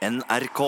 NRK. 0.00 0.60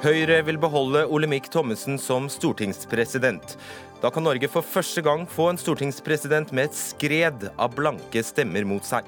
Høyre 0.00 0.38
vil 0.46 0.56
beholde 0.56 1.02
Olemic 1.12 1.50
Thommessen 1.52 1.98
som 2.00 2.30
stortingspresident. 2.32 3.58
Da 4.00 4.08
kan 4.08 4.24
Norge 4.24 4.48
for 4.48 4.64
første 4.64 5.04
gang 5.04 5.26
få 5.28 5.50
en 5.50 5.60
stortingspresident 5.60 6.54
med 6.56 6.70
et 6.70 6.78
skred 6.78 7.44
av 7.60 7.74
blanke 7.76 8.22
stemmer 8.24 8.64
mot 8.64 8.88
seg. 8.88 9.04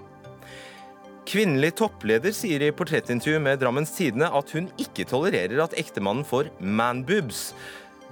Kvinnelig 1.24 1.72
toppleder 1.80 2.36
sier 2.36 2.66
i 2.66 2.74
portrettintervju 2.76 3.40
med 3.40 3.62
Drammens 3.62 3.94
Tidende 3.96 4.28
at 4.36 4.52
hun 4.52 4.68
ikke 4.84 5.08
tolererer 5.08 5.64
at 5.64 5.78
ektemannen 5.80 6.28
får 6.28 6.52
manboobs. 6.60 7.54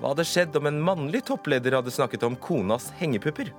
Hva 0.01 0.15
hadde 0.15 0.25
skjedd 0.25 0.57
om 0.57 0.73
en 0.73 0.81
mannlig 0.89 1.21
toppleder 1.29 1.77
hadde 1.77 1.93
snakket 1.93 2.25
om 2.25 2.41
konas 2.49 2.89
hengepupper? 2.97 3.53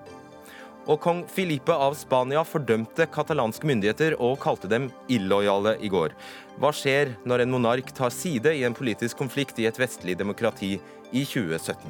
Og 0.92 0.98
kong 1.00 1.22
Filipe 1.32 1.72
av 1.72 1.94
Spania 1.96 2.42
fordømte 2.44 3.06
katalanske 3.14 3.64
myndigheter 3.70 4.18
og 4.20 4.34
kalte 4.44 4.68
dem 4.68 4.90
illojale 5.08 5.78
i 5.80 5.88
går. 5.88 6.12
Hva 6.60 6.74
skjer 6.76 7.14
når 7.24 7.46
en 7.46 7.54
monark 7.54 7.94
tar 7.96 8.12
side 8.12 8.52
i 8.58 8.66
en 8.68 8.76
politisk 8.76 9.22
konflikt 9.22 9.62
i 9.62 9.70
et 9.70 9.80
vestlig 9.80 10.18
demokrati 10.20 10.74
i 11.16 11.24
2017? 11.24 11.86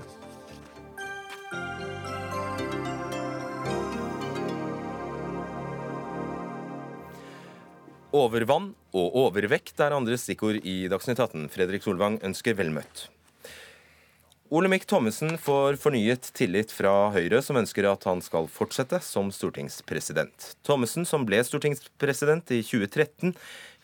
Overvann 8.22 8.70
og 8.94 9.18
overvekt 9.24 9.82
er 9.82 9.98
andre 9.98 10.20
stikkord 10.20 10.62
i 10.62 10.84
Dagsnytt 10.92 11.24
18. 11.24 11.50
Fredrik 11.50 11.88
Solvang 11.88 12.20
ønsker 12.28 12.60
vel 12.60 12.70
møtt. 12.76 13.08
Olemic 14.52 14.84
Thommessen 14.84 15.38
får 15.40 15.78
fornyet 15.80 16.26
tillit 16.36 16.74
fra 16.76 16.92
Høyre, 17.14 17.38
som 17.40 17.56
ønsker 17.56 17.86
at 17.88 18.04
han 18.04 18.20
skal 18.20 18.50
fortsette 18.52 18.98
som 19.00 19.30
stortingspresident. 19.32 20.50
Thommessen, 20.68 21.06
som 21.08 21.24
ble 21.24 21.38
stortingspresident 21.48 22.52
i 22.52 22.58
2013, 22.60 23.32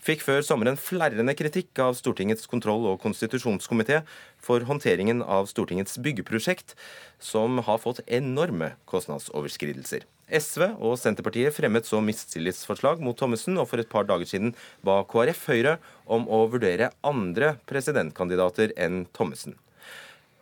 fikk 0.04 0.26
før 0.26 0.42
sommeren 0.44 0.76
flerrende 0.76 1.32
kritikk 1.40 1.80
av 1.80 1.96
Stortingets 1.96 2.50
kontroll- 2.52 2.84
og 2.92 3.00
konstitusjonskomité 3.00 4.02
for 4.44 4.66
håndteringen 4.68 5.22
av 5.24 5.48
Stortingets 5.48 5.96
byggeprosjekt, 6.04 6.76
som 7.16 7.62
har 7.64 7.80
fått 7.80 8.02
enorme 8.04 8.74
kostnadsoverskridelser. 8.92 10.04
SV 10.28 10.66
og 10.84 10.98
Senterpartiet 11.00 11.56
fremmet 11.56 11.88
så 11.88 12.02
mistillitsforslag 12.04 13.00
mot 13.00 13.16
Thommessen, 13.16 13.56
og 13.56 13.70
for 13.72 13.80
et 13.80 13.88
par 13.94 14.04
dager 14.12 14.28
siden 14.28 14.52
ba 14.84 15.00
KrF 15.08 15.46
Høyre 15.48 15.78
om 16.04 16.28
å 16.28 16.44
vurdere 16.52 16.92
andre 17.08 17.54
presidentkandidater 17.72 18.76
enn 18.76 19.06
Thommessen. 19.16 19.56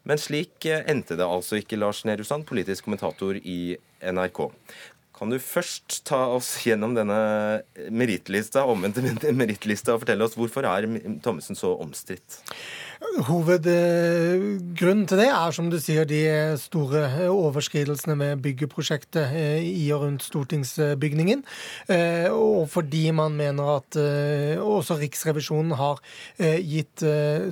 Men 0.05 0.21
slik 0.21 0.67
endte 0.69 1.17
det 1.17 1.25
altså 1.25 1.59
ikke, 1.59 1.79
Lars 1.81 2.03
Nehru 2.05 2.25
Sand, 2.27 2.45
politisk 2.47 2.85
kommentator 2.85 3.39
i 3.41 3.75
NRK. 4.05 4.43
Kan 5.15 5.31
du 5.31 5.37
først 5.39 6.01
ta 6.07 6.25
oss 6.35 6.49
gjennom 6.65 6.95
denne 6.97 7.17
omvendte 8.67 9.31
merittlista 9.39 9.95
og 9.95 10.03
fortelle 10.03 10.27
oss 10.27 10.35
hvorfor 10.35 10.67
er 10.67 10.87
Thommessen 11.23 11.55
så 11.55 11.71
omstridt? 11.79 12.41
Hovedgrunnen 13.03 15.03
til 15.09 15.19
det 15.19 15.27
er, 15.27 15.51
som 15.55 15.67
du 15.71 15.77
sier, 15.83 16.05
de 16.07 16.55
store 16.59 17.27
overskridelsene 17.27 18.15
med 18.19 18.41
byggeprosjektet 18.43 19.33
i 19.65 19.91
og 19.91 20.01
rundt 20.05 20.23
stortingsbygningen. 20.23 21.43
Og 22.31 22.69
fordi 22.71 23.11
man 23.15 23.35
mener 23.35 23.63
at 23.77 23.97
også 24.61 24.95
Riksrevisjonen 25.01 25.71
har 25.79 25.99
gitt 26.39 27.03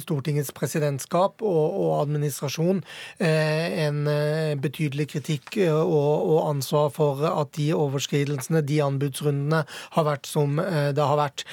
Stortingets 0.04 0.52
presidentskap 0.56 1.42
og 1.44 2.02
administrasjon 2.02 2.84
en 3.20 4.00
betydelig 4.64 5.08
kritikk 5.16 5.58
og 5.68 6.48
ansvar 6.48 6.90
for 6.96 7.26
at 7.28 7.52
de 7.60 7.74
overskridelsene, 7.76 8.64
de 8.64 8.80
anbudsrundene, 8.86 9.64
har 9.98 10.06
vært 10.08 10.28
som 10.30 10.56
det 10.58 11.04
har 11.04 11.18
vært. 11.20 11.46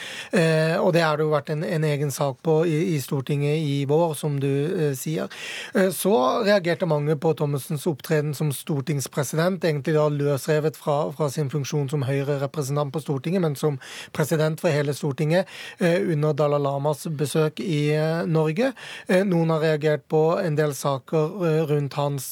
Og 0.79 0.95
det 0.95 1.03
har 1.05 1.19
det 1.19 1.25
jo 1.27 1.35
vært 1.35 1.51
en, 1.55 1.65
en 1.67 1.85
egen 1.91 2.11
sak 2.15 2.37
på 2.47 2.63
i 2.71 2.99
Stortinget 3.03 3.59
i 3.59 3.80
vår, 3.89 4.15
som 4.15 4.41
du 4.41 4.51
eh, 4.89 4.95
sier. 4.99 5.29
Eh, 5.75 5.91
så 5.95 6.15
reagerte 6.45 6.89
mange 6.89 7.17
på 7.21 7.33
Thommessens 7.39 7.87
opptreden 7.91 8.35
som 8.35 8.53
stortingspresident, 8.55 9.65
egentlig 9.65 9.95
da 9.97 10.07
løsrevet 10.13 10.79
fra, 10.79 10.99
fra 11.17 11.31
sin 11.33 11.51
funksjon 11.53 11.91
som 11.93 12.05
Høyre-representant 12.07 12.93
på 12.95 13.03
Stortinget, 13.05 13.43
men 13.45 13.57
som 13.57 13.79
president 14.17 14.61
for 14.61 14.75
hele 14.75 14.95
Stortinget 14.97 15.49
eh, 15.79 16.01
under 16.13 16.37
Dalai 16.37 16.61
Lamas 16.61 17.07
besøk 17.17 17.61
i 17.61 17.93
Norge. 18.29 18.73
Noen 19.09 19.51
har 19.53 19.63
reagert 19.65 20.05
på 20.11 20.21
en 20.41 20.57
del 20.59 20.73
saker 20.77 21.65
rundt 21.69 21.97
hans 21.99 22.27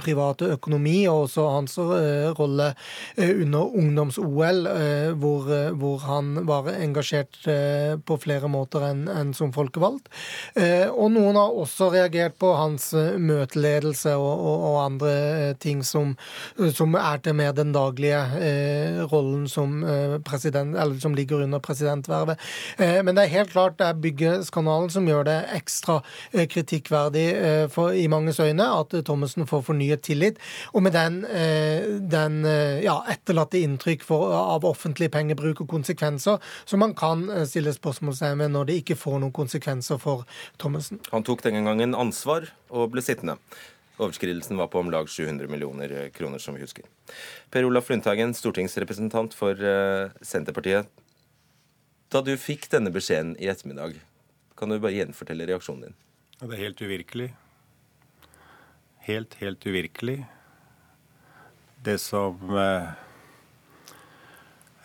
private 0.00 0.48
økonomi, 0.54 0.96
og 1.10 1.26
også 1.26 1.46
hans 1.52 1.76
rolle 2.38 2.70
under 3.18 3.74
ungdoms-OL, 3.82 4.62
hvor, 5.20 5.48
hvor, 5.80 5.98
han 6.08 6.30
var 6.48 6.70
engasjert 6.72 7.40
på 8.06 8.18
flere 8.22 8.50
måter 8.52 8.86
enn, 8.88 9.04
enn 9.12 9.34
som 9.36 9.52
folkevalgt. 9.54 10.08
Og 10.92 11.12
noen 11.14 11.36
har 11.38 11.54
også 11.62 11.90
reagert 11.94 12.38
på 12.40 12.52
hans 12.56 12.90
møteledelse 12.94 14.14
og, 14.16 14.30
og, 14.32 14.66
og 14.70 14.78
andre 14.84 15.12
ting 15.60 15.82
som, 15.86 16.14
som, 16.74 16.94
er 16.98 17.20
til 17.22 17.36
mer 17.38 17.52
den 17.56 17.72
daglige 17.74 18.20
eh, 18.40 19.00
rollen 19.10 19.46
som, 19.50 19.80
president, 20.24 20.76
eller 20.76 20.98
som 21.00 21.14
ligger 21.14 21.44
under 21.44 21.58
presidentvervet. 21.58 22.40
Eh, 22.78 23.00
men 23.04 23.16
det 23.16 23.24
er 23.24 23.34
helt 23.36 23.52
klart 23.52 23.78
det 23.78 23.88
er 23.88 24.00
byggeskandalen 24.02 24.90
som 24.92 25.08
gjør 25.08 25.26
det 25.28 25.38
ekstra 25.56 26.00
kritikkverdig 26.32 27.26
eh, 27.36 27.64
for, 27.72 27.92
i 27.92 28.08
manges 28.10 28.40
øyne 28.40 28.66
at 28.78 28.94
Thommessen 29.04 29.46
får 29.48 29.64
fornyet 29.70 30.04
tillit. 30.06 30.38
Og 30.72 30.82
med 30.82 30.92
den, 30.96 31.20
den 32.10 32.42
ja, 32.82 32.98
etterlatte 33.10 33.60
inntrykk 33.60 34.04
for, 34.06 34.32
av 34.34 34.66
offentlig 34.68 35.10
pengebruk 35.14 35.62
og 35.64 35.70
konsekvenser 35.70 36.38
som 36.68 36.82
man 36.82 36.94
kan 36.98 37.26
stille 37.48 37.72
spørsmålstegn 37.74 38.42
ved 38.42 38.52
når 38.54 38.68
det 38.68 38.78
ikke 38.82 38.98
får 38.98 39.18
noen 39.22 39.34
konsekvenser 39.34 40.00
for 40.02 40.24
Thommessen. 40.58 41.00
Han 41.12 41.24
tok 41.26 41.42
den 41.46 41.64
gangen 41.64 41.94
ansvar 41.94 42.48
og 42.68 42.92
ble 42.92 43.02
sittende. 43.04 43.38
Overskridelsen 43.98 44.58
var 44.58 44.70
på 44.70 44.78
om 44.82 44.90
lag 44.94 45.08
700 45.10 45.50
millioner 45.50 45.92
kroner, 46.14 46.38
som 46.42 46.54
vi 46.54 46.62
husker. 46.62 46.84
Per 47.50 47.66
Olaf 47.66 47.88
Lundteigen, 47.90 48.34
stortingsrepresentant 48.34 49.34
for 49.34 49.58
Senterpartiet. 50.22 50.86
Da 52.08 52.22
du 52.24 52.30
fikk 52.40 52.70
denne 52.72 52.92
beskjeden 52.94 53.34
i 53.42 53.50
ettermiddag, 53.50 53.98
kan 54.58 54.70
du 54.70 54.78
bare 54.78 54.94
gjenfortelle 54.94 55.46
reaksjonen 55.50 55.88
din? 55.88 55.96
Det 56.38 56.54
er 56.54 56.62
helt 56.62 56.80
uvirkelig. 56.82 57.28
Helt, 59.08 59.34
helt 59.42 59.66
uvirkelig. 59.66 60.18
Det 61.84 61.98
som 62.00 62.54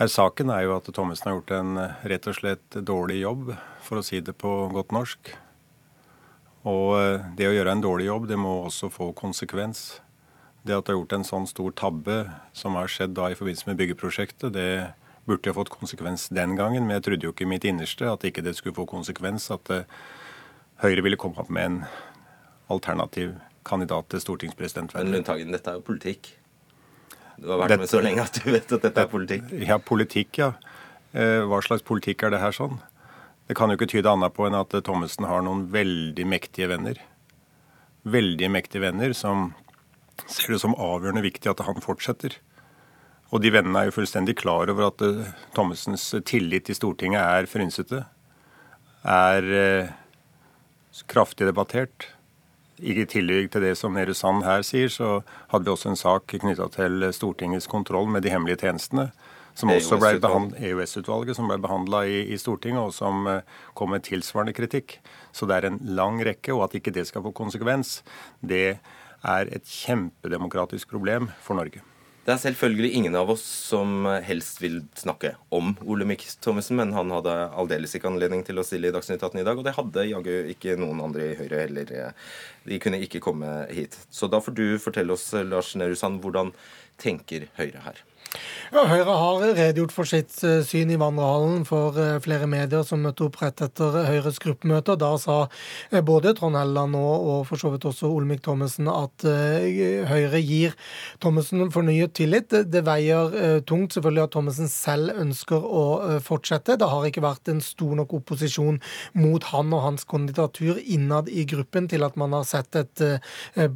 er 0.01 0.09
saken, 0.09 0.49
er 0.49 0.65
jo 0.65 0.75
at 0.79 0.89
Thommessen 0.89 1.29
har 1.29 1.37
gjort 1.37 1.55
en 1.57 1.71
rett 2.09 2.27
og 2.29 2.37
slett 2.37 2.81
dårlig 2.81 3.21
jobb, 3.21 3.53
for 3.85 4.01
å 4.01 4.05
si 4.05 4.21
det 4.25 4.35
på 4.41 4.51
godt 4.73 4.91
norsk. 4.95 5.33
Og 6.69 6.95
det 7.37 7.49
å 7.49 7.53
gjøre 7.53 7.75
en 7.75 7.83
dårlig 7.83 8.07
jobb, 8.07 8.27
det 8.31 8.39
må 8.39 8.63
også 8.63 8.89
få 8.93 9.11
konsekvens. 9.17 9.99
Det 10.63 10.75
at 10.77 10.85
du 10.87 10.93
har 10.93 10.99
gjort 11.01 11.15
en 11.17 11.25
sånn 11.27 11.47
stor 11.49 11.73
tabbe 11.75 12.17
som 12.55 12.77
har 12.79 12.87
skjedd 12.91 13.17
da 13.17 13.27
i 13.31 13.35
forbindelse 13.35 13.67
med 13.67 13.81
byggeprosjektet, 13.81 14.53
det 14.55 14.93
burde 15.27 15.51
jo 15.51 15.55
fått 15.55 15.71
konsekvens 15.71 16.29
den 16.35 16.55
gangen, 16.59 16.85
men 16.87 16.97
jeg 16.97 17.05
trodde 17.07 17.27
jo 17.27 17.33
ikke 17.33 17.45
i 17.45 17.51
mitt 17.51 17.67
innerste 17.67 18.07
at 18.11 18.23
ikke 18.27 18.43
det 18.43 18.55
skulle 18.57 18.75
få 18.75 18.87
konsekvens 18.87 19.49
at 19.55 19.71
Høyre 20.83 21.03
ville 21.05 21.19
komme 21.19 21.39
opp 21.39 21.51
med 21.53 21.67
en 21.67 21.75
alternativ 22.73 23.35
kandidat 23.67 24.09
til 24.11 24.23
stortingspresidentvervet. 24.23 25.07
Men 25.07 25.19
Lundtagen, 25.19 25.51
dette 25.55 25.71
er 25.71 25.77
jo 25.79 25.83
politikk. 25.87 26.33
Du 27.39 27.47
har 27.51 27.61
vært 27.61 27.75
dette, 27.75 27.85
med 27.85 27.91
så 27.91 28.01
lenge 28.03 28.23
at 28.23 28.39
du 28.39 28.49
vet 28.51 28.73
at 28.75 28.87
dette 28.87 29.03
er 29.05 29.11
politikk. 29.11 29.53
Ja, 29.63 29.77
politikk, 29.79 30.39
ja. 30.41 30.49
Hva 31.13 31.59
slags 31.63 31.85
politikk 31.87 32.25
er 32.27 32.33
det 32.35 32.41
her 32.43 32.55
sånn? 32.55 32.79
Det 33.47 33.57
kan 33.59 33.71
jo 33.71 33.75
ikke 33.77 33.89
tyde 33.91 34.11
annet 34.11 34.35
på 34.35 34.47
enn 34.47 34.55
at 34.55 34.71
Thommessen 34.87 35.27
har 35.27 35.43
noen 35.43 35.65
veldig 35.73 36.25
mektige 36.29 36.69
venner. 36.71 36.99
Veldig 38.07 38.49
mektige 38.51 38.85
venner 38.85 39.13
som 39.17 39.51
ser 40.29 40.53
det 40.53 40.61
som 40.61 40.75
avgjørende 40.77 41.25
viktig 41.25 41.51
at 41.51 41.63
han 41.67 41.83
fortsetter. 41.83 42.37
Og 43.33 43.41
de 43.41 43.51
vennene 43.53 43.81
er 43.81 43.89
jo 43.89 43.97
fullstendig 43.97 44.37
klar 44.39 44.69
over 44.69 44.91
at 44.91 45.03
Thommessens 45.57 46.11
tillit 46.29 46.67
til 46.69 46.77
Stortinget 46.77 47.23
er 47.23 47.49
frynsete. 47.49 48.03
Er 49.03 49.47
eh, 49.57 49.93
kraftig 51.09 51.49
debattert. 51.49 52.11
I 52.83 52.93
tillegg 53.09 53.49
til 53.53 53.63
det 53.65 53.75
som 53.79 53.95
Nehru 53.95 54.13
Sand 54.17 54.43
her 54.45 54.63
sier, 54.65 54.89
så 54.91 55.21
hadde 55.51 55.65
vi 55.65 55.73
også 55.73 55.91
en 55.91 55.99
sak 55.99 56.27
knytta 56.31 56.67
til 56.73 57.07
Stortingets 57.15 57.69
kontroll 57.69 58.09
med 58.11 58.25
de 58.25 58.31
hemmelige 58.33 58.63
tjenestene. 58.65 59.09
Som 59.53 59.69
også 59.69 59.99
ble 60.01 60.15
EØS-utvalget, 60.17 61.37
som 61.37 61.49
ble 61.51 61.59
behandla 61.61 62.03
i, 62.09 62.23
i, 62.33 62.39
Stortinget, 62.41 62.81
og 62.81 62.95
som 62.95 63.27
kom 63.77 63.93
med 63.93 64.05
tilsvarende 64.07 64.55
kritikk. 64.57 64.97
Så 65.31 65.45
det 65.49 65.59
er 65.59 65.69
en 65.69 65.79
lang 65.93 66.17
rekke, 66.25 66.55
og 66.55 66.67
at 66.67 66.77
ikke 66.79 66.93
det 66.95 67.05
skal 67.09 67.25
få 67.25 67.35
konsekvens, 67.37 67.99
det 68.41 68.79
er 69.23 69.55
et 69.55 69.65
kjempedemokratisk 69.69 70.89
problem 70.89 71.29
for 71.43 71.59
Norge. 71.59 71.83
Det 72.23 72.31
er 72.31 72.39
selvfølgelig 72.39 72.93
ingen 72.95 73.15
av 73.19 73.27
oss 73.33 73.43
som 73.43 74.05
helst 74.23 74.61
vil 74.63 74.77
snakke 74.95 75.33
om 75.51 75.73
Olemic 75.83 76.37
Thommessen, 76.39 76.77
men 76.79 76.93
han 76.95 77.11
hadde 77.11 77.33
aldeles 77.59 77.97
ikke 77.97 78.07
anledning 78.07 78.45
til 78.47 78.61
å 78.61 78.63
stille 78.63 78.87
i 78.87 78.95
Dagsnytt 78.95 79.19
18 79.19 79.41
i 79.41 79.43
dag, 79.43 79.59
og 79.59 79.67
det 79.67 79.75
hadde 79.75 80.05
jaggu 80.07 80.53
ikke 80.53 80.77
noen 80.79 81.03
andre 81.03 81.33
i 81.33 81.35
Høyre 81.41 81.65
heller. 81.65 81.91
De 82.63 82.79
kunne 82.79 83.01
ikke 83.03 83.19
komme 83.23 83.51
hit. 83.75 83.99
Så 84.07 84.31
da 84.31 84.39
får 84.39 84.55
du 84.55 84.65
fortelle 84.79 85.17
oss, 85.17 85.27
Lars 85.35 85.73
Nehru 85.75 85.99
Sand, 85.99 86.23
hvordan 86.23 86.55
tenker 87.03 87.49
Høyre 87.59 87.83
her? 87.83 87.99
Ja, 88.73 88.87
Høyre 88.89 89.13
har 89.13 89.43
redegjort 89.53 89.91
for 89.93 90.09
sitt 90.09 90.33
eh, 90.41 90.63
syn 90.65 90.89
i 90.89 90.97
vandrehallen 90.97 91.61
for 91.69 91.93
eh, 92.01 92.15
flere 92.23 92.47
medier 92.49 92.81
som 92.87 93.03
møtte 93.05 93.27
opp 93.27 93.35
rett 93.43 93.61
etter 93.61 93.99
Høyres 94.07 94.39
gruppemøte. 94.41 94.95
Da 94.97 95.11
sa 95.21 95.35
eh, 95.91 96.01
både 96.01 96.31
Trond 96.33 96.57
Helleland 96.57 96.97
og, 96.97 97.27
og 97.29 97.43
for 97.45 97.61
så 97.61 97.69
vidt 97.69 97.85
også 97.85 98.09
Olmik 98.09 98.41
Thommessen 98.45 98.89
at 98.89 99.25
Høyre 100.09 100.41
gir 100.41 100.73
Thommessen 101.21 101.69
fornyet 101.73 102.15
tillit. 102.17 102.49
Det 102.49 102.81
veier 102.87 103.61
tungt 103.69 103.93
selvfølgelig 103.93 104.23
at 104.23 104.33
Thommessen 104.33 104.71
selv 104.71 105.21
ønsker 105.21 105.61
å 105.61 105.83
fortsette. 106.25 106.79
Det 106.81 106.89
har 106.89 107.05
ikke 107.05 107.23
vært 107.23 107.53
en 107.53 107.61
stor 107.61 107.93
nok 107.99 108.17
opposisjon 108.23 108.81
mot 109.21 109.45
han 109.51 109.69
og 109.77 109.85
hans 109.85 110.07
kandidatur 110.09 110.81
innad 110.81 111.29
i 111.29 111.45
gruppen 111.49 111.91
til 111.91 112.05
at 112.07 112.17
man 112.17 112.33
har 112.33 112.49
sett 112.49 112.73
et 112.81 113.05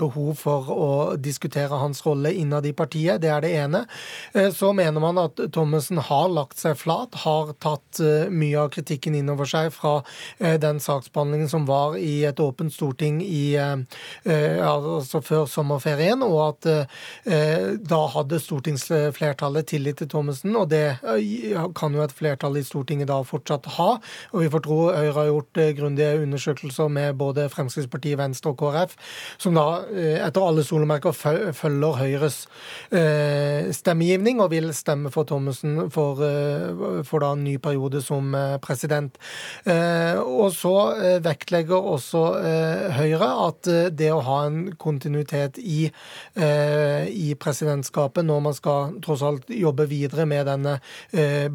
behov 0.01 0.33
for 0.41 0.73
å 0.73 0.89
diskutere 1.21 1.77
hans 1.85 2.01
rolle 2.07 2.33
innad 2.33 2.65
i 2.65 2.73
partiet. 2.77 3.21
Det 3.21 3.29
er 3.29 3.45
det 3.45 3.53
ene. 3.61 3.85
Så 4.53 4.73
mener 4.73 5.01
man 5.01 5.17
at 5.19 5.39
Thommessen 5.53 5.97
har 5.97 6.29
lagt 6.31 6.59
seg 6.59 6.77
flat, 6.79 7.15
har 7.23 7.53
tatt 7.63 7.99
uh, 8.03 8.27
mye 8.29 8.59
av 8.61 8.71
kritikken 8.73 9.15
innover 9.17 9.49
seg 9.49 9.71
fra 9.75 9.99
uh, 10.01 10.55
den 10.61 10.79
saksbehandlingen 10.83 11.49
som 11.51 11.65
var 11.67 11.97
i 11.99 12.23
et 12.27 12.39
åpent 12.39 12.73
storting 12.73 13.19
i, 13.23 13.57
altså 13.57 15.21
før 15.23 15.45
sommerferien, 15.49 16.21
og 16.25 16.37
at 16.43 16.67
da 17.25 17.99
hadde 18.13 18.39
stortingsflertallet 18.41 19.67
tillit 19.71 19.99
til 20.01 20.09
Thommessen, 20.11 20.55
og 20.59 20.69
det 20.71 20.97
kan 21.77 21.95
jo 21.95 22.03
et 22.03 22.13
flertall 22.15 22.59
i 22.59 22.63
Stortinget 22.65 23.09
da 23.09 23.19
fortsatt 23.25 23.67
ha. 23.77 23.89
Og 24.33 24.43
vi 24.43 24.49
får 24.53 24.63
tro 24.67 24.77
Høyre 24.91 25.15
har 25.15 25.29
gjort 25.29 25.61
grundige 25.79 26.21
undersøkelser 26.23 26.91
med 26.93 27.17
både 27.19 27.47
Fremskrittspartiet, 27.53 28.19
Venstre 28.19 28.53
og 28.53 28.61
KrF, 28.61 28.97
som 29.41 29.57
da 29.57 29.67
etter 30.19 30.43
alle 30.43 30.65
solemerker 30.67 31.15
følger 31.57 32.01
Høyres 32.01 32.43
stemmegivning 33.77 34.36
og 34.43 34.51
vil 34.53 34.69
stemme 34.75 35.11
for 35.13 35.27
Thommessen 35.27 35.89
for, 35.93 36.21
eh, 36.23 37.03
for 37.07 37.23
da 37.23 37.33
en 37.35 37.43
ny 37.43 37.57
periode 37.61 38.01
som 38.03 38.35
eh, 38.35 38.57
president. 38.63 39.17
Eh, 39.65 40.17
og 40.17 40.51
så 40.55 40.75
vektlegger 41.23 41.87
også 41.93 42.21
Høyre 42.97 43.27
at 43.47 43.67
det 43.97 44.09
å 44.11 44.21
ha 44.25 44.37
en 44.47 44.57
kontinuitet 44.79 45.57
i, 45.59 45.87
i 46.37 47.27
presidentskapet 47.39 48.25
når 48.25 48.41
man 48.43 48.55
skal 48.55 48.95
tross 49.03 49.23
alt 49.25 49.49
jobbe 49.51 49.87
videre 49.89 50.25
med 50.29 50.47
denne 50.49 50.77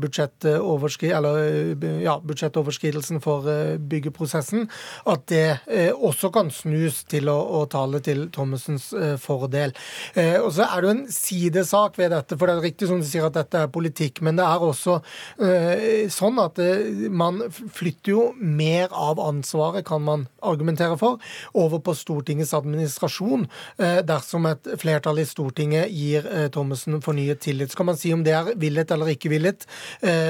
budsjettoverskri 0.03 1.13
ja, 1.13 2.17
budsjettoverskridelsen 2.25 3.23
for 3.25 3.49
byggeprosessen, 3.93 4.69
at 5.13 5.27
det 5.33 5.93
også 5.93 6.33
kan 6.35 6.51
snus 6.55 7.03
til 7.11 7.31
å, 7.33 7.39
å 7.61 7.65
tale 7.73 8.03
til 8.05 8.27
Thommessens 8.35 8.91
fordel. 9.23 9.75
Og 10.17 10.51
så 10.57 10.69
er 10.69 10.77
det 10.77 10.89
jo 10.89 10.97
en 10.97 11.07
sidesak 11.13 11.99
ved 12.01 12.15
dette, 12.17 12.39
for 12.39 12.49
det 12.49 12.57
er 12.57 12.67
riktig 12.73 12.89
som 12.89 13.01
du 13.01 13.07
sier 13.07 13.27
at 13.29 13.37
dette 13.37 13.61
er 13.61 13.71
politikk, 13.73 14.23
men 14.25 14.39
det 14.39 14.47
er 14.47 14.63
også 14.65 14.99
uh, 15.03 16.09
sånn 16.13 16.41
at 16.43 16.59
uh, 16.63 17.09
man 17.13 17.43
flytter 17.53 18.13
jo 18.15 18.25
mer 18.41 18.93
av 18.93 19.21
ansvaret, 19.21 19.85
kan 19.87 20.03
man 20.03 20.27
argumentere 20.43 20.97
for, 21.01 21.21
over 21.55 21.83
på 21.85 21.95
Stortingets 21.97 22.55
administrasjon 22.57 23.47
uh, 23.47 24.01
dersom 24.07 24.49
et 24.51 24.73
flertall 24.81 25.21
i 25.23 25.29
Stortinget 25.29 25.93
gir 25.93 26.27
Thommessen 26.53 27.01
fornyet 27.05 27.43
tillit. 27.45 27.73
Så 27.73 27.79
kan 27.79 27.91
man 27.91 27.99
si 28.01 28.13
om 28.15 28.23
det 28.25 28.35
er 28.37 28.53
villet 28.59 28.91
eller 28.93 29.13
ikke 29.13 29.31
villet, 29.33 29.65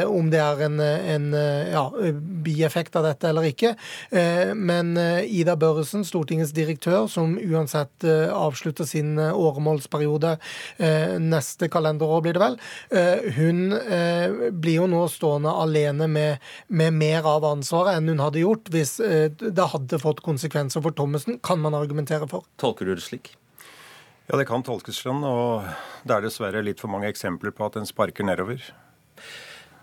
om 0.09 0.29
det 0.33 0.41
er 0.41 0.61
en, 0.67 0.81
en 0.81 1.27
ja, 1.73 1.83
bieffekt 2.45 2.97
av 2.99 3.07
dette 3.07 3.29
eller 3.29 3.47
ikke. 3.49 3.73
Men 4.59 4.93
Ida 4.97 5.55
Børresen, 5.61 6.05
Stortingets 6.07 6.55
direktør, 6.57 7.07
som 7.11 7.35
uansett 7.37 8.07
avslutter 8.07 8.89
sin 8.89 9.17
åremålsperiode 9.19 10.35
neste 11.23 11.71
kalenderår, 11.73 12.22
blir 12.25 12.39
det 12.39 12.43
vel, 12.43 12.59
Eh, 12.93 13.33
hun 13.37 13.73
eh, 13.73 14.51
blir 14.53 14.83
jo 14.83 14.87
nå 14.91 15.05
stående 15.09 15.53
alene 15.63 16.09
med, 16.11 16.43
med, 16.69 16.93
mer 16.93 17.27
av 17.29 17.45
ansvaret 17.49 17.97
enn 17.97 18.11
hun 18.13 18.21
hadde 18.21 18.43
gjort 18.43 18.69
hvis 18.73 18.99
eh, 19.01 19.31
det 19.33 19.69
hadde 19.73 20.01
fått 20.03 20.21
konsekvenser 20.25 20.85
for 20.85 20.95
Thommessen, 20.97 21.39
kan 21.45 21.63
man 21.63 21.77
argumentere 21.79 22.29
for. 22.29 22.45
Tolker 22.61 22.89
du 22.89 22.95
det 22.97 23.05
slik? 23.07 23.33
Ja, 24.29 24.37
det 24.39 24.47
kan 24.49 24.65
tolkes 24.65 25.01
sånn, 25.03 25.25
og 25.27 25.65
det 26.05 26.15
er 26.15 26.27
dessverre 26.27 26.63
litt 26.65 26.83
for 26.83 26.93
mange 26.93 27.09
eksempler 27.11 27.55
på 27.57 27.67
at 27.67 27.79
den 27.79 27.89
sparker 27.89 28.29
nedover. 28.29 28.61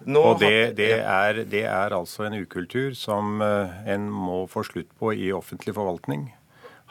Nå 0.07 0.21
og 0.23 0.39
det, 0.39 0.77
det, 0.77 0.93
er, 1.01 1.41
det, 1.49 1.65
er, 1.67 1.95
altså 1.97 2.29
en 2.29 2.37
ukultur 2.39 2.93
som 2.95 3.41
en 3.43 4.05
må 4.07 4.45
få 4.47 4.63
slutt 4.63 4.87
på 5.01 5.11
i 5.11 5.33
offentlig 5.35 5.75
forvaltning. 5.75 6.29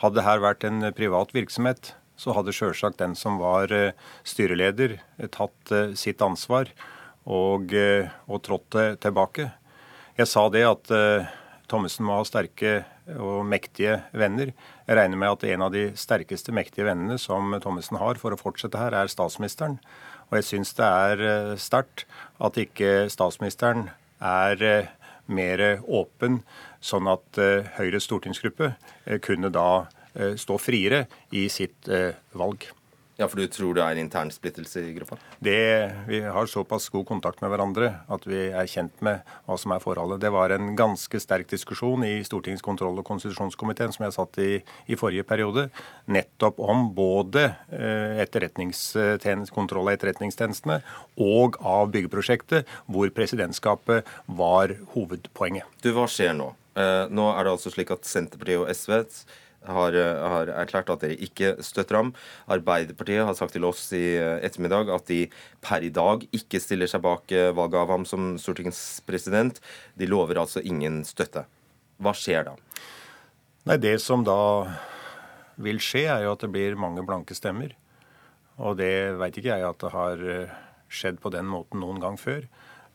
Hadde 0.02 0.20
det 0.20 0.26
her 0.26 0.44
vært 0.44 0.66
en 0.68 0.90
privat 0.94 1.32
virksomhet, 1.34 1.94
så 2.18 2.34
hadde 2.34 2.54
sjølsagt 2.54 2.98
den 3.00 3.14
som 3.18 3.38
var 3.40 3.72
eh, 3.74 3.94
styreleder, 4.26 4.98
eh, 5.18 5.30
tatt 5.32 5.72
eh, 5.74 5.94
sitt 5.98 6.22
ansvar 6.24 6.70
og, 7.28 7.74
og 8.24 8.38
trådt 8.40 8.76
tilbake. 9.04 9.50
Jeg 10.16 10.30
sa 10.30 10.46
det 10.48 10.62
at 10.64 10.88
Thommessen 11.68 12.06
må 12.08 12.14
ha 12.16 12.22
sterke 12.24 12.70
og 13.20 13.42
mektige 13.44 13.98
venner. 14.16 14.54
Jeg 14.86 14.96
regner 14.96 15.20
med 15.20 15.34
at 15.34 15.44
en 15.50 15.64
av 15.66 15.74
de 15.74 15.82
sterkeste 15.92 16.54
mektige 16.56 16.86
vennene 16.88 17.18
som 17.20 17.52
Thommessen 17.60 18.00
har 18.00 18.16
for 18.16 18.32
å 18.32 18.40
fortsette 18.40 18.80
her, 18.80 18.96
er 18.96 19.12
statsministeren. 19.12 19.76
Og 20.30 20.38
jeg 20.38 20.48
syns 20.48 20.72
det 20.80 20.88
er 20.88 21.60
sterkt 21.60 22.06
at 22.40 22.56
ikke 22.64 23.10
statsministeren 23.12 23.90
er 24.24 24.88
mer 25.28 25.66
åpen, 25.84 26.40
sånn 26.80 27.12
at 27.12 27.44
Høyres 27.76 28.08
stortingsgruppe 28.08 28.72
kunne 29.20 29.52
da 29.52 29.68
stå 30.36 30.58
friere 30.60 31.06
i 31.30 31.46
sitt 31.52 31.88
eh, 31.88 32.18
valg. 32.38 32.68
Ja, 33.18 33.26
For 33.26 33.40
du 33.40 33.50
tror 33.50 33.74
det 33.74 33.82
er 33.82 33.98
intern 33.98 34.28
splittelse 34.30 34.78
i 34.86 34.92
gruppa? 34.94 35.16
Det, 35.42 35.90
Vi 36.06 36.20
har 36.22 36.46
såpass 36.46 36.86
god 36.88 37.04
kontakt 37.08 37.40
med 37.42 37.50
hverandre 37.50 37.88
at 38.06 38.26
vi 38.30 38.44
er 38.54 38.68
kjent 38.70 39.00
med 39.02 39.26
hva 39.42 39.56
som 39.58 39.74
er 39.74 39.82
forholdet. 39.82 40.20
Det 40.22 40.30
var 40.30 40.54
en 40.54 40.76
ganske 40.78 41.18
sterk 41.18 41.50
diskusjon 41.50 42.04
i 42.06 42.22
Stortingets 42.22 42.62
kontroll- 42.62 43.00
og 43.02 43.06
konstitusjonskomiteen 43.08 43.90
som 43.90 44.06
jeg 44.06 44.14
satt 44.14 44.38
i 44.38 44.52
i 44.86 44.94
forrige 44.96 45.26
periode, 45.26 45.66
nettopp 46.06 46.62
om 46.62 46.92
både 46.94 47.48
eh, 47.74 48.22
kontroll 49.50 49.90
av 49.90 49.96
etterretningstjenestene 49.96 50.78
og 51.18 51.58
av 51.58 51.90
byggeprosjektet, 51.90 52.70
hvor 52.86 53.10
presidentskapet 53.10 54.06
var 54.26 54.76
hovedpoenget. 54.94 55.66
Du, 55.82 55.90
Hva 55.90 56.06
skjer 56.06 56.38
nå? 56.38 56.52
Nå 57.10 57.24
er 57.34 57.42
det 57.42 57.50
altså 57.50 57.72
slik 57.74 57.90
at 57.90 58.06
Senterpartiet 58.06 58.62
og 58.62 58.68
SV 58.70 59.00
har, 59.68 59.96
har, 60.32 60.50
erklært 60.64 60.90
at 60.92 61.04
dere 61.04 61.18
ikke 61.24 61.54
støtter 61.64 62.00
ham. 62.00 62.12
Arbeiderpartiet 62.50 63.26
har 63.26 63.36
sagt 63.38 63.54
til 63.56 63.66
oss 63.68 63.86
i 63.96 64.16
ettermiddag 64.18 64.92
at 64.94 65.08
de 65.10 65.20
per 65.64 65.84
i 65.84 65.92
dag 65.94 66.24
ikke 66.34 66.60
stiller 66.62 66.90
seg 66.90 67.04
bak 67.04 67.32
eh, 67.34 67.50
valget 67.56 67.80
av 67.82 67.92
ham 67.94 68.06
som 68.08 68.30
Stortingets 68.40 69.00
president. 69.08 69.60
De 69.98 70.08
lover 70.08 70.40
altså 70.40 70.62
ingen 70.64 71.02
støtte. 71.08 71.44
Hva 71.98 72.14
skjer 72.16 72.46
da? 72.50 72.54
Nei, 73.68 73.76
Det 73.76 73.98
som 74.00 74.24
da 74.24 74.38
vil 75.58 75.80
skje, 75.82 76.06
er 76.08 76.24
jo 76.24 76.32
at 76.36 76.44
det 76.44 76.52
blir 76.54 76.78
mange 76.78 77.04
blanke 77.06 77.36
stemmer. 77.36 77.74
Og 78.58 78.78
det 78.78 79.18
veit 79.18 79.36
ikke 79.38 79.54
jeg 79.54 79.66
at 79.66 79.82
det 79.82 79.92
har 79.94 80.24
eh, 80.24 80.56
skjedd 80.88 81.20
på 81.22 81.32
den 81.34 81.46
måten 81.50 81.82
noen 81.82 82.00
gang 82.02 82.18
før. 82.18 82.46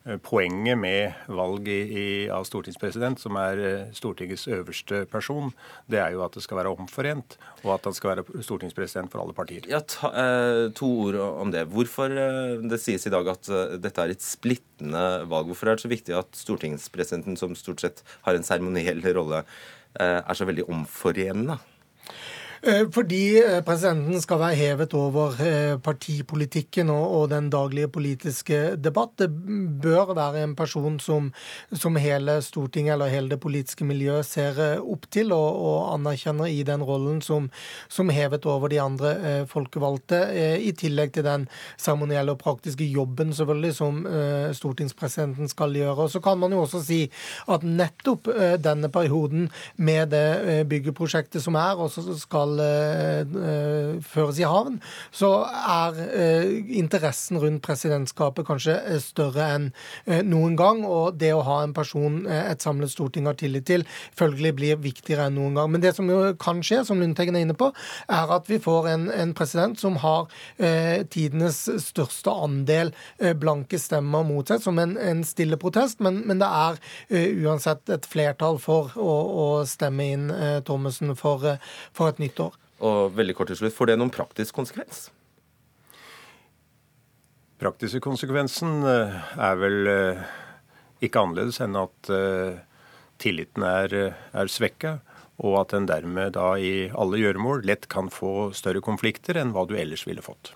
Eh, 0.04 0.18
poenget 0.20 0.76
med 0.76 1.14
valg 1.32 1.68
i, 1.68 1.78
i, 1.80 2.08
av 2.28 2.44
stortingspresident, 2.44 3.22
som 3.22 3.38
er 3.40 3.60
eh, 3.64 3.92
Stortingets 3.96 4.44
øverste 4.52 5.06
person, 5.08 5.48
det 5.88 6.02
er 6.02 6.12
jo 6.12 6.20
at 6.26 6.36
det 6.36 6.42
skal 6.44 6.58
være 6.60 6.74
omforent, 6.74 7.38
og 7.62 7.70
at 7.78 7.88
han 7.88 7.96
skal 7.96 8.12
være 8.12 8.44
stortingspresident 8.44 9.08
for 9.08 9.22
alle 9.22 9.36
partier. 9.36 9.64
Ja, 9.70 9.80
ta, 9.80 10.10
eh, 10.12 10.66
To 10.76 10.90
ord 11.06 11.16
om 11.24 11.54
det. 11.54 11.64
Hvorfor 11.72 12.12
Det 12.12 12.80
sies 12.82 13.06
i 13.08 13.12
dag 13.14 13.28
at 13.32 13.48
dette 13.80 14.02
er 14.04 14.12
et 14.12 14.24
splittende 14.24 15.24
valg. 15.30 15.48
Hvorfor 15.48 15.70
er 15.70 15.78
det 15.78 15.86
så 15.86 15.92
viktig 15.92 16.16
at 16.18 16.36
stortingspresidenten, 16.36 17.38
som 17.40 17.56
stort 17.56 17.80
sett 17.80 18.04
har 18.28 18.36
en 18.36 18.44
seremoniell 18.44 19.00
rolle, 19.16 19.44
er 19.94 20.34
så 20.36 20.44
veldig 20.44 20.66
omforenende? 20.68 21.56
Eh, 22.66 22.86
fordi 22.92 23.42
eh, 23.42 23.58
presidenten 23.60 24.22
skal 24.24 24.38
være 24.40 24.56
hevet 24.56 24.94
over 24.96 25.34
eh, 25.44 25.74
partipolitikken 25.84 26.88
og, 26.88 27.26
den 27.28 27.50
daglige 27.52 27.90
politiske 27.92 28.76
debatt. 28.80 29.12
Det 29.20 29.28
bør 29.82 30.14
være 30.16 30.44
en 30.44 30.54
person 30.56 30.96
som, 31.00 31.28
som 31.72 31.96
hele 32.00 32.38
Stortinget 32.42 32.94
eller 32.94 33.12
hele 33.12 33.34
det 33.34 33.40
politiske 33.42 33.84
miljøet 33.84 34.24
ser 34.24 34.60
opp 34.80 35.04
til 35.12 35.32
og, 35.36 35.60
og 35.60 35.92
anerkjenner 35.94 36.48
i 36.48 36.62
den 36.64 36.84
rollen 36.84 37.20
som, 37.24 37.50
som, 37.88 38.12
hevet 38.14 38.46
over 38.48 38.72
de 38.72 38.80
andre 38.80 39.12
folkevalgte, 39.50 40.20
i 40.60 40.70
tillegg 40.76 41.14
til 41.16 41.24
den 41.26 41.46
seremonielle 41.80 42.32
og 42.32 42.40
praktiske 42.40 42.86
jobben 42.86 43.32
selvfølgelig 43.34 43.74
som 43.74 44.02
stortingspresidenten 44.56 45.48
skal 45.50 45.74
gjøre. 45.74 46.06
Og 46.06 46.10
Så 46.12 46.20
kan 46.24 46.38
man 46.38 46.52
jo 46.52 46.62
også 46.64 46.82
si 46.84 47.00
at 47.48 47.64
nettopp 47.64 48.28
denne 48.62 48.90
perioden 48.92 49.48
med 49.76 50.12
det 50.14 50.66
byggeprosjektet 50.70 51.42
som 51.42 51.58
er, 51.58 51.80
også 51.80 52.18
skal 52.20 52.53
skal 52.54 54.00
føres 54.04 54.38
i 54.40 54.46
havn, 54.46 54.78
så 55.14 55.30
er 55.48 55.98
interessen 56.74 57.38
rundt 57.42 57.62
presidentskapet 57.64 58.46
kanskje 58.46 58.76
større 59.02 59.46
enn 59.54 59.68
noen 60.28 60.56
gang. 60.58 60.84
Og 60.86 61.18
det 61.20 61.32
å 61.34 61.44
ha 61.46 61.60
en 61.64 61.74
person 61.76 62.24
et 62.30 62.62
samlet 62.62 62.92
storting 62.92 63.28
har 63.28 63.38
tillit 63.40 63.66
til, 63.68 63.86
følgelig 64.16 64.54
blir 64.58 64.82
viktigere 64.82 65.28
enn 65.28 65.38
noen 65.38 65.58
gang. 65.58 65.72
Men 65.72 65.84
det 65.84 65.94
som 65.96 66.10
jo 66.10 66.34
kan 66.40 66.62
skje, 66.64 66.82
som 66.86 67.00
Lundteigen 67.00 67.36
er 67.38 67.46
inne 67.46 67.58
på, 67.58 67.70
er 68.08 68.34
at 68.36 68.50
vi 68.50 68.60
får 68.62 68.90
en, 68.92 69.08
en 69.14 69.34
president 69.36 69.78
som 69.80 69.98
har 70.04 70.28
tidenes 71.12 71.64
største 71.84 72.32
andel 72.32 72.92
blanke 73.40 73.78
stemmer 73.80 74.26
mot 74.26 74.48
seg, 74.48 74.62
som 74.64 74.78
en, 74.82 74.96
en 75.00 75.24
stille 75.26 75.58
protest. 75.60 76.02
Men, 76.04 76.22
men 76.28 76.42
det 76.42 76.50
er 76.50 76.80
uansett 77.44 77.90
et 77.92 78.08
flertall 78.08 78.58
for 78.62 78.94
å, 79.00 79.14
å 79.44 79.46
stemme 79.68 80.08
inn 80.14 80.28
eh, 80.32 80.60
Thommessen 80.66 81.14
for, 81.18 81.44
eh, 81.48 81.60
for, 81.94 82.12
et 82.12 82.20
nytt. 82.22 82.40
Og 82.82 83.14
veldig 83.14 83.36
kort 83.38 83.52
til 83.52 83.60
slutt, 83.60 83.76
Får 83.76 83.92
det 83.92 83.98
noen 84.00 84.12
praktisk 84.14 84.56
konsekvens? 84.56 85.08
Praktiske 87.62 88.00
konsekvensen 88.02 88.82
eh, 88.82 89.14
er 89.38 89.60
vel 89.60 89.90
ikke 91.04 91.20
annerledes 91.20 91.60
enn 91.62 91.76
at 91.76 92.10
tilliten 93.20 93.62
er, 93.66 93.92
er 94.32 94.50
svekka, 94.50 94.98
og 95.42 95.56
at 95.60 95.74
en 95.76 95.86
dermed 95.88 96.34
da 96.36 96.54
i 96.58 96.88
alle 96.94 97.18
gjøremål 97.20 97.64
lett 97.66 97.88
kan 97.90 98.10
få 98.12 98.52
større 98.56 98.82
konflikter 98.84 99.38
enn 99.40 99.52
hva 99.54 99.66
du 99.68 99.74
ellers 99.78 100.06
ville 100.06 100.22
fått. 100.24 100.52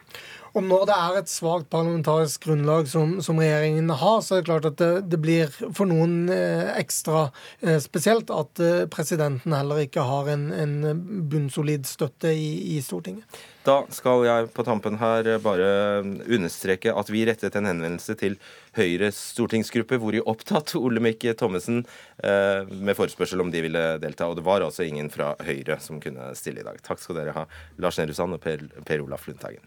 Og 0.57 0.65
når 0.65 0.87
det 0.89 0.97
er 0.97 1.19
et 1.19 1.31
svakt 1.31 1.69
parlamentarisk 1.73 2.47
grunnlag 2.47 2.89
som, 2.91 3.19
som, 3.25 3.39
regjeringen 3.41 3.91
har, 3.91 4.21
så 4.25 4.37
er 4.37 4.43
det 4.43 4.49
klart 4.49 4.69
at 4.71 4.79
det, 4.81 4.91
det 5.13 5.21
blir 5.21 5.53
for 5.77 5.89
noen 5.91 6.31
eh, 6.33 6.73
ekstra 6.79 7.29
eh, 7.61 7.77
spesielt 7.83 8.33
at 8.35 8.63
eh, 8.65 8.87
presidenten 8.91 9.55
heller 9.57 9.85
ikke 9.85 10.07
har 10.09 10.31
en, 10.33 10.49
en 10.55 10.75
bunnsolid 11.31 11.87
støtte 11.89 12.33
i, 12.33 12.77
i, 12.77 12.81
Stortinget. 12.85 13.39
Da 13.69 13.83
skal 13.93 14.25
jeg 14.25 14.49
på 14.57 14.65
tampen 14.65 14.97
her 14.97 15.29
bare 15.45 15.69
understreke 16.25 16.95
at 16.97 17.11
vi 17.13 17.27
rettet 17.29 17.59
en 17.59 17.69
henvendelse 17.69 18.17
til 18.17 18.39
Høyres 18.79 19.19
stortingsgruppe, 19.35 19.99
hvor 20.01 20.15
de 20.15 20.25
opptatt 20.25 20.73
Olemic 20.79 21.27
Thommessen 21.37 21.83
med 22.23 22.97
forespørsel 22.97 23.43
om 23.45 23.53
de 23.53 23.67
ville 23.67 23.83
delta. 24.01 24.31
Og 24.31 24.39
det 24.39 24.47
var 24.49 24.65
altså 24.65 24.87
ingen 24.89 25.13
fra 25.13 25.35
Høyre 25.45 25.77
som 25.85 26.01
kunne 26.01 26.31
stille 26.39 26.63
i 26.63 26.69
dag. 26.71 26.81
Takk 26.87 27.03
skal 27.03 27.21
dere 27.21 27.37
ha, 27.37 27.49
Lars 27.83 28.01
Nehru 28.01 28.17
Sand 28.17 28.39
og 28.39 28.47
Per, 28.47 28.65
per 28.89 29.05
Olaf 29.05 29.29
Lundteigen. 29.29 29.67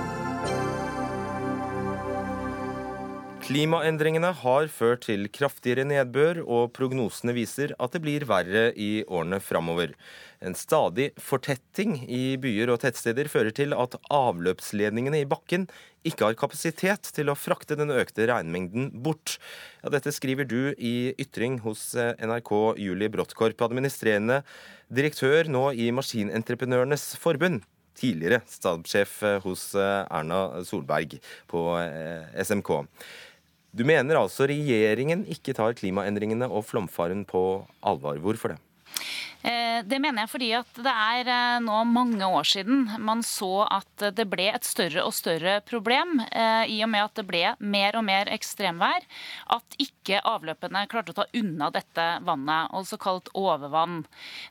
Klimaendringene 3.51 4.29
har 4.39 4.69
ført 4.71 5.01
til 5.09 5.25
kraftigere 5.33 5.83
nedbør, 5.83 6.37
og 6.45 6.69
prognosene 6.71 7.33
viser 7.35 7.73
at 7.83 7.91
det 7.91 7.99
blir 7.99 8.23
verre 8.29 8.69
i 8.79 9.01
årene 9.03 9.41
framover. 9.43 9.91
En 10.39 10.55
stadig 10.55 11.09
fortetting 11.19 11.97
i 12.07 12.37
byer 12.39 12.69
og 12.71 12.79
tettsteder 12.79 13.27
fører 13.27 13.51
til 13.57 13.75
at 13.75 13.97
avløpsledningene 14.07 15.19
i 15.19 15.27
bakken 15.27 15.65
ikke 16.07 16.29
har 16.29 16.37
kapasitet 16.39 17.09
til 17.11 17.27
å 17.27 17.35
frakte 17.35 17.75
den 17.75 17.91
økte 17.91 18.29
regnmengden 18.29 18.87
bort. 19.03 19.35
Ja, 19.83 19.91
dette 19.97 20.13
skriver 20.15 20.47
du 20.47 20.71
i 20.77 21.11
ytring 21.19 21.59
hos 21.65 21.89
eh, 21.99 22.13
NRK 22.23 22.53
Julie 22.79 23.11
Bråttkorp, 23.11 23.65
administrerende 23.67 24.45
direktør 24.87 25.51
nå 25.51 25.65
i 25.75 25.89
Maskinentreprenørenes 25.97 27.17
Forbund. 27.19 27.65
Tidligere 27.99 28.39
stabssjef 28.47 29.17
eh, 29.27 29.41
hos 29.43 29.73
eh, 29.75 30.05
Erna 30.07 30.63
Solberg 30.63 31.19
på 31.51 31.65
SMK. 32.47 32.71
Du 33.71 33.85
mener 33.87 34.19
altså 34.19 34.49
regjeringen 34.51 35.23
ikke 35.31 35.55
tar 35.55 35.77
klimaendringene 35.79 36.49
og 36.51 36.65
flomfaren 36.67 37.23
på 37.27 37.43
alvor. 37.87 38.19
Hvorfor 38.19 38.55
det? 38.55 38.59
Eh, 39.41 39.79
det 39.89 39.97
mener 39.97 40.21
jeg 40.21 40.29
fordi 40.29 40.49
at 40.53 40.79
det 40.85 40.91
er 40.91 41.29
eh, 41.33 41.61
nå 41.65 41.79
mange 41.89 42.27
år 42.27 42.45
siden 42.45 42.83
man 43.01 43.23
så 43.25 43.63
at 43.65 44.03
det 44.13 44.27
ble 44.29 44.51
et 44.51 44.67
større 44.67 45.01
og 45.07 45.15
større 45.17 45.55
problem, 45.65 46.19
eh, 46.29 46.69
i 46.69 46.77
og 46.85 46.91
med 46.93 47.07
at 47.07 47.15
det 47.17 47.25
ble 47.25 47.41
mer 47.57 47.97
og 47.97 48.05
mer 48.05 48.29
ekstremvær, 48.35 49.07
at 49.57 49.79
ikke 49.81 50.21
avløpene 50.29 50.85
klarte 50.91 51.15
å 51.15 51.19
ta 51.21 51.25
unna 51.39 51.71
dette 51.73 52.07
vannet, 52.27 52.69
altså 52.69 52.99
kalt 53.01 53.31
overvann. 53.33 54.03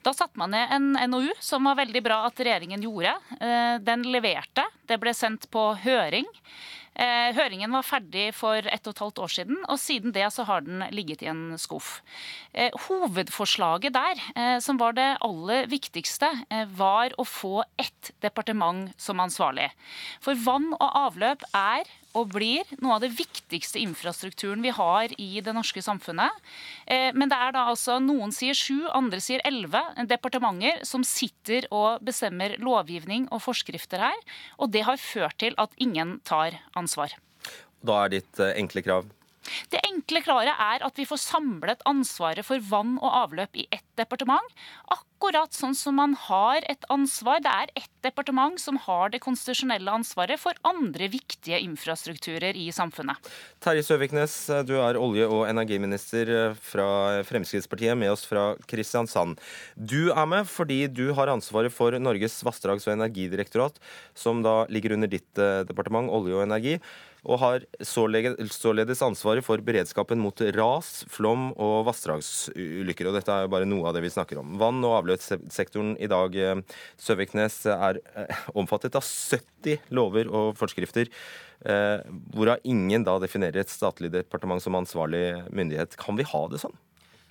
Da 0.02 0.14
satte 0.16 0.40
man 0.40 0.56
ned 0.56 0.74
en 0.74 0.90
NOU, 1.12 1.30
som 1.38 1.70
var 1.70 1.78
veldig 1.78 2.02
bra 2.02 2.24
at 2.26 2.40
regjeringen 2.42 2.82
gjorde. 2.82 3.14
Den 3.84 4.04
leverte. 4.10 4.64
Det 4.88 4.98
ble 5.02 5.12
sendt 5.14 5.46
på 5.52 5.70
høring. 5.84 6.26
Eh, 7.00 7.30
høringen 7.32 7.72
var 7.72 7.86
ferdig 7.86 8.26
for 8.36 8.66
ett 8.68 8.84
og 8.84 8.92
et 8.92 9.00
halvt 9.00 9.20
år 9.24 9.32
siden, 9.32 9.60
og 9.72 9.78
siden 9.80 10.12
det 10.12 10.26
så 10.34 10.44
har 10.48 10.66
den 10.66 10.82
ligget 10.92 11.22
i 11.24 11.30
en 11.32 11.56
skuff. 11.60 12.02
Eh, 12.52 12.74
hovedforslaget 12.88 13.94
der, 13.96 14.20
eh, 14.36 14.58
som 14.60 14.76
var 14.76 14.92
det 14.92 15.16
aller 15.24 15.66
viktigste, 15.70 16.28
var 16.76 17.14
å 17.16 17.24
få 17.24 17.64
ett 17.78 18.12
departement 18.20 18.92
som 19.00 19.20
ansvarlig. 19.20 19.70
For 20.20 20.34
vann 20.34 20.74
og 20.74 20.90
avløp 21.06 21.42
er 21.54 21.88
og 22.16 22.32
blir 22.34 22.68
noe 22.82 22.96
av 22.96 23.04
det 23.04 23.12
viktigste 23.14 23.80
infrastrukturen 23.82 24.62
vi 24.64 24.72
har 24.74 25.14
i 25.20 25.42
det 25.44 25.54
norske 25.54 25.82
samfunnet. 25.84 26.42
Eh, 26.86 27.10
men 27.14 27.30
det 27.30 27.38
er 27.38 27.54
da 27.54 27.66
altså 27.70 27.98
noen 28.02 28.34
sier 28.34 28.56
sju, 28.56 28.88
andre 28.96 29.20
sier 29.22 29.44
elleve 29.46 29.82
departementer 30.10 30.84
som 30.88 31.04
sitter 31.06 31.68
og 31.70 32.02
bestemmer 32.06 32.56
lovgivning 32.62 33.28
og 33.30 33.44
forskrifter 33.46 34.02
her. 34.02 34.18
Og 34.58 34.72
det 34.74 34.84
har 34.88 35.00
ført 35.00 35.38
til 35.42 35.56
at 35.60 35.74
ingen 35.78 36.18
tar 36.26 36.58
ansvar. 36.78 37.14
Da 37.80 38.04
er 38.04 38.18
ditt 38.18 38.42
eh, 38.42 38.56
enkle 38.60 38.84
krav? 38.84 39.08
Det 39.72 39.80
enkle 39.86 40.22
kravet 40.24 40.50
er 40.52 40.82
at 40.84 40.98
vi 40.98 41.06
får 41.08 41.22
samlet 41.22 41.84
ansvaret 41.88 42.46
for 42.46 42.62
vann 42.70 42.96
og 43.00 43.08
avløp 43.24 43.56
i 43.56 43.66
ett 43.72 43.86
departement. 43.98 44.58
Akkurat 44.92 45.52
sånn 45.52 45.74
som 45.76 45.96
man 46.00 46.14
har 46.28 46.64
et 46.70 46.84
ansvar. 46.92 47.42
Det 47.44 47.52
er 47.52 47.72
ett 47.76 47.92
departement 48.04 48.60
som 48.60 48.78
har 48.86 49.12
det 49.12 49.20
konstitusjonelle 49.24 49.92
ansvaret 49.92 50.40
for 50.40 50.56
andre 50.66 51.10
viktige 51.12 51.60
infrastrukturer 51.60 52.56
i 52.56 52.70
samfunnet. 52.72 53.30
Terje 53.60 53.84
Søviknes, 53.84 54.36
du 54.68 54.74
er 54.80 55.00
olje- 55.00 55.28
og 55.28 55.44
energiminister 55.50 56.54
fra 56.56 57.20
Fremskrittspartiet, 57.28 57.98
med 58.00 58.12
oss 58.12 58.24
fra 58.28 58.54
Kristiansand. 58.70 59.40
Du 59.76 60.12
er 60.12 60.26
med 60.28 60.48
fordi 60.48 60.86
du 60.88 61.10
har 61.16 61.32
ansvaret 61.32 61.72
for 61.72 61.96
Norges 62.00 62.40
vassdrags- 62.46 62.88
og 62.88 62.96
energidirektorat, 62.96 63.76
som 64.14 64.44
da 64.44 64.64
ligger 64.72 64.96
under 64.96 65.10
ditt 65.10 65.38
eh, 65.38 65.62
departement, 65.68 66.08
olje 66.08 66.36
og 66.38 66.46
energi 66.46 66.78
og 67.24 67.40
har 67.42 67.64
således 67.84 69.02
ansvaret 69.04 69.44
for 69.44 69.60
beredskapen 69.64 70.20
mot 70.22 70.40
ras, 70.56 71.04
flom 71.10 71.50
og 71.60 71.84
vassdragsulykker. 71.88 73.10
Og 73.10 73.18
dette 73.18 73.34
er 73.34 73.46
jo 73.46 73.52
bare 73.52 73.68
noe 73.68 73.88
av 73.88 73.96
det 73.96 74.04
vi 74.06 74.12
snakker 74.12 74.40
om. 74.40 74.56
Vann- 74.60 74.84
og 74.86 74.96
avløpssektoren 75.02 75.96
i 76.00 76.08
dag 76.10 76.36
eh, 76.36 76.62
Søviknes, 77.00 77.62
er 77.70 78.00
eh, 78.14 78.44
omfattet 78.58 78.96
av 78.98 79.04
70 79.06 79.90
lover 79.96 80.30
og 80.32 80.54
forskrifter, 80.60 81.10
eh, 81.64 81.98
hvorav 82.34 82.64
ingen 82.64 83.04
da 83.06 83.18
definerer 83.22 83.62
et 83.64 83.72
statlig 83.72 84.12
departement 84.14 84.62
som 84.62 84.78
ansvarlig 84.78 85.42
myndighet. 85.52 85.98
Kan 86.00 86.18
vi 86.20 86.28
ha 86.28 86.46
det 86.50 86.62
sånn? 86.64 86.78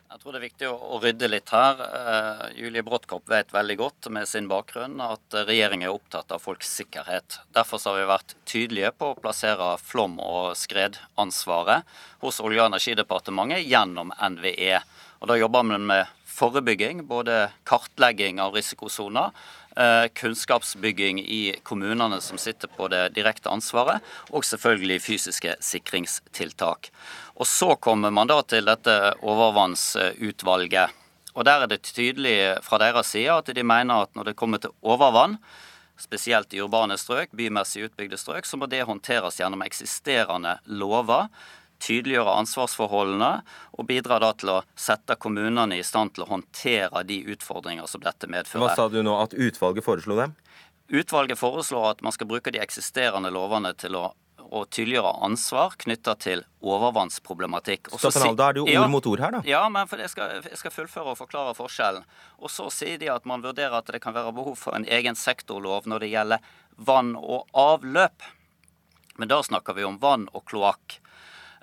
Jeg 0.10 0.24
tror 0.24 0.34
det 0.34 0.40
er 0.40 0.48
viktig 0.48 0.70
å, 0.74 0.98
rydde 1.04 1.28
litt 1.30 1.52
her. 1.54 1.82
Uh, 1.86 2.46
Julie 2.58 2.82
Bråttkopp 2.82 3.28
vet 3.30 3.52
veldig 3.54 3.76
godt 3.78 4.08
med 4.10 4.26
sin 4.26 4.48
bakgrunn 4.50 4.98
at 5.06 5.36
regjeringen 5.46 5.86
er 5.86 5.94
opptatt 5.94 6.34
av 6.34 6.42
folks 6.42 6.72
sikkerhet. 6.80 7.38
Derfor 7.54 7.84
har 7.86 8.00
vi 8.00 8.08
vært 8.10 8.34
tydelige 8.50 8.90
på 8.98 9.12
å 9.12 9.20
plassere 9.22 9.68
flom- 9.78 10.18
og 10.18 10.58
skredansvaret 10.58 11.86
hos 12.24 12.42
Olje- 12.42 12.64
og 12.64 12.72
energidepartementet 12.72 13.68
gjennom 13.70 14.10
NVE. 14.18 14.82
Og 15.22 15.30
Da 15.30 15.38
jobber 15.38 15.70
vi 15.70 15.78
med 15.78 16.08
forebygging, 16.26 17.06
både 17.06 17.52
kartlegging 17.70 18.42
av 18.42 18.58
risikosoner, 18.58 19.30
kunnskapsbygging 20.20 21.20
i 21.20 21.56
kommunene 21.64 22.18
som 22.22 22.38
sitter 22.42 22.68
på 22.68 22.88
det 22.92 23.14
direkte 23.16 23.52
ansvaret, 23.52 24.04
og 24.30 24.44
selvfølgelig 24.44 25.02
fysiske 25.06 25.56
sikringstiltak. 25.64 26.90
Og 27.40 27.48
så 27.48 27.76
kommer 27.80 28.12
man 28.12 28.28
da 28.28 28.42
til 28.44 28.68
dette 28.68 28.96
overvannsutvalget. 29.22 30.96
Og 31.36 31.46
Der 31.46 31.62
er 31.64 31.68
det 31.68 31.84
tydelig 31.84 32.60
fra 32.66 32.78
deres 32.82 33.14
side 33.14 33.32
at 33.32 33.56
de 33.56 33.64
mener 33.64 34.04
at 34.04 34.16
når 34.16 34.32
det 34.32 34.36
kommer 34.36 34.58
til 34.58 34.74
overvann, 34.82 35.38
spesielt 36.00 36.54
i 36.54 36.62
urbane 36.64 36.98
strøk, 36.98 37.32
bymessig 37.36 37.86
utbygde 37.90 38.18
strøk, 38.18 38.46
så 38.48 38.58
må 38.58 38.68
det 38.72 38.86
håndteres 38.88 39.40
gjennom 39.40 39.64
eksisterende 39.66 40.58
lover. 40.66 41.28
Tydeliggjøre 41.80 42.36
ansvarsforholdene 42.42 43.32
og 43.78 43.88
bidra 43.88 44.20
da 44.20 44.34
til 44.36 44.54
å 44.54 44.60
sette 44.76 45.16
kommunene 45.16 45.80
i 45.80 45.86
stand 45.88 46.16
til 46.16 46.26
å 46.26 46.32
håndtere 46.34 47.04
de 47.08 47.22
utfordringer 47.34 47.88
som 47.88 48.04
dette 48.04 48.28
medfører. 48.28 48.66
Hva 48.68 48.76
sa 48.76 48.90
du 48.92 49.00
nå, 49.04 49.16
at 49.24 49.36
utvalget 49.36 49.86
foreslo 49.86 50.20
dem? 50.20 50.36
Utvalget 50.90 51.40
foreslår 51.40 51.94
at 51.94 52.02
man 52.04 52.16
skal 52.16 52.28
bruke 52.28 52.52
de 52.52 52.60
eksisterende 52.64 53.32
lovene 53.32 53.76
til 53.78 53.96
å 54.00 54.10
og 54.50 54.70
tydeliggjøre 54.74 55.12
ansvar 55.26 55.76
knytta 55.78 56.16
til 56.22 56.42
overvannsproblematikk. 56.66 57.92
Staffanal, 57.94 58.38
da 58.38 58.50
er 58.50 58.58
det 58.58 58.62
jo 58.64 58.66
ord 58.66 58.74
ja, 58.74 58.86
mot 58.90 59.10
ord 59.12 59.22
her, 59.22 59.36
da. 59.36 59.42
Ja, 59.46 59.62
men 59.70 59.86
jeg 60.02 60.10
skal, 60.14 60.40
jeg 60.42 60.62
skal, 60.62 60.74
fullføre 60.74 61.14
og 61.14 61.20
forklare 61.20 61.54
forskjellen. 61.58 62.08
Og 62.42 62.54
så 62.54 62.70
sier 62.74 62.98
de 63.02 63.12
at 63.14 63.28
man 63.30 63.46
vurderer 63.46 63.78
at 63.78 63.92
det 63.94 64.02
kan 64.04 64.16
være 64.16 64.34
behov 64.36 64.58
for 64.60 64.78
en 64.78 64.88
egen 64.90 65.18
sektorlov 65.20 65.90
når 65.90 66.06
det 66.06 66.12
gjelder 66.16 66.50
vann 66.90 67.14
og 67.20 67.46
avløp. 67.54 68.26
Men 69.22 69.30
da 69.30 69.42
snakker 69.46 69.78
vi 69.78 69.86
om 69.86 70.00
vann 70.02 70.26
og 70.34 70.48
kloakk. 70.50 70.98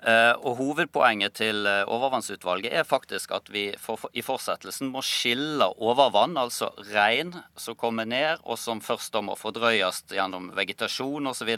Eh, 0.07 0.33
og 0.47 0.55
Hovedpoenget 0.55 1.33
til 1.35 1.65
eh, 1.67 1.81
overvannsutvalget 1.91 2.71
er 2.79 2.85
faktisk 2.87 3.33
at 3.35 3.49
vi 3.51 3.65
for, 3.81 4.05
i 4.15 4.23
fortsettelsen 4.23 4.87
må 4.93 5.01
skille 5.03 5.67
overvann, 5.83 6.37
altså 6.39 6.69
regn 6.93 7.33
som 7.59 7.75
kommer 7.75 8.07
ned, 8.07 8.39
og 8.47 8.55
som 8.61 8.79
først 8.79 9.11
da 9.11 9.21
må 9.25 9.35
fordrøyes 9.35 10.05
gjennom 10.13 10.53
vegetasjon 10.55 11.27
osv. 11.33 11.51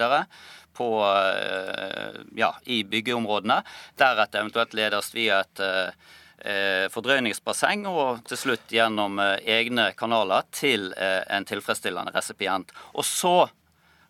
Ja, 2.39 2.49
i 2.65 2.79
byggeområdene. 2.87 3.59
Deretter 3.99 4.41
eventuelt 4.41 4.73
ledes 4.77 5.11
via 5.13 5.43
et 5.43 5.61
eh, 5.61 6.87
fordrøyningsbasseng 6.89 7.85
og 7.91 8.23
til 8.31 8.39
slutt 8.47 8.73
gjennom 8.73 9.19
egne 9.19 9.91
kanaler 9.99 10.47
til 10.55 10.89
en 10.95 11.45
tilfredsstillende 11.45 12.15
resipient. 12.15 12.71
Og 12.95 13.05
så 13.05 13.49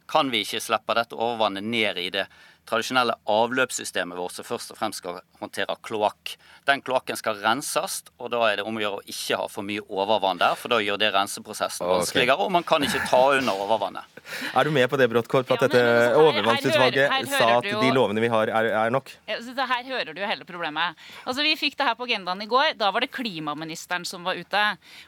kan 0.10 0.30
vi 0.32 0.44
ikke 0.46 0.62
slippe 0.62 0.96
dette 0.98 1.18
overvannet 1.18 1.66
ned 1.66 2.00
i 2.02 2.12
det 2.14 2.28
tradisjonelle 2.70 3.16
avløpssystemet 3.30 4.18
vårt 4.20 4.38
som 4.38 4.48
først 4.48 4.74
og 4.74 4.80
fremst 4.80 5.02
skal 5.02 5.20
håndtere 5.42 5.76
kloakk. 5.86 6.36
Den 6.70 6.84
kloakken 6.86 7.18
skal 7.18 7.40
renses, 7.42 8.04
og 8.22 8.30
da 8.34 8.44
er 8.50 8.60
det 8.60 8.68
om 8.68 8.78
å 8.78 8.84
gjøre 8.84 9.02
å 9.02 9.06
ikke 9.10 9.40
ha 9.42 9.48
for 9.50 9.66
mye 9.66 9.84
overvann 9.90 10.42
der, 10.42 10.58
for 10.60 10.72
da 10.72 10.80
gjør 10.84 11.00
det 11.02 11.12
renseprosessen 11.16 11.86
okay. 11.86 11.98
vanskeligere, 11.98 12.38
og 12.46 12.54
man 12.54 12.68
kan 12.68 12.86
ikke 12.86 13.02
ta 13.10 13.24
under 13.40 13.66
overvannet. 13.66 14.16
Er 14.60 14.68
du 14.68 14.72
med 14.74 14.86
på 14.92 14.98
det, 15.00 15.08
Bråttkorp, 15.10 15.50
at 15.56 15.64
ja, 15.64 15.68
dette 15.68 15.80
altså, 15.82 16.22
overvannsutvalget 16.28 17.30
sa 17.32 17.48
at 17.56 17.66
de 17.66 17.90
lovene 17.96 18.22
vi 18.22 18.30
har, 18.30 18.52
er, 18.54 18.68
er 18.84 18.94
nok? 18.94 19.10
Ja, 19.30 19.40
her 19.72 19.88
hører 19.88 20.14
du 20.14 20.22
jo 20.22 20.28
hele 20.30 20.46
problemet. 20.46 21.00
Altså, 21.24 21.42
Vi 21.46 21.56
fikk 21.58 21.78
det 21.80 21.88
her 21.88 21.98
på 21.98 22.06
agendaen 22.06 22.44
i 22.44 22.50
går. 22.50 22.76
Da 22.78 22.92
var 22.94 23.02
det 23.02 23.10
klimaministeren 23.16 24.06
som 24.06 24.28
var 24.28 24.38
ute. 24.38 24.64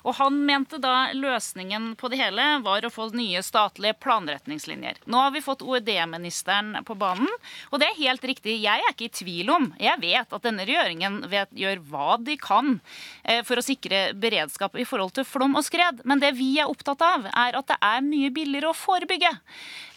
Og 0.06 0.18
han 0.18 0.40
mente 0.48 0.80
da 0.82 1.12
løsningen 1.14 1.92
på 2.00 2.10
det 2.12 2.22
hele 2.22 2.48
var 2.66 2.86
å 2.86 2.94
få 2.94 3.12
nye 3.18 3.44
statlige 3.46 4.00
planretningslinjer. 4.02 5.04
Nå 5.06 5.22
har 5.26 5.36
vi 5.36 5.44
fått 5.46 5.62
OED-ministeren 5.66 6.80
på 6.88 6.98
banen. 6.98 7.30
Og 7.72 7.82
det 7.82 7.90
er 7.90 8.00
helt 8.00 8.26
riktig. 8.32 8.58
Jeg 8.64 8.84
er 8.84 8.94
ikke 8.94 9.08
i 9.10 9.14
tvil 9.22 9.52
om, 9.54 9.70
jeg 9.82 10.02
vet 10.02 10.36
at 10.38 10.46
denne 10.46 10.66
regjeringen 10.68 11.22
vet, 11.32 11.52
gjør 11.58 11.84
hva 11.92 12.18
de 12.22 12.38
kan 12.42 12.78
eh, 13.24 13.42
for 13.48 13.60
å 13.60 13.66
sikre 13.66 14.12
beredskap 14.18 14.78
i 14.80 14.88
forhold 14.88 15.16
til 15.18 15.28
flom 15.28 15.58
og 15.60 15.66
skred. 15.68 16.04
Men 16.08 16.22
det 16.24 16.34
vi 16.40 16.54
er 16.62 16.72
opptatt 16.72 17.04
av, 17.06 17.30
er 17.32 17.58
at 17.60 17.72
det 17.72 17.80
er 17.92 18.06
mye 18.06 18.32
billigere 18.34 18.72
å 18.72 18.78
forebygge. 18.78 19.32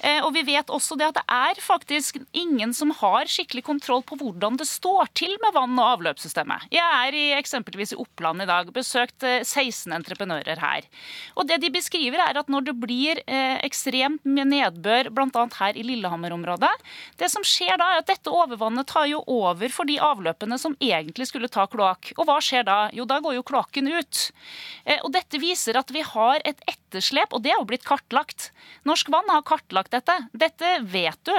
Eh, 0.05 0.21
og 0.25 0.35
vi 0.37 0.43
vet 0.45 0.69
også 0.73 0.99
det 1.01 1.07
at 1.09 1.19
det 1.19 1.25
er 1.33 1.61
faktisk 1.65 2.19
ingen 2.37 2.75
som 2.77 2.93
har 2.99 3.31
skikkelig 3.31 3.65
kontroll 3.65 4.03
på 4.05 4.19
hvordan 4.21 4.59
det 4.61 4.67
står 4.69 5.09
til 5.17 5.33
med 5.41 5.55
vann- 5.57 5.79
og 5.81 5.95
avløpssystemet. 5.95 6.69
Jeg 6.75 6.85
er 6.85 7.17
i, 7.17 7.25
eksempelvis 7.39 7.95
i 7.95 8.01
Oppland 8.03 8.45
i 8.45 8.49
dag, 8.51 8.69
besøkt 8.75 9.25
16 9.25 9.65
eh, 9.65 9.97
entreprenører 9.97 10.61
her. 10.61 10.89
Og 11.39 11.49
det 11.49 11.63
de 11.63 11.73
beskriver 11.73 12.21
er 12.21 12.41
at 12.41 12.53
når 12.53 12.69
det 12.69 12.77
blir 12.83 13.23
eh, 13.25 13.57
ekstremt 13.65 14.27
med 14.29 14.53
nedbør, 14.53 15.09
bl.a. 15.15 15.47
her 15.61 15.79
i 15.81 15.87
Lillehammer-området, 15.87 16.73
det 17.21 17.31
som 17.33 17.47
skjer 17.47 17.79
da 17.81 17.95
er 17.95 18.03
at 18.03 18.11
dette 18.13 18.33
overvannet 18.33 18.89
tar 18.91 19.09
jo 19.09 19.23
over 19.31 19.73
for 19.73 19.89
de 19.89 19.97
avløpene 20.03 20.59
som 20.61 20.77
egentlig 20.85 21.31
skulle 21.31 21.49
ta 21.49 21.65
kloakk. 21.71 22.13
Og 22.19 22.29
hva 22.29 22.41
skjer 22.45 22.67
da? 22.69 22.79
Jo, 22.93 23.09
da 23.09 23.23
går 23.25 23.39
jo 23.39 23.47
kloakken 23.47 23.89
ut. 23.89 24.23
Og 25.01 25.11
dette 25.15 25.41
viser 25.41 25.79
at 25.79 25.91
vi 25.95 26.03
har 26.05 26.43
et 26.45 26.61
etterslep, 26.69 27.33
og 27.33 27.45
det 27.45 27.55
er 27.55 27.61
jo 27.61 27.69
blitt 27.69 27.87
kartlagt. 27.87 28.51
Norsk 28.89 29.09
Vann 29.13 29.31
har 29.33 29.45
kartlagt 29.47 29.94
dette. 29.95 30.17
Dette 30.33 30.71
vet 30.91 31.21
du. 31.27 31.35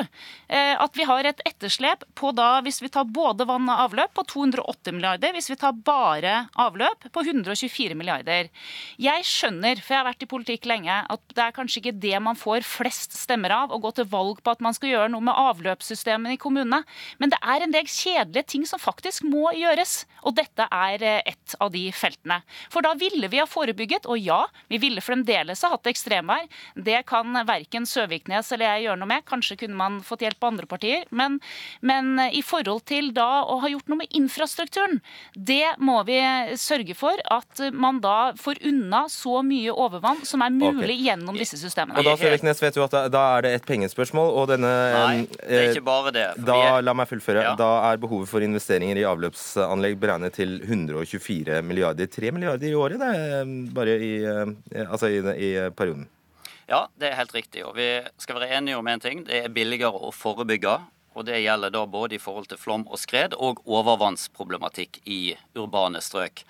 Eh, 0.48 0.74
at 0.82 0.98
vi 0.98 1.06
har 1.08 1.28
et 1.28 1.42
etterslep 1.48 2.06
på 2.18 2.32
da, 2.36 2.60
hvis 2.66 2.82
vi 2.84 2.92
tar 2.94 3.08
både 3.10 3.48
vann 3.50 3.68
og 3.70 3.84
avløp, 3.88 4.14
på 4.16 4.26
280 4.32 4.96
milliarder. 4.96 5.34
Hvis 5.36 5.50
vi 5.52 5.58
tar 5.60 5.76
bare 5.76 6.46
avløp, 6.62 7.10
på 7.12 7.24
124 7.26 7.98
milliarder. 7.98 8.50
Jeg 9.02 9.26
skjønner, 9.28 9.80
for 9.82 9.96
jeg 9.96 10.02
har 10.02 10.08
vært 10.08 10.26
i 10.26 10.30
politikk 10.30 10.68
lenge, 10.70 10.98
at 11.12 11.36
det 11.36 11.44
er 11.44 11.56
kanskje 11.56 11.82
ikke 11.82 11.96
det 12.06 12.16
man 12.24 12.40
får 12.40 12.66
flest 12.68 13.16
stemmer 13.18 13.54
av, 13.56 13.74
å 13.74 13.82
gå 13.84 13.92
til 13.98 14.08
valg 14.12 14.42
på 14.44 14.54
at 14.54 14.64
man 14.64 14.76
skal 14.76 14.92
gjøre 14.92 15.12
noe 15.14 15.26
med 15.26 15.36
avløpssystemene 15.36 16.36
i 16.36 16.42
kommunene. 16.42 16.84
Men 17.22 17.34
det 17.34 17.42
er 17.42 17.66
en 17.66 17.76
del 17.76 17.90
kjedelige 17.90 18.52
ting 18.56 18.66
som 18.70 18.82
faktisk 18.82 19.26
må 19.28 19.52
gjøres. 19.58 20.04
Og 20.26 20.38
dette 20.38 20.68
er 20.72 21.04
eh, 21.06 21.34
et 21.34 21.58
av 21.62 21.72
de 21.74 21.88
feltene. 21.96 22.42
For 22.74 22.86
da 22.86 22.96
ville 23.00 23.30
vi 23.32 23.42
ha 23.42 23.48
forebygget, 23.50 24.08
og 24.10 24.22
ja, 24.22 24.44
vi 24.72 24.80
ville 24.82 25.04
fremdeles 25.04 25.64
ha 25.66 25.74
hatt 25.76 25.90
ekstremvær. 25.92 26.48
Det 26.76 27.02
kan 27.10 27.36
verken 27.48 27.88
Søviknes 27.90 28.45
eller 28.54 28.70
jeg 28.70 28.86
gjøre 28.86 29.00
noe 29.02 29.10
med. 29.10 29.26
Kanskje 29.30 29.58
kunne 29.64 29.80
man 29.80 30.00
fått 30.06 30.26
hjelp 30.26 30.44
av 30.44 30.54
andre 30.54 30.70
partier. 30.70 31.06
Men, 31.10 31.40
men, 31.82 32.20
i 32.30 32.42
forhold 32.46 32.86
til 32.90 33.12
da 33.16 33.44
å 33.50 33.60
ha 33.64 33.72
gjort 33.72 33.90
noe 33.92 34.04
med 34.04 34.16
infrastrukturen, 34.18 35.00
det 35.34 35.76
må 35.84 35.98
vi 36.08 36.20
sørge 36.60 36.96
for 36.98 37.20
at 37.32 37.62
man 37.74 38.02
da 38.04 38.34
får 38.40 38.62
unna 38.68 39.06
så 39.12 39.42
mye 39.46 39.74
overvann 39.74 40.24
som 40.28 40.44
er 40.46 40.54
mulig 40.54 40.98
okay. 40.98 41.06
gjennom 41.10 41.40
disse 41.40 41.60
systemene. 41.62 42.00
Og 42.00 42.08
da 42.08 42.16
Søviknes, 42.20 42.62
vet 42.64 42.78
du 42.78 42.84
at 42.86 42.98
da, 43.14 43.24
er 43.38 43.46
det 43.46 43.54
et 43.60 43.68
pengespørsmål, 43.68 44.32
og 44.40 44.50
denne 44.54 44.74
Nei, 44.96 45.26
det 45.40 45.62
er 45.62 45.72
ikke 45.74 45.86
bare 45.86 46.14
det. 46.16 46.26
Da, 46.48 46.60
la 46.84 46.96
meg 46.98 47.10
fullføre. 47.10 47.44
Ja. 47.46 47.54
Da 47.60 47.72
er 47.90 48.02
behovet 48.02 48.30
for 48.32 48.46
investeringer 48.46 49.00
i 49.00 49.06
avløpsanlegg 49.08 49.98
beregnet 50.02 50.38
til 50.38 50.58
124 50.64 51.62
milliarder. 51.66 52.10
3 52.12 52.34
milliarder 52.36 52.72
i 52.72 52.76
året, 52.78 53.02
det 53.02 53.12
er 53.14 53.56
bare 53.76 53.98
i, 54.00 54.14
eh, 54.26 54.86
altså 54.86 55.12
i, 55.12 55.22
i 55.22 55.52
perioden. 55.76 56.08
Ja, 56.70 56.88
det 56.98 57.12
er 57.12 57.20
helt 57.20 57.36
riktig. 57.36 57.62
Og 57.66 57.76
vi 57.78 57.88
skal 58.18 58.40
være 58.40 58.58
enige 58.58 58.78
om 58.80 58.88
én 58.88 58.98
en 58.98 59.04
ting. 59.04 59.24
Det 59.28 59.44
er 59.44 59.54
billigere 59.54 60.00
å 60.00 60.12
forebygge. 60.14 60.80
Og 61.16 61.28
det 61.28 61.44
gjelder 61.44 61.72
da 61.72 61.86
både 61.88 62.18
i 62.18 62.22
forhold 62.22 62.50
til 62.52 62.60
flom 62.60 62.88
og 62.90 63.00
skred 63.00 63.38
og 63.38 63.62
overvannsproblematikk 63.64 65.00
i 65.08 65.36
urbane 65.56 66.02
strøk. 66.04 66.44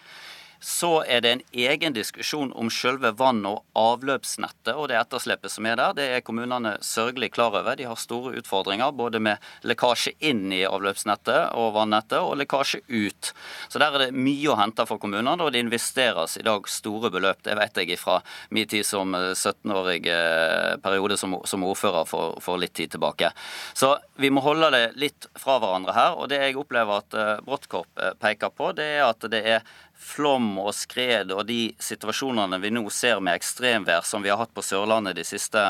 Så 0.66 1.04
er 1.06 1.22
det 1.22 1.32
en 1.32 1.42
egen 1.54 1.94
diskusjon 1.94 2.50
om 2.58 2.72
selve 2.74 3.12
vann- 3.14 3.46
og 3.46 3.62
avløpsnettet 3.78 4.74
og 4.74 4.88
det 4.90 4.98
etterslepet 4.98 5.54
som 5.54 5.68
er 5.70 5.78
der. 5.78 5.94
Det 5.94 6.06
er 6.10 6.24
kommunene 6.26 6.72
sørgelig 6.82 7.30
klar 7.36 7.54
over. 7.54 7.76
De 7.78 7.86
har 7.86 8.00
store 8.02 8.34
utfordringer 8.40 8.96
både 8.98 9.22
med 9.22 9.44
lekkasje 9.62 10.16
inn 10.26 10.50
i 10.50 10.64
avløpsnettet 10.66 11.54
og 11.54 11.76
vannettet, 11.76 12.18
og 12.18 12.40
lekkasje 12.42 12.82
ut. 12.90 13.30
Så 13.70 13.78
der 13.78 13.94
er 13.94 14.08
det 14.08 14.18
mye 14.18 14.50
å 14.50 14.58
hente 14.58 14.88
for 14.90 14.98
kommunene, 14.98 15.38
og 15.38 15.54
det 15.54 15.62
investeres 15.62 16.40
i 16.42 16.48
dag 16.48 16.66
store 16.66 17.14
beløp. 17.14 17.46
Det 17.46 17.60
vet 17.62 17.78
jeg 17.84 18.02
fra 18.02 18.18
min 18.50 18.66
tid 18.66 18.90
som 18.90 19.14
17-årig 19.14 20.02
eh, 20.10 20.74
periode 20.82 21.20
som, 21.22 21.38
ordfører 21.38 22.10
for, 22.10 22.42
for, 22.42 22.58
litt 22.58 22.74
tid 22.74 22.96
tilbake. 22.98 23.30
Så 23.78 23.94
vi 24.18 24.34
må 24.34 24.42
holde 24.42 24.74
det 24.74 24.86
litt 24.98 25.30
fra 25.38 25.60
hverandre 25.62 25.94
her. 25.94 26.18
Og 26.18 26.34
det 26.34 26.42
jeg 26.42 26.58
opplever 26.58 27.06
at 27.06 27.14
eh, 27.22 27.34
Bråttkorp 27.46 28.02
eh, 28.02 28.18
peker 28.18 28.50
på, 28.50 28.74
det 28.74 28.90
er 28.98 29.06
at 29.12 29.30
det 29.30 29.46
er 29.46 29.76
flom 29.98 30.58
og 30.62 30.74
skred 30.76 31.32
og 31.34 31.46
de 31.50 31.74
situasjonene 31.82 32.60
vi 32.62 32.72
nå 32.74 32.86
ser 32.94 33.22
med 33.24 33.38
ekstremvær 33.40 34.06
som 34.08 34.24
vi 34.24 34.32
har 34.32 34.40
hatt 34.42 34.54
på 34.56 34.64
Sørlandet 34.66 35.18
de 35.18 35.26
siste 35.28 35.64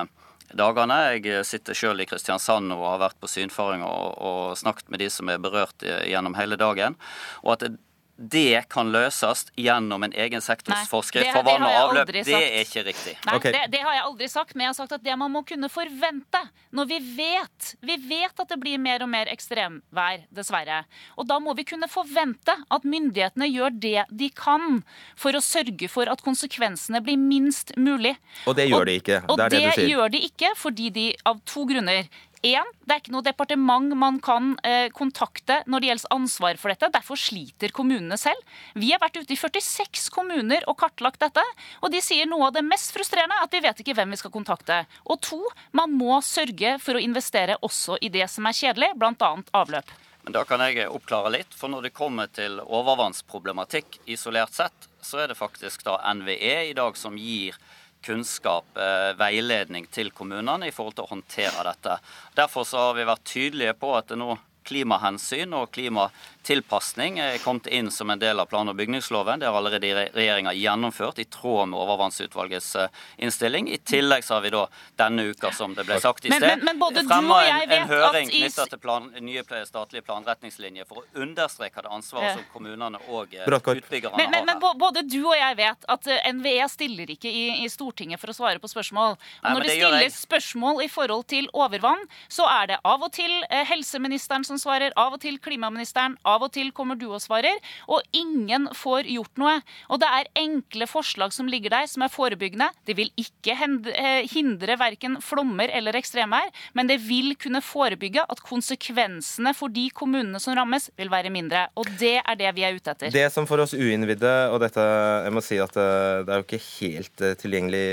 dagene. 0.55 0.97
Jeg 1.15 1.45
sitter 1.47 1.77
selv 1.77 2.03
i 2.03 2.07
Kristiansand 2.09 2.73
og 2.75 2.85
har 2.87 3.01
vært 3.07 3.19
på 3.21 3.29
synfaring 3.29 3.85
og, 3.85 4.17
og 4.19 4.57
snakket 4.59 4.91
med 4.91 5.01
de 5.01 5.09
som 5.13 5.29
er 5.31 5.41
berørt 5.41 5.85
gjennom 5.85 6.37
hele 6.37 6.59
dagen. 6.59 6.97
Og 7.43 7.55
at 7.55 7.65
det, 7.65 7.75
det 8.15 8.69
kan 8.71 8.91
løses 8.91 9.45
gjennom 9.59 10.03
en 10.03 10.13
egen 10.15 10.41
sektorsforskrift 10.41 11.33
for 11.35 11.43
vann 11.43 11.65
og 11.67 11.73
avløp. 11.81 12.11
Det 12.15 12.31
er 12.31 12.61
ikke 12.61 12.85
riktig. 12.87 13.15
Nei, 13.27 13.35
okay. 13.35 13.51
det, 13.51 13.65
det, 13.73 13.81
har 13.83 13.97
jeg 13.97 14.05
aldri 14.05 14.29
sagt, 14.31 14.55
men 14.55 14.65
jeg 14.65 14.71
har 14.71 14.77
sagt 14.77 14.95
at 14.95 15.03
det 15.03 15.17
man 15.19 15.33
må 15.33 15.41
kunne 15.47 15.67
forvente 15.71 16.41
når 16.75 16.87
vi 16.89 16.99
vet 17.17 17.71
Vi 17.85 17.95
vet 18.07 18.39
at 18.39 18.49
det 18.51 18.57
blir 18.61 18.79
mer 18.81 19.03
og 19.03 19.09
mer 19.11 19.29
ekstremvær, 19.31 20.25
dessverre. 20.35 20.83
Og 21.19 21.27
da 21.27 21.39
må 21.43 21.55
vi 21.57 21.65
kunne 21.67 21.89
forvente 21.91 22.55
at 22.55 22.87
myndighetene 22.87 23.49
gjør 23.51 23.75
det 23.83 24.05
de 24.09 24.29
kan 24.35 24.79
for 25.19 25.35
å 25.35 25.43
sørge 25.43 25.89
for 25.91 26.11
at 26.11 26.23
konsekvensene 26.23 27.01
blir 27.03 27.19
minst 27.19 27.75
mulig. 27.75 28.15
Og 28.47 28.55
det 28.55 28.69
gjør 28.69 28.87
de 28.87 28.99
ikke. 29.01 29.19
Det 29.25 29.31
og 29.33 29.43
det, 29.43 29.59
det 29.75 29.89
gjør 29.89 30.15
de 30.15 30.23
ikke 30.29 30.53
fordi 30.59 30.89
de 30.95 31.09
av 31.27 31.43
to 31.47 31.67
grunner. 31.67 32.07
En, 32.45 32.67
det 32.85 32.93
er 32.93 33.01
ikke 33.01 33.13
noe 33.15 33.25
departement 33.25 33.95
man 33.97 34.19
kan 34.23 34.51
eh, 34.67 34.91
kontakte 34.93 35.63
når 35.65 35.81
det 35.81 35.89
gjelder 35.89 36.13
ansvar 36.13 36.59
for 36.61 36.69
dette. 36.69 36.91
Derfor 36.93 37.17
sliter 37.17 37.73
kommunene 37.73 38.19
selv. 38.21 38.41
Vi 38.77 38.91
har 38.91 39.01
vært 39.01 39.17
ute 39.17 39.33
i 39.33 39.39
46 39.39 40.11
kommuner 40.13 40.67
og 40.69 40.77
kartlagt 40.77 41.23
dette, 41.23 41.41
og 41.81 41.89
de 41.93 42.03
sier 42.05 42.29
noe 42.29 42.51
av 42.51 42.57
det 42.57 42.65
mest 42.67 42.93
frustrerende 42.93 43.39
at 43.41 43.53
vi 43.55 43.63
vet 43.65 43.81
ikke 43.81 43.95
hvem 43.97 44.13
vi 44.13 44.21
skal 44.21 44.33
kontakte. 44.35 44.83
Og 45.09 45.21
to, 45.25 45.41
man 45.73 45.95
må 45.97 46.19
sørge 46.25 46.77
for 46.83 46.99
å 46.99 47.01
investere 47.01 47.57
også 47.65 47.97
i 48.05 48.11
det 48.13 48.27
som 48.29 48.45
er 48.45 48.57
kjedelig, 48.57 48.93
bl.a. 48.99 49.31
avløp. 49.57 49.95
Men 50.25 50.33
Da 50.33 50.41
kan 50.45 50.61
jeg 50.65 50.89
oppklare 50.89 51.31
litt. 51.33 51.53
for 51.53 51.69
Når 51.69 51.89
det 51.89 51.93
kommer 51.97 52.27
til 52.27 52.59
overvannsproblematikk 52.61 53.99
isolert 54.05 54.53
sett, 54.53 54.87
så 55.01 55.21
er 55.21 55.27
det 55.29 55.37
faktisk 55.37 55.83
da 55.85 55.97
NVE 56.13 56.69
i 56.69 56.77
dag 56.77 56.97
som 56.97 57.17
gir 57.17 57.57
kunnskap, 58.05 58.77
eh, 58.77 59.11
veiledning 59.17 59.87
til 59.91 60.11
kommunene 60.13 60.69
i 60.69 60.73
forhold 60.75 60.95
til 60.95 61.07
å 61.07 61.13
håndtere 61.13 61.63
dette. 61.71 61.97
Derfor 62.37 62.67
har 62.77 62.93
vi 62.93 63.07
vært 63.09 63.31
tydelige 63.31 63.73
på 63.81 63.95
at 63.97 64.13
nå 64.15 64.37
klimahensyn 64.65 65.53
og 65.53 65.71
klima 65.71 66.09
tilpasning 66.45 67.19
er 67.19 67.37
kommet 67.43 67.67
inn 67.67 67.91
som 67.91 68.09
en 68.13 68.21
del 68.21 68.39
av 68.39 68.49
plan- 68.51 68.69
og 68.69 68.77
bygningsloven. 68.77 69.41
Det 69.41 69.49
har 69.49 69.57
allerede 69.57 70.07
regjeringa 70.13 70.53
gjennomført 70.53 71.19
i 71.19 71.25
tråd 71.25 71.71
med 71.71 71.79
overvannsutvalgets 71.79 72.75
innstilling. 73.17 73.69
I 73.71 73.77
tillegg 73.77 74.23
så 74.23 74.37
har 74.37 74.45
vi 74.45 74.53
da 74.53 74.65
denne 74.99 75.27
uka, 75.31 75.51
som 75.51 75.73
det 75.75 75.85
ble 75.87 75.99
sagt 76.01 76.25
i 76.25 76.31
sted, 76.31 76.45
men, 76.45 76.65
men, 76.65 76.79
men 76.79 77.09
fremma 77.09 77.39
en, 77.45 77.71
en, 77.71 77.87
høring 77.89 78.29
knytta 78.29 78.67
til 78.71 78.81
plan, 78.81 79.09
nye 79.25 79.43
statlige 79.65 80.05
planretningslinjer 80.05 80.87
for 80.89 81.01
å 81.01 81.23
understreke 81.25 81.83
det 81.85 81.91
ansvaret 81.91 82.37
som 82.37 82.45
kommunene 82.53 83.01
og 83.09 83.33
utbyggerne 83.33 84.17
men, 84.17 84.31
men, 84.31 84.45
men 84.47 84.61
både 84.79 85.03
du 85.07 85.19
og 85.23 85.35
jeg 85.37 85.57
vet 85.59 85.87
at 85.91 86.09
NVE 86.35 86.67
stiller 86.71 87.11
ikke 87.15 87.29
i, 87.29 87.45
i 87.63 87.69
Stortinget 87.71 88.21
for 88.21 88.31
å 88.31 88.35
svare 88.37 88.61
på 88.61 88.69
spørsmål. 88.69 89.15
Og 89.15 89.55
når 89.55 89.65
det, 89.65 89.69
det 89.69 89.77
stilles 89.79 90.19
spørsmål 90.25 90.83
i 90.85 90.89
forhold 90.91 91.25
til 91.31 91.49
overvann, 91.53 92.01
så 92.31 92.47
er 92.49 92.73
det 92.73 92.79
av 92.87 93.05
og 93.05 93.13
til 93.15 93.31
eh, 93.49 93.65
helseministeren 93.67 94.45
som 94.47 94.59
svarer, 94.61 94.93
av 94.99 95.15
og 95.17 95.21
til 95.23 95.39
klimaministeren, 95.41 96.17
av 96.27 96.34
og 96.43 96.51
til 96.55 96.71
kommer 96.75 96.97
du 96.99 97.07
og 97.11 97.21
svarer, 97.23 97.59
og 97.91 98.03
ingen 98.15 98.67
får 98.75 99.09
gjort 99.11 99.41
noe. 99.41 99.55
Og 99.91 100.01
det 100.01 100.09
er 100.09 100.31
enkle 100.41 100.87
forslag 100.89 101.33
som 101.35 101.49
ligger 101.49 101.73
der, 101.73 101.89
som 101.89 102.05
er 102.05 102.13
forebyggende. 102.13 102.69
Det 102.87 102.95
vil 102.97 103.11
ikke 103.19 103.55
eh, 103.55 104.25
hindre 104.31 104.77
verken 104.79 105.19
flommer 105.23 105.71
eller 105.75 105.97
ekstremvær, 105.99 106.51
men 106.77 106.89
det 106.89 106.99
vil 107.05 107.35
kunne 107.39 107.63
forebygge 107.63 108.25
at 108.25 108.43
konsekvensene 108.45 109.55
for 109.57 109.73
de 109.73 109.87
kommunene 109.95 110.41
som 110.41 110.55
rammes, 110.57 110.89
vil 110.99 111.11
være 111.11 111.31
mindre. 111.33 111.65
Og 111.79 111.89
det 111.99 112.17
er 112.21 112.39
det 112.39 112.51
vi 112.57 112.65
er 112.67 112.77
ute 112.77 112.93
etter. 112.93 113.13
Det 113.13 113.27
som 113.33 113.47
for 113.49 113.63
oss 113.63 113.75
uinnvidde, 113.75 114.33
og 114.53 114.59
dette, 114.63 114.83
jeg 115.25 115.35
må 115.35 115.43
si 115.45 115.59
at 115.61 115.79
eh, 115.79 116.23
det 116.25 116.33
er 116.33 116.41
jo 116.41 116.47
ikke 116.47 116.63
helt 116.65 117.25
tilgjengelig 117.41 117.85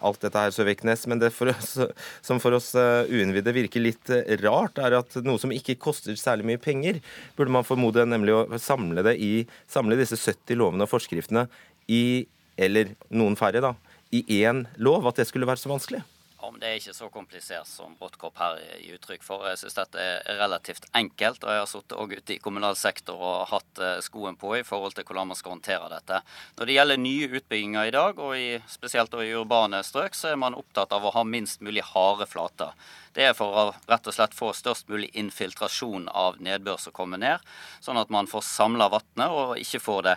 alt 0.00 0.22
dette 0.22 0.44
her, 0.44 0.54
Søviknes, 0.54 1.06
men 1.10 1.20
det 1.22 1.32
for 1.34 1.52
oss, 1.52 1.76
som 2.26 2.40
for 2.42 2.56
oss 2.56 2.72
uinnvidde 2.74 3.54
virker 3.56 3.82
litt 3.84 4.12
rart, 4.44 4.80
er 4.80 4.98
at 5.00 5.18
noe 5.26 5.40
som 5.40 5.52
ikke 5.54 5.78
koster 5.80 6.16
særlig 6.18 6.46
mye 6.50 6.60
penger, 6.62 7.00
burde 7.38 7.54
man 7.54 7.66
formode 7.70 8.04
nemlig 8.08 8.34
å 8.36 8.44
samle, 8.60 9.04
det 9.06 9.16
i, 9.22 9.46
samle 9.70 9.98
disse 9.98 10.18
70 10.18 10.58
lovene 10.60 10.86
og 10.86 10.92
forskriftene 10.92 11.46
i, 11.90 12.26
eller 12.60 12.94
noen 13.14 13.38
færre, 13.38 13.62
da, 13.64 13.74
i 14.14 14.24
én 14.42 14.66
lov. 14.82 15.08
At 15.08 15.22
det 15.22 15.30
skulle 15.30 15.48
være 15.48 15.62
så 15.62 15.72
vanskelig? 15.72 16.02
Om 16.42 16.56
det 16.60 16.68
er 16.68 16.78
ikke 16.78 16.94
så 16.96 17.08
komplisert 17.12 17.68
som 17.68 17.92
Bråttkopp 18.00 18.38
her 18.40 18.60
gir 18.80 18.96
uttrykk 18.96 19.24
for. 19.24 19.44
Jeg 19.50 19.58
synes 19.60 19.76
dette 19.76 20.00
er 20.00 20.38
relativt 20.40 20.86
enkelt. 20.96 21.44
og 21.44 21.52
Jeg 21.52 21.60
har 21.60 21.68
sittet 21.68 21.96
også 21.98 22.20
ute 22.20 22.34
i 22.34 22.38
kommunal 22.40 22.78
sektor 22.80 23.20
og 23.20 23.50
hatt 23.50 23.82
eh, 23.82 23.98
skoen 24.04 24.38
på 24.40 24.54
i 24.56 24.64
forhold 24.64 24.96
til 24.96 25.04
hvordan 25.04 25.28
man 25.32 25.38
skal 25.38 25.56
håndtere 25.56 25.90
dette. 25.92 26.22
Når 26.56 26.70
det 26.70 26.78
gjelder 26.78 27.02
nye 27.04 27.28
utbygginger 27.40 27.90
i 27.90 27.94
dag, 27.96 28.24
og 28.24 28.32
i, 28.38 28.48
spesielt 28.72 29.14
i 29.20 29.34
urbane 29.36 29.82
strøk, 29.84 30.16
så 30.16 30.32
er 30.32 30.40
man 30.40 30.56
opptatt 30.56 30.96
av 30.96 31.04
å 31.04 31.12
ha 31.18 31.26
minst 31.28 31.60
mulig 31.60 31.84
harde 31.92 32.28
flater. 32.30 32.72
Det 33.12 33.24
er 33.26 33.32
for 33.34 33.50
å 33.50 33.62
rett 33.90 34.06
og 34.06 34.14
slett 34.14 34.36
få 34.38 34.52
størst 34.54 34.86
mulig 34.90 35.08
infiltrasjon 35.18 36.06
av 36.14 36.38
nedbør 36.42 36.78
som 36.78 36.94
kommer 36.94 37.18
ned, 37.18 37.42
sånn 37.82 37.98
at 37.98 38.12
man 38.14 38.30
får 38.30 38.44
samla 38.46 38.86
vannet 38.92 39.34
og 39.34 39.56
ikke 39.58 39.80
får 39.82 40.04
det 40.06 40.14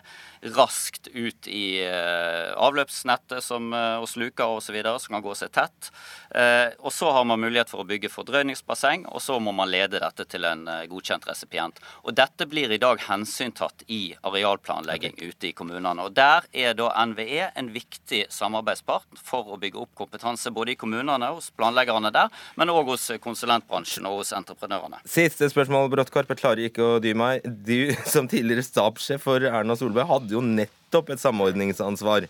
raskt 0.54 1.10
ut 1.10 1.50
i 1.50 1.82
eh, 1.82 2.52
avløpsnettet 2.54 3.42
som, 3.42 3.72
eh, 3.74 3.98
og 3.98 4.06
sluker 4.12 4.60
osv. 4.60 4.78
som 5.02 5.18
kan 5.18 5.26
gå 5.26 5.34
seg 5.40 5.54
tett. 5.56 5.90
Eh, 6.34 6.74
og 6.80 6.94
så 6.94 7.12
har 7.16 7.26
man 7.30 7.42
mulighet 7.44 7.72
for 7.72 7.84
å 7.84 7.88
bygge 7.88 8.12
fordrøyningsbasseng, 8.14 9.08
og 9.12 9.22
så 9.24 9.40
må 9.44 9.54
man 9.56 9.72
lede 9.72 10.02
dette 10.02 10.26
til 10.30 10.48
en 10.50 10.66
godkjent 10.90 11.28
resipient. 11.30 11.80
Og 12.04 12.16
dette 12.18 12.48
blir 12.50 12.72
i 12.72 12.82
dag 12.82 13.02
hensyntatt 13.08 13.86
i 13.88 14.16
arealplanlegging 14.26 15.18
ute 15.22 15.50
i 15.50 15.54
kommunene. 15.58 16.08
Og 16.08 16.16
der 16.18 16.48
er 16.54 16.78
da 16.78 16.90
NVE 17.06 17.52
en 17.60 17.72
viktig 17.74 18.26
samarbeidspart 18.34 19.22
for 19.24 19.54
å 19.54 19.60
bygge 19.62 19.82
opp 19.84 19.94
kompetanse 19.98 20.52
både 20.54 20.74
i 20.74 20.80
kommunene 20.80 21.32
hos 21.34 21.52
planleggerne 21.58 22.12
der, 22.14 22.32
men 22.60 22.72
òg 22.74 22.94
hos 22.94 23.10
konsulentbransjen 23.24 24.08
og 24.10 24.22
hos 24.22 24.34
entreprenørene. 24.36 25.02
Siste 25.10 25.50
spørsmål, 25.52 25.90
Bråttkorp. 25.94 26.34
Jeg 26.34 26.42
klarer 26.42 26.68
ikke 26.70 26.86
å 26.96 27.00
dy 27.04 27.14
meg. 27.18 27.44
Du 27.44 27.94
som 28.10 28.30
tidligere 28.30 28.66
stabssjef 28.66 29.24
for 29.28 29.44
Erna 29.48 29.78
Solberg 29.80 30.10
hadde 30.10 30.36
jo 30.36 30.44
nettopp 30.44 31.14
et 31.14 31.24
samordningsansvar. 31.24 32.28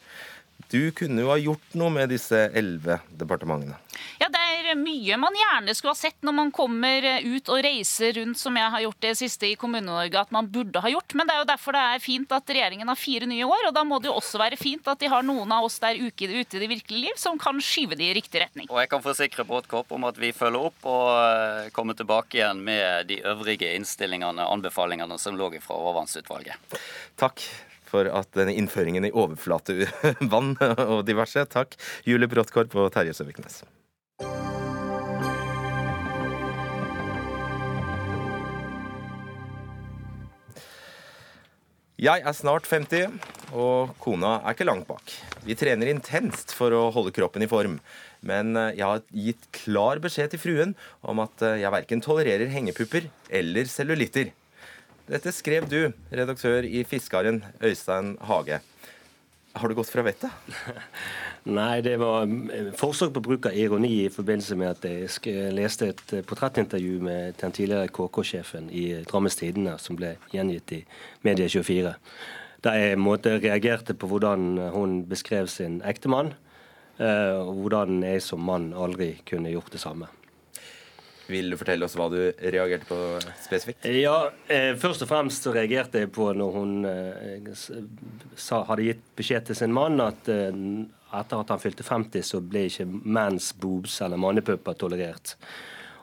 Du 0.71 0.91
kunne 0.95 1.23
jo 1.23 1.31
ha 1.31 1.39
gjort 1.41 1.75
noe 1.79 1.93
med 1.93 2.13
disse 2.13 2.47
elleve 2.53 2.99
departementene. 3.19 3.77
Ja, 4.21 4.29
det 4.31 4.39
er 4.41 4.77
mye 4.79 5.17
man 5.21 5.35
gjerne 5.37 5.73
skulle 5.75 5.93
ha 5.93 5.99
sett 5.99 6.25
når 6.25 6.35
man 6.37 6.51
kommer 6.53 7.05
ut 7.23 7.49
og 7.51 7.61
reiser 7.65 8.15
rundt, 8.17 8.39
som 8.39 8.55
jeg 8.57 8.71
har 8.75 8.83
gjort 8.85 9.01
det 9.05 9.13
siste 9.19 9.49
i 9.49 9.57
Kommune-Norge, 9.59 10.21
at 10.21 10.33
man 10.33 10.47
burde 10.51 10.81
ha 10.83 10.91
gjort. 10.91 11.15
Men 11.17 11.29
det 11.29 11.35
er 11.35 11.43
jo 11.43 11.49
derfor 11.49 11.77
det 11.77 11.83
er 11.93 12.03
fint 12.03 12.33
at 12.35 12.53
regjeringen 12.55 12.89
har 12.89 12.99
fire 12.99 13.27
nye 13.29 13.47
år, 13.47 13.67
og 13.69 13.75
da 13.75 13.83
må 13.87 13.99
det 14.01 14.09
jo 14.11 14.15
også 14.19 14.41
være 14.41 14.59
fint 14.59 14.87
at 14.89 15.01
de 15.01 15.11
har 15.11 15.25
noen 15.25 15.51
av 15.53 15.67
oss 15.67 15.79
der 15.83 15.99
ute 15.99 16.27
i 16.27 16.45
det 16.45 16.71
virkelige 16.71 17.03
liv 17.09 17.19
som 17.19 17.39
kan 17.41 17.59
skyve 17.63 17.97
det 17.99 18.09
i 18.09 18.15
riktig 18.17 18.43
retning. 18.43 18.69
Og 18.71 18.81
jeg 18.81 18.91
kan 18.93 19.03
forsikre 19.03 19.47
Bråttkopp 19.47 19.93
om 19.95 20.07
at 20.09 20.17
vi 20.21 20.31
følger 20.35 20.69
opp 20.71 20.87
og 20.89 21.09
eh, 21.19 21.69
kommer 21.75 21.97
tilbake 21.97 22.39
igjen 22.39 22.63
med 22.63 23.11
de 23.11 23.19
øvrige 23.27 23.75
innstillingene, 23.77 24.47
anbefalingene 24.47 25.19
som 25.21 25.37
lå 25.37 25.51
fra 25.61 25.75
overvannsutvalget. 25.75 26.79
Takk 27.19 27.43
for 27.93 28.09
at 28.09 28.33
denne 28.37 28.57
innføringen 28.57 29.05
i 29.07 29.13
overflatevann 29.13 30.57
og 30.93 31.05
diverse. 31.07 31.45
Takk, 31.53 31.77
Julie 32.09 32.31
Bråttkorp 32.31 32.73
og 32.81 32.91
Terje 32.95 33.15
Søviknes. 33.17 33.61
Jeg 42.03 42.19
er 42.25 42.35
snart 42.35 42.65
50, 42.67 43.13
og 43.55 43.93
kona 44.01 44.39
er 44.41 44.55
ikke 44.55 44.65
langt 44.65 44.89
bak. 44.89 45.13
Vi 45.45 45.55
trener 45.55 45.87
intenst 45.87 46.51
for 46.57 46.73
å 46.75 46.89
holde 46.91 47.13
kroppen 47.15 47.45
i 47.45 47.47
form. 47.47 47.77
Men 48.27 48.57
eh, 48.59 48.73
jeg 48.79 48.83
har 48.83 49.03
gitt 49.13 49.47
klar 49.55 50.01
beskjed 50.03 50.33
til 50.33 50.41
fruen 50.41 50.73
om 51.05 51.21
at 51.23 51.43
eh, 51.45 51.61
jeg 51.61 51.71
verken 51.71 52.03
tolererer 52.03 52.51
hengepupper 52.51 53.07
eller 53.39 53.69
cellulitter. 53.71 54.33
Dette 55.03 55.33
skrev 55.35 55.65
du, 55.67 55.91
redaktør 56.15 56.63
i 56.63 56.85
Fiskaren, 56.87 57.41
Øystein 57.59 58.13
Hage. 58.23 58.61
Har 59.53 59.67
du 59.67 59.75
gått 59.75 59.89
fra 59.91 60.01
vettet? 60.05 60.31
Nei, 61.57 61.81
det 61.83 61.97
var 61.99 62.23
eh, 62.23 62.69
forsøk 62.79 63.11
på 63.17 63.23
bruk 63.25 63.49
av 63.49 63.57
ironi 63.59 63.91
i 64.05 64.13
forbindelse 64.13 64.55
med 64.57 64.71
at 64.71 64.87
jeg 64.87 65.51
leste 65.53 65.91
et 65.91 66.15
eh, 66.15 66.23
portrettintervju 66.23 67.03
med 67.03 67.35
den 67.41 67.51
tidligere 67.51 67.91
KK-sjefen 67.91 68.71
i 68.71 68.85
Drammens 69.03 69.37
Tidende, 69.37 69.75
som 69.75 69.99
ble 69.99 70.15
gjengitt 70.31 70.71
i 70.79 70.81
Medie24. 71.27 71.93
Der 72.63 72.79
jeg 72.79 73.03
måte, 73.03 73.35
reagerte 73.43 73.93
på 73.99 74.07
hvordan 74.07 74.55
hun 74.71 75.01
beskrev 75.11 75.51
sin 75.51 75.81
ektemann, 75.83 76.31
eh, 76.95 77.35
og 77.43 77.59
hvordan 77.59 77.99
jeg 78.07 78.23
som 78.23 78.39
mann 78.47 78.71
aldri 78.71 79.17
kunne 79.27 79.51
gjort 79.51 79.75
det 79.75 79.83
samme. 79.83 80.07
Vil 81.33 81.49
du 81.53 81.57
fortelle 81.57 81.87
oss 81.87 81.97
hva 81.97 82.07
du 82.13 82.19
reagerte 82.37 82.87
på 82.89 82.99
spesifikt? 83.41 83.87
Ja, 83.89 84.29
eh, 84.47 84.73
Først 84.79 85.05
og 85.05 85.09
fremst 85.09 85.47
reagerte 85.49 86.03
jeg 86.03 86.13
på 86.13 86.29
når 86.37 86.57
hun 86.57 86.73
eh, 86.89 87.53
sa, 88.37 88.63
hadde 88.69 88.89
gitt 88.91 89.05
beskjed 89.17 89.49
til 89.49 89.57
sin 89.63 89.73
mann 89.73 90.01
at 90.03 90.29
eh, 90.31 90.51
etter 91.13 91.43
at 91.43 91.53
han 91.53 91.61
fylte 91.61 91.85
50, 91.85 92.25
så 92.25 92.41
ble 92.41 92.67
ikke 92.69 92.87
mans 92.89 93.51
boobs 93.61 93.99
eller 94.05 94.21
mannepupper 94.21 94.77
tolerert. 94.79 95.35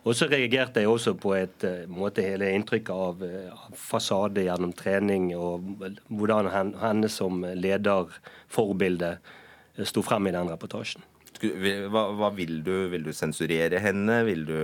Og 0.09 0.17
så 0.17 0.31
reagerte 0.31 0.81
jeg 0.81 0.89
også 0.89 1.13
på 1.21 1.35
et 1.37 1.65
eh, 1.69 1.85
måte 1.91 2.25
hele 2.25 2.49
inntrykket 2.57 2.93
av, 2.95 3.25
eh, 3.27 3.51
av 3.53 3.77
fasade 3.77 4.47
gjennom 4.47 4.73
trening, 4.77 5.29
og 5.37 5.67
hvordan 6.09 6.49
henne 6.81 7.11
som 7.13 7.43
lederforbilde 7.45 9.13
eh, 9.19 9.85
sto 9.85 10.05
frem 10.05 10.31
i 10.31 10.35
den 10.37 10.49
reportasjen. 10.49 11.05
Hva, 11.41 12.03
hva, 12.13 12.29
vil 12.37 12.59
du? 12.65 12.75
Vil 12.93 13.07
du 13.07 13.13
sensurere 13.17 13.81
henne? 13.81 14.19
Vil 14.27 14.43
du, 14.49 14.57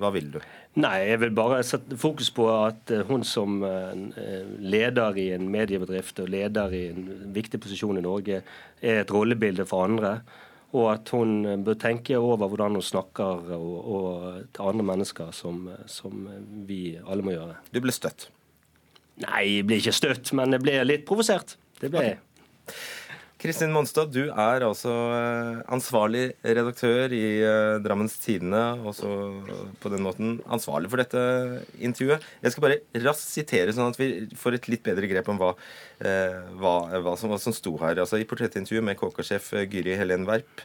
hva 0.00 0.10
vil 0.14 0.32
du? 0.34 0.40
Nei, 0.82 0.96
jeg 1.12 1.20
vil 1.22 1.34
bare 1.36 1.60
sette 1.64 1.98
fokus 2.00 2.32
på 2.34 2.48
at 2.50 2.90
eh, 2.92 3.04
hun 3.06 3.22
som 3.26 3.60
eh, 3.64 4.42
leder 4.58 5.20
i 5.22 5.28
en 5.36 5.46
mediebedrift 5.52 6.18
og 6.24 6.32
leder 6.34 6.74
i 6.74 6.82
en 6.90 7.06
viktig 7.36 7.60
posisjon 7.62 8.00
i 8.00 8.04
Norge, 8.04 8.42
er 8.82 9.04
et 9.04 9.14
rollebilde 9.14 9.68
for 9.68 9.86
andre. 9.86 10.18
Og 10.76 10.90
at 10.90 11.14
hun 11.14 11.62
bør 11.64 11.78
tenke 11.80 12.18
over 12.18 12.50
hvordan 12.50 12.76
hun 12.76 12.84
snakker 12.84 13.54
og, 13.54 13.76
og 13.86 14.42
til 14.50 14.66
andre 14.66 14.90
mennesker, 14.90 15.30
som, 15.32 15.70
som, 15.86 16.26
vi 16.66 16.98
alle 17.06 17.24
må 17.24 17.36
gjøre. 17.36 17.60
Du 17.70 17.80
ble 17.84 17.94
støtt? 17.94 18.28
Nei, 19.22 19.46
jeg 19.46 19.70
ble 19.70 19.78
ikke 19.80 19.94
støtt, 19.96 20.34
men 20.36 20.58
jeg 20.58 20.66
ble 20.66 20.76
litt 20.84 21.06
provosert. 21.08 21.54
Det 21.80 21.88
ble 21.94 22.02
jeg. 22.04 22.18
Okay. 22.18 22.95
Kristin 23.36 23.68
Monstad, 23.68 24.08
du 24.14 24.30
er 24.32 24.64
altså 24.64 24.90
eh, 25.12 25.58
ansvarlig 25.74 26.30
redaktør 26.40 27.12
i 27.12 27.24
eh, 27.44 27.74
Drammens 27.84 28.14
Tidende. 28.22 28.62
Også 28.88 29.10
på 29.82 29.92
den 29.92 30.00
måten 30.06 30.38
ansvarlig 30.48 30.88
for 30.88 31.02
dette 31.02 31.20
intervjuet. 31.76 32.24
Jeg 32.40 32.54
skal 32.54 32.64
bare 32.64 33.04
raskt 33.04 33.28
sitere, 33.28 33.74
sånn 33.76 33.92
at 33.92 34.00
vi 34.00 34.08
får 34.40 34.56
et 34.56 34.70
litt 34.72 34.84
bedre 34.86 35.10
grep 35.10 35.28
om 35.28 35.40
hva, 35.42 35.50
eh, 35.52 35.85
hva, 35.96 36.72
hva, 37.00 37.14
som, 37.16 37.32
som, 37.40 37.54
sto 37.56 37.72
her. 37.80 37.96
Altså, 38.02 38.18
I 38.20 38.26
portrettintervjuet 38.28 38.84
med 38.84 38.98
KK-sjef 39.00 39.52
Gyri 39.64 39.94
Helen 39.96 40.26
Werp 40.28 40.60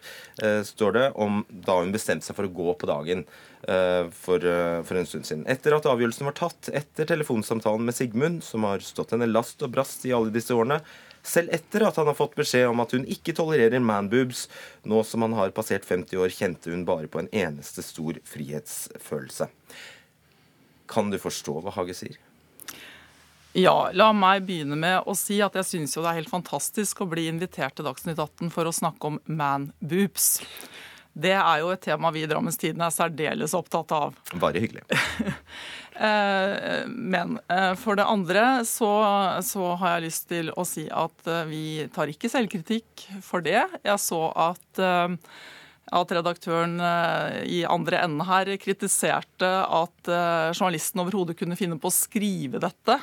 står 0.67 0.97
det 0.97 1.05
om 1.23 1.45
da 1.49 1.77
hun 1.79 1.93
bestemte 1.93 2.27
seg 2.27 2.35
for 2.35 2.49
å 2.49 2.51
gå 2.51 2.75
på 2.81 2.89
dagen. 2.89 3.23
For, 3.61 4.41
for, 4.41 4.97
en 4.97 5.05
stund 5.05 5.27
siden. 5.27 5.43
Etter 5.45 5.75
at 5.77 5.85
avgjørelsen 5.85 6.25
var 6.25 6.33
tatt, 6.39 6.71
etter 6.73 7.05
telefonsamtalen 7.11 7.85
med 7.85 7.93
Sigmund, 7.93 8.41
som 8.43 8.65
har 8.65 8.81
stått 8.81 9.13
henne 9.13 9.29
last 9.29 9.61
og 9.61 9.75
brast 9.75 10.07
i 10.09 10.15
alle 10.17 10.33
disse 10.33 10.55
årene, 10.57 10.79
selv 11.23 11.53
etter 11.53 11.85
at 11.85 11.97
han 11.99 12.09
har 12.09 12.17
fått 12.17 12.35
beskjed 12.37 12.67
om 12.71 12.81
at 12.81 12.95
hun 12.95 13.05
ikke 13.09 13.35
tolererer 13.37 13.83
manboobs. 13.83 14.47
Nå 14.89 15.03
som 15.07 15.25
han 15.25 15.37
har 15.37 15.53
passert 15.55 15.85
50 15.85 16.17
år, 16.21 16.33
kjente 16.33 16.73
hun 16.73 16.85
bare 16.87 17.09
på 17.11 17.21
en 17.21 17.29
eneste 17.29 17.85
stor 17.85 18.17
frihetsfølelse. 18.27 19.49
Kan 20.91 21.13
du 21.13 21.19
forstå 21.21 21.61
hva 21.61 21.73
Hage 21.77 21.95
sier? 21.97 22.17
Ja, 23.57 23.89
la 23.91 24.11
meg 24.15 24.45
begynne 24.47 24.77
med 24.79 25.09
å 25.09 25.15
si 25.17 25.41
at 25.43 25.57
jeg 25.59 25.67
syns 25.67 25.97
jo 25.97 26.03
det 26.03 26.13
er 26.13 26.21
helt 26.21 26.31
fantastisk 26.31 27.01
å 27.03 27.09
bli 27.11 27.25
invitert 27.27 27.75
til 27.75 27.87
Dagsnytt 27.87 28.19
18 28.19 28.51
for 28.53 28.67
å 28.67 28.71
snakke 28.75 29.09
om 29.09 29.17
man 29.27 29.71
boobs. 29.83 30.37
Det 31.11 31.33
er 31.35 31.59
jo 31.59 31.73
et 31.73 31.81
tema 31.83 32.13
vi 32.15 32.23
i 32.23 32.29
Drammens 32.29 32.55
Tidende 32.59 32.87
er 32.87 32.95
særdeles 32.95 33.55
opptatt 33.57 33.91
av. 33.95 34.17
Bare 34.39 34.63
hyggelig. 34.63 34.87
Eh, 36.01 36.87
men 36.87 37.35
eh, 37.51 37.73
for 37.77 37.99
det 37.99 38.07
andre 38.09 38.63
så, 38.65 38.87
så, 39.45 39.73
har 39.77 39.91
jeg 39.91 40.05
lyst 40.07 40.23
til 40.31 40.47
å 40.57 40.63
si 40.65 40.85
at 40.87 41.27
eh, 41.29 41.43
vi 41.45 41.65
tar 41.93 42.09
ikke 42.09 42.31
selvkritikk 42.31 43.03
for 43.21 43.43
det. 43.45 43.59
Jeg 43.83 44.01
så 44.01 44.21
at 44.31 44.81
at 45.91 46.13
redaktøren 46.15 46.79
i 47.51 47.59
andre 47.67 47.99
enden 48.05 48.23
her 48.23 48.47
kritiserte 48.63 49.49
at 49.67 50.11
journalisten 50.55 51.03
overhodet 51.03 51.35
kunne 51.37 51.57
finne 51.59 51.75
på 51.81 51.91
å 51.91 51.93
skrive 51.93 52.61
dette. 52.63 52.95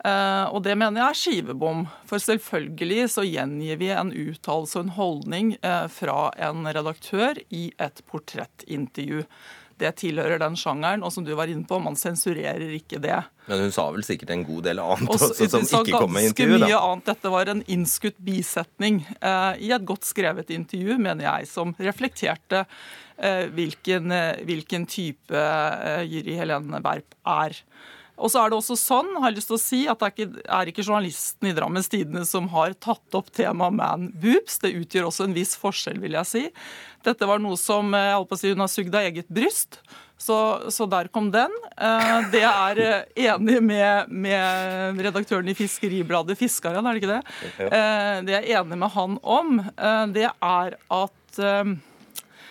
Og 0.00 0.62
det 0.64 0.72
mener 0.80 1.02
jeg 1.02 1.12
er 1.12 1.18
skivebom. 1.18 1.82
For 2.08 2.22
selvfølgelig 2.22 3.10
så 3.12 3.24
gjengir 3.26 3.76
vi 3.82 3.90
en 3.92 4.14
uttalelse 4.16 4.78
og 4.78 4.86
en 4.86 4.94
holdning 4.96 5.50
fra 5.92 6.30
en 6.48 6.64
redaktør 6.64 7.36
i 7.52 7.66
et 7.76 8.00
portrettintervju 8.08 9.26
det 9.80 9.90
tilhører 10.00 10.40
den 10.40 10.56
sjangeren. 10.58 11.04
Og 11.06 11.12
som 11.14 11.26
du 11.26 11.32
var 11.38 11.50
inne 11.50 11.66
på, 11.68 11.78
man 11.82 11.98
sensurerer 11.98 12.74
ikke 12.76 13.00
det. 13.02 13.18
Men 13.50 13.64
hun 13.64 13.74
sa 13.74 13.86
vel 13.94 14.04
sikkert 14.06 14.32
en 14.34 14.46
god 14.46 14.66
del 14.68 14.82
annet 14.82 15.14
også, 15.14 15.30
også 15.32 15.62
som 15.66 15.84
ikke 15.84 16.02
kom 16.04 16.14
med 16.14 16.30
intervjuet? 16.30 16.66
Mye 16.66 16.80
annet. 16.80 17.06
Dette 17.10 17.32
var 17.34 17.52
en 17.52 17.62
innskutt 17.76 18.18
bisetning 18.24 19.02
eh, 19.18 19.62
i 19.66 19.70
et 19.74 19.86
godt 19.88 20.08
skrevet 20.08 20.52
intervju, 20.54 20.98
mener 21.00 21.26
jeg, 21.26 21.48
som 21.50 21.72
reflekterte 21.80 22.64
eh, 22.64 23.46
hvilken, 23.56 24.12
eh, 24.14 24.42
hvilken, 24.48 24.86
type 24.90 25.34
eh, 25.34 26.04
Jyri 26.08 26.36
Helene 26.40 26.82
Berp 26.84 27.16
er. 27.28 27.56
Og 28.20 28.32
så 28.32 28.42
er 28.42 28.52
det 28.52 28.58
også 28.60 28.76
sånn, 28.78 29.14
har 29.16 29.30
jeg 29.30 29.38
lyst 29.38 29.50
til 29.50 29.56
å 29.56 29.62
si, 29.62 29.80
at 29.88 30.00
det 30.00 30.08
er 30.08 30.14
ikke, 30.14 30.44
er 30.58 30.70
ikke 30.72 30.84
journalisten 30.84 31.48
i 31.48 31.54
Drammens 31.56 31.88
Tidende 31.90 32.26
som 32.28 32.50
har 32.52 32.76
tatt 32.76 33.16
opp 33.16 33.32
temaet 33.36 33.78
man 33.78 34.10
boobs. 34.20 34.60
Det 34.60 34.74
utgjør 34.76 35.08
også 35.08 35.26
en 35.26 35.36
viss 35.36 35.56
forskjell, 35.60 35.98
vil 36.02 36.18
jeg 36.18 36.28
si. 36.28 36.44
Dette 37.06 37.28
var 37.28 37.40
noe 37.40 37.56
som 37.56 37.94
jeg 37.96 38.14
holdt 38.14 38.30
på 38.30 38.36
å 38.36 38.42
si, 38.42 38.52
hun 38.52 38.64
har 38.66 38.72
sugd 38.72 38.94
av 38.94 39.08
eget 39.08 39.30
bryst. 39.32 39.80
Så, 40.20 40.36
så, 40.68 40.84
der 40.84 41.08
kom 41.08 41.30
den. 41.32 41.52
Eh, 41.80 42.16
det 42.32 42.42
er 42.44 42.80
eh, 42.84 43.28
enig 43.30 43.56
med, 43.64 44.10
med 44.12 45.00
redaktøren 45.00 45.48
i 45.48 45.56
Fiskeribladet 45.56 46.36
Fiskaren, 46.36 46.84
er 46.84 46.92
det 46.92 47.00
ikke 47.00 47.14
det? 47.14 47.22
Eh, 47.70 48.16
det 48.28 48.36
er 48.36 48.50
enig 48.60 48.76
med 48.82 48.92
han 48.98 49.16
om, 49.24 49.62
det 50.12 50.28
er 50.28 50.76
at 50.76 51.40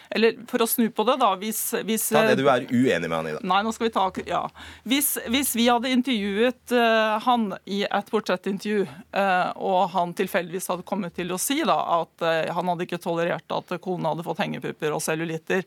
eller 0.10 0.40
for 0.50 0.64
å 0.64 0.68
snu 0.68 0.88
på 0.94 1.06
det, 1.06 1.16
da 1.22 1.30
hvis, 1.38 1.62
hvis 1.86 2.08
Ta 2.10 2.24
det 2.26 2.40
du 2.40 2.48
er 2.50 2.66
uenig 2.66 3.06
med 3.06 3.14
han 3.14 3.30
i, 3.30 3.34
da. 3.38 3.44
Nei, 3.52 3.62
nå 3.66 3.74
skal 3.76 3.90
vi 3.90 3.94
ta 3.94 4.08
Ja. 4.26 4.42
Hvis, 4.90 5.14
hvis 5.30 5.54
vi 5.58 5.68
hadde 5.70 5.92
intervjuet 5.94 6.74
uh, 6.74 7.20
han 7.26 7.52
i 7.70 7.84
et 7.86 8.10
portrettintervju, 8.10 8.88
uh, 9.14 9.52
og 9.56 9.94
han 9.94 10.16
tilfeldigvis 10.18 10.70
hadde 10.74 10.88
kommet 10.90 11.14
til 11.18 11.30
å 11.34 11.40
si 11.42 11.60
da 11.62 11.78
at 12.00 12.26
uh, 12.26 12.50
han 12.58 12.74
hadde 12.74 12.88
ikke 12.88 13.02
tolerert 13.04 13.54
at 13.54 13.76
kona 13.84 14.16
hadde 14.16 14.26
fått 14.26 14.42
hengepupper 14.42 14.96
og 14.98 15.04
cellulitter, 15.06 15.66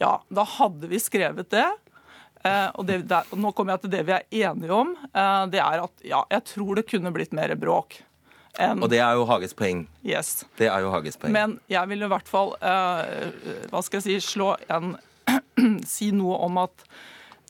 ja, 0.00 0.18
da 0.28 0.44
hadde 0.58 0.90
vi 0.90 1.00
skrevet 1.00 1.48
det. 1.54 1.66
og 2.78 2.84
det, 2.86 3.00
der, 3.10 3.26
Nå 3.34 3.50
kommer 3.52 3.74
jeg 3.74 3.86
til 3.86 3.92
det 3.96 4.02
vi 4.06 4.14
er 4.14 4.26
enige 4.46 4.74
om. 4.74 4.92
det 5.50 5.58
er 5.58 5.82
at 5.82 6.04
ja, 6.06 6.20
jeg 6.30 6.44
tror 6.52 6.78
det 6.78 6.86
kunne 6.86 7.10
blitt 7.12 7.34
mer 7.34 7.54
bråk. 7.58 7.98
En, 8.58 8.82
og 8.82 8.90
det 8.90 8.98
er 8.98 9.14
jo 9.14 9.26
Hages 9.28 9.54
poeng. 9.54 9.84
Yes. 10.02 10.42
Det 10.58 10.66
er 10.66 10.82
jo 10.82 10.90
Hages 10.90 11.18
poeng. 11.20 11.34
Men 11.34 11.58
jeg 11.70 11.90
vil 11.92 12.02
i 12.02 12.10
hvert 12.10 12.30
fall 12.30 12.56
uh, 12.58 13.28
hva 13.70 13.82
skal 13.86 14.00
jeg 14.00 14.08
si, 14.08 14.32
slå 14.34 14.54
en 14.66 14.96
Si 15.86 16.10
noe 16.14 16.38
om 16.46 16.58
at 16.62 16.86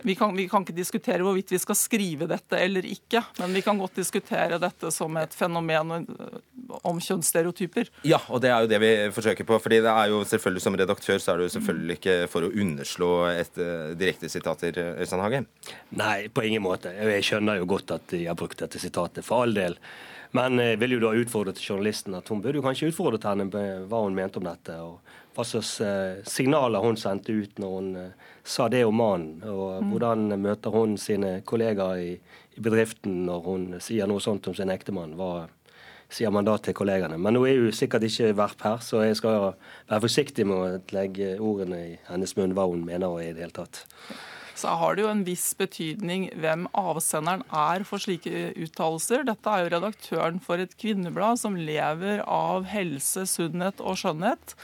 vi 0.02 0.14
kan, 0.14 0.36
vi 0.36 0.48
kan, 0.48 0.62
ikke 0.62 0.76
diskutere 0.76 1.24
hvorvidt 1.26 1.50
vi 1.50 1.58
skal 1.58 1.76
skrive 1.78 2.28
dette 2.30 2.58
eller 2.58 2.86
ikke, 2.86 3.22
men 3.40 3.54
vi 3.56 3.62
kan 3.66 3.78
godt 3.80 3.98
diskutere 3.98 4.60
dette 4.62 4.92
som 4.94 5.16
et 5.18 5.34
fenomen 5.34 5.94
eh, 5.96 6.36
om 6.86 7.00
kjønnsstereotyper. 7.02 7.90
Ja, 8.06 8.20
og 8.28 8.42
det 8.44 8.52
er 8.54 8.62
jo 8.62 8.70
det 8.70 8.78
vi 8.82 8.92
forsøker 9.16 9.48
på. 9.48 9.58
fordi 9.62 9.80
det 9.82 9.90
er 9.90 10.12
jo 10.12 10.22
selvfølgelig 10.22 10.62
Som 10.62 10.76
redaktør 10.78 11.18
så 11.18 11.32
er 11.32 11.38
det 11.38 11.48
jo 11.48 11.54
selvfølgelig 11.56 11.98
ikke 11.98 12.16
for 12.30 12.46
å 12.46 12.52
underslå 12.52 13.10
et 13.32 13.58
uh, 13.58 13.96
direkte 13.98 14.30
sitater, 14.30 14.78
Øystein 15.00 15.24
Hage. 15.24 15.42
Nei, 15.98 16.28
på 16.28 16.46
ingen 16.46 16.62
måte. 16.62 16.94
Jeg 16.94 17.26
skjønner 17.26 17.58
jo 17.58 17.66
godt 17.66 17.96
at 17.98 18.06
de 18.14 18.26
har 18.26 18.38
brukt 18.38 18.58
dette 18.62 18.78
sitatet. 18.78 19.26
For 19.26 19.46
all 19.46 19.56
del. 19.56 19.78
Men 20.36 20.60
jeg 20.60 20.78
vil 20.82 20.96
jo 20.96 21.04
da 21.06 21.14
utfordre 21.16 21.54
til 21.56 21.72
journalisten 21.72 22.16
at 22.18 22.28
hun 22.28 22.42
burde 22.44 22.60
jo 22.60 22.64
kanskje 22.64 22.90
utfordret 22.90 23.24
henne 23.28 23.46
med 23.48 23.86
hva 23.88 24.02
hun 24.04 24.16
mente 24.16 24.40
om 24.40 24.48
dette. 24.48 24.76
og 24.76 24.98
Hva 25.36 25.46
slags 25.46 25.70
eh, 25.84 26.20
signaler 26.28 26.84
hun 26.84 26.98
sendte 27.00 27.32
ut 27.32 27.60
når 27.62 27.76
hun 27.76 27.92
eh, 27.96 28.26
sa 28.44 28.68
det 28.68 28.84
om 28.84 28.98
mannen. 29.00 29.38
Og 29.48 29.78
mm. 29.80 29.92
hvordan 29.92 30.40
møter 30.42 30.74
hun 30.74 30.98
sine 31.00 31.38
kollegaer 31.48 32.02
i, 32.04 32.10
i, 32.18 32.60
bedriften 32.60 33.22
når 33.28 33.46
hun 33.46 33.68
sier 33.84 34.10
noe 34.10 34.20
sånt 34.20 34.50
om 34.50 34.56
sin 34.58 34.72
ektemann. 34.74 35.16
Hva 35.16 35.48
sier 36.12 36.32
man 36.34 36.44
da 36.48 36.58
til 36.60 36.76
kollegene? 36.76 37.16
Men 37.20 37.38
nå 37.38 37.46
er 37.48 37.62
jo 37.62 37.72
sikkert 37.72 38.04
ikke 38.08 38.34
Verp 38.36 38.64
her, 38.68 38.82
så 38.84 39.06
jeg 39.06 39.16
skal 39.20 39.54
være 39.88 40.04
forsiktig 40.04 40.44
med 40.48 40.58
å 40.60 40.96
legge 40.96 41.36
ordene 41.40 41.84
i 41.86 41.94
hennes 42.10 42.36
munn 42.36 42.56
hva 42.56 42.68
hun 42.68 42.84
mener 42.84 43.16
i 43.24 43.32
det 43.32 43.46
hele 43.46 43.62
tatt 43.62 43.86
så 44.58 44.74
har 44.80 44.96
det 44.96 45.04
jo 45.04 45.12
en 45.12 45.24
viss 45.26 45.52
betydning 45.58 46.28
hvem 46.42 46.66
avsenderen 46.76 47.44
er 47.54 47.84
for 47.86 48.02
slike 48.02 48.50
uttalelser. 48.58 49.24
Dette 49.28 49.54
er 49.54 49.64
jo 49.64 49.72
redaktøren 49.76 50.42
for 50.42 50.60
et 50.62 50.74
kvinneblad 50.80 51.40
som 51.40 51.58
lever 51.58 52.24
av 52.26 52.68
helse, 52.72 53.26
sunnhet 53.30 53.82
og 53.84 53.98
skjønnhet. 54.00 54.56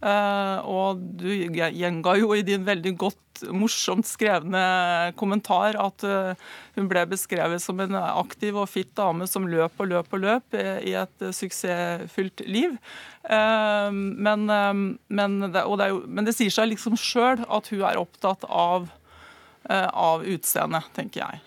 Uh, 0.00 0.64
og 0.64 1.00
du 1.20 1.28
gjenga 1.28 2.14
jo 2.16 2.30
i 2.32 2.44
din 2.46 2.64
veldig 2.64 2.94
godt, 3.00 3.18
morsomt 3.56 4.08
skrevne 4.08 4.60
kommentar 5.20 5.76
at 5.80 6.04
uh, 6.04 6.32
hun 6.76 6.88
ble 6.88 7.02
beskrevet 7.08 7.60
som 7.60 7.80
en 7.84 7.98
aktiv 8.00 8.56
og 8.56 8.68
fitt 8.72 8.94
dame 8.96 9.28
som 9.28 9.48
løp 9.48 9.76
og 9.80 9.90
løp 9.92 10.16
og 10.16 10.24
løp 10.24 10.56
i 10.56 10.94
et 10.96 11.26
suksessfylt 11.36 12.44
liv. 12.48 12.78
Men, 13.28 14.48
men, 14.48 15.36
det, 15.52 15.62
jo, 15.68 16.00
men, 16.08 16.24
det, 16.24 16.32
sier 16.36 16.52
seg 16.52 16.72
liksom 16.72 16.96
sjøl 17.00 17.44
at 17.44 17.68
hun 17.68 17.84
er 17.84 18.00
opptatt 18.00 18.48
av 18.48 18.88
Eh, 18.88 18.99
av 19.68 20.24
utseendet, 20.24 20.86
tenker 20.96 21.20
jeg. 21.20 21.40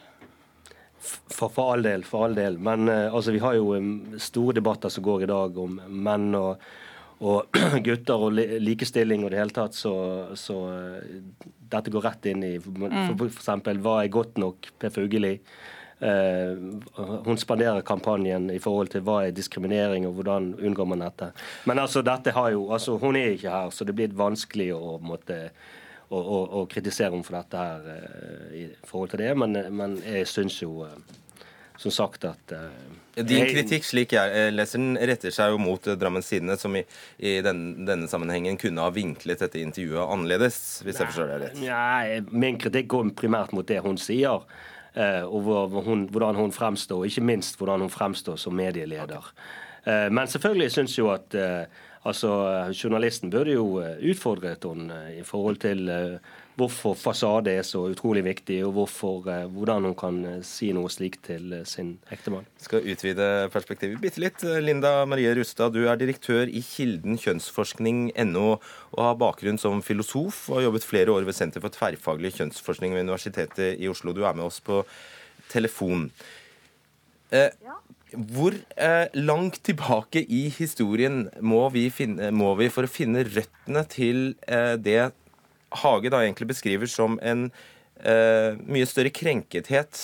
For, 1.03 1.49
for, 1.49 1.73
all 1.73 1.83
del, 1.83 2.03
for 2.03 2.25
all 2.25 2.35
del. 2.35 2.57
Men 2.57 2.87
uh, 2.89 3.15
altså, 3.15 3.31
vi 3.31 3.41
har 3.43 3.57
jo 3.57 3.75
store 4.21 4.55
debatter 4.55 4.89
som 4.93 5.03
går 5.03 5.25
i 5.25 5.29
dag 5.31 5.57
om 5.59 5.75
menn 5.89 6.29
og, 6.39 6.63
og 7.19 7.59
gutter 7.87 8.23
og 8.27 8.39
likestilling 8.63 9.25
og 9.25 9.33
det 9.33 9.41
hele 9.41 9.55
tatt, 9.55 9.75
så, 9.75 9.93
så 10.39 10.57
uh, 10.71 11.45
dette 11.73 11.91
går 11.91 12.07
rett 12.07 12.31
inn 12.31 12.47
i 12.47 12.55
for, 12.63 12.87
mm. 12.87 13.79
hva 13.83 13.97
er 13.99 14.13
godt 14.13 14.39
nok 14.39 14.71
Per 14.79 14.95
Fugelli? 14.95 15.35
Uh, 16.03 16.79
hun 17.27 17.39
spanderer 17.39 17.83
kampanjen 17.87 18.49
i 18.51 18.59
forhold 18.63 18.91
til 18.95 19.03
hva 19.03 19.25
er 19.25 19.35
diskriminering 19.35 20.07
og 20.07 20.17
hvordan 20.21 20.53
unngår 20.55 20.87
man 20.93 21.03
dette. 21.03 21.33
Men 21.67 21.83
altså, 21.83 22.03
dette 22.05 22.31
har 22.35 22.55
jo, 22.55 22.69
altså, 22.71 22.95
hun 23.01 23.19
er 23.19 23.35
ikke 23.35 23.51
her, 23.51 23.75
så 23.75 23.87
det 23.87 23.99
blir 23.99 24.15
vanskelig 24.15 24.71
å 24.77 24.97
måtte 25.03 25.49
å, 26.13 26.21
å, 26.21 26.39
å 26.61 26.63
kritisere 26.69 27.11
henne 27.13 27.25
for 27.25 27.37
dette 27.39 27.65
her 27.65 27.89
eh, 27.95 28.55
i 28.61 28.63
forhold 28.87 29.13
til 29.13 29.23
det, 29.23 29.33
men, 29.39 29.57
men 29.73 29.97
jeg 30.05 30.29
syns 30.29 30.59
jo 30.61 30.83
eh, 30.85 31.19
som 31.81 31.91
sagt 31.91 32.25
at 32.29 32.53
uh, 32.53 32.67
Din 33.25 33.47
kritikk, 33.49 33.85
slik 33.85 34.13
jeg 34.15 34.51
leser 34.53 34.79
den, 34.79 34.93
retter 35.09 35.33
seg 35.33 35.53
jo 35.53 35.61
mot 35.61 35.87
Drammens 35.99 36.29
Tidende, 36.29 36.55
som 36.61 36.75
i, 36.77 36.83
i 37.17 37.39
den, 37.45 37.63
denne 37.87 38.07
sammenhengen 38.09 38.59
kunne 38.61 38.85
ha 38.85 38.93
vinklet 38.93 39.41
dette 39.41 39.59
intervjuet 39.61 40.05
annerledes, 40.05 40.59
hvis 40.85 40.95
nei, 40.95 41.01
jeg 41.01 41.09
forstår 41.11 41.31
deg 41.33 41.43
rett? 41.43 41.57
Nei, 41.65 42.21
min 42.45 42.59
kritikk 42.61 42.91
går 42.93 43.09
primært 43.17 43.55
mot 43.57 43.67
det 43.67 43.81
hun 43.85 43.97
sier. 44.01 44.45
Uh, 44.93 45.25
og 45.25 45.47
hvor, 45.47 45.79
hun, 45.87 46.05
hvordan 46.13 46.37
hun 46.37 46.53
fremstår, 46.53 47.01
og 47.01 47.09
ikke 47.09 47.25
minst 47.25 47.57
hvordan 47.57 47.81
hun 47.81 47.93
fremstår 47.93 48.37
som 48.37 48.53
medieleder. 48.53 49.31
Uh, 49.83 50.07
men 50.13 50.29
selvfølgelig 50.29 50.75
syns 50.77 50.99
jo 50.99 51.09
at 51.13 51.33
Altså, 52.03 52.29
Journalisten 52.75 53.31
burde 53.31 53.53
jo 53.55 53.77
eh, 53.79 53.99
utfordret 54.11 54.65
henne 54.67 54.95
eh, 55.07 55.19
i 55.21 55.23
forhold 55.23 55.61
til 55.63 55.87
eh, 55.87 56.33
hvorfor 56.59 56.97
fasade 56.99 57.53
er 57.55 57.63
så 57.63 57.85
utrolig 57.87 58.25
viktig, 58.25 58.57
og 58.67 58.73
hvorfor, 58.75 59.29
hvordan 59.55 59.87
hun 59.87 59.95
kan 59.97 60.19
si 60.45 60.67
noe 60.75 60.91
slikt 60.91 61.23
til 61.31 61.55
sin 61.65 61.95
ektemann. 62.13 62.45
Skal 62.61 62.85
utvide 62.93 63.47
perspektivet 63.55 64.03
bitte 64.03 64.21
litt. 64.21 64.43
Linda 64.61 64.91
Marie 65.09 65.31
Rustad, 65.33 65.73
du 65.73 65.87
er 65.87 65.97
direktør 65.97 66.45
i 66.45 66.61
Kilden 66.61 67.17
kjønnsforskning.no 67.23 68.45
og 68.51 69.01
har 69.01 69.17
bakgrunn 69.17 69.57
som 69.57 69.81
filosof 69.81 70.43
og 70.51 70.59
har 70.59 70.67
jobbet 70.67 70.85
flere 70.85 71.15
år 71.15 71.25
ved 71.25 71.39
Senter 71.39 71.63
for 71.63 71.73
tverrfaglig 71.73 72.35
kjønnsforskning 72.37 72.93
ved 72.93 73.07
Universitetet 73.07 73.81
i 73.81 73.89
Oslo. 73.89 74.13
Du 74.13 74.21
er 74.21 74.37
med 74.37 74.45
oss 74.45 74.61
på 74.61 74.83
telefon. 75.49 76.11
Eh, 77.33 77.49
ja. 77.65 77.79
Hvor 78.13 78.55
eh, 78.77 79.07
langt 79.17 79.61
tilbake 79.65 80.21
i 80.21 80.45
historien 80.53 81.27
må 81.41 81.65
vi, 81.73 81.87
finne, 81.93 82.29
må 82.35 82.53
vi, 82.59 82.69
for 82.73 82.85
å 82.85 82.91
finne 82.91 83.25
røttene 83.25 83.85
til 83.89 84.33
eh, 84.47 84.75
det 84.77 85.11
Hage 85.73 86.11
da 86.13 86.19
egentlig 86.21 86.51
beskriver 86.51 86.85
som 86.85 87.15
en 87.25 87.47
eh, 88.05 88.59
mye 88.61 88.85
større 88.85 89.09
krenkethet 89.09 90.03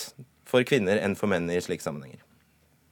for 0.50 0.66
kvinner 0.66 0.98
enn 0.98 1.14
for 1.14 1.30
menn 1.30 1.46
i 1.52 1.60
slike 1.62 1.84
sammenhenger? 1.84 2.24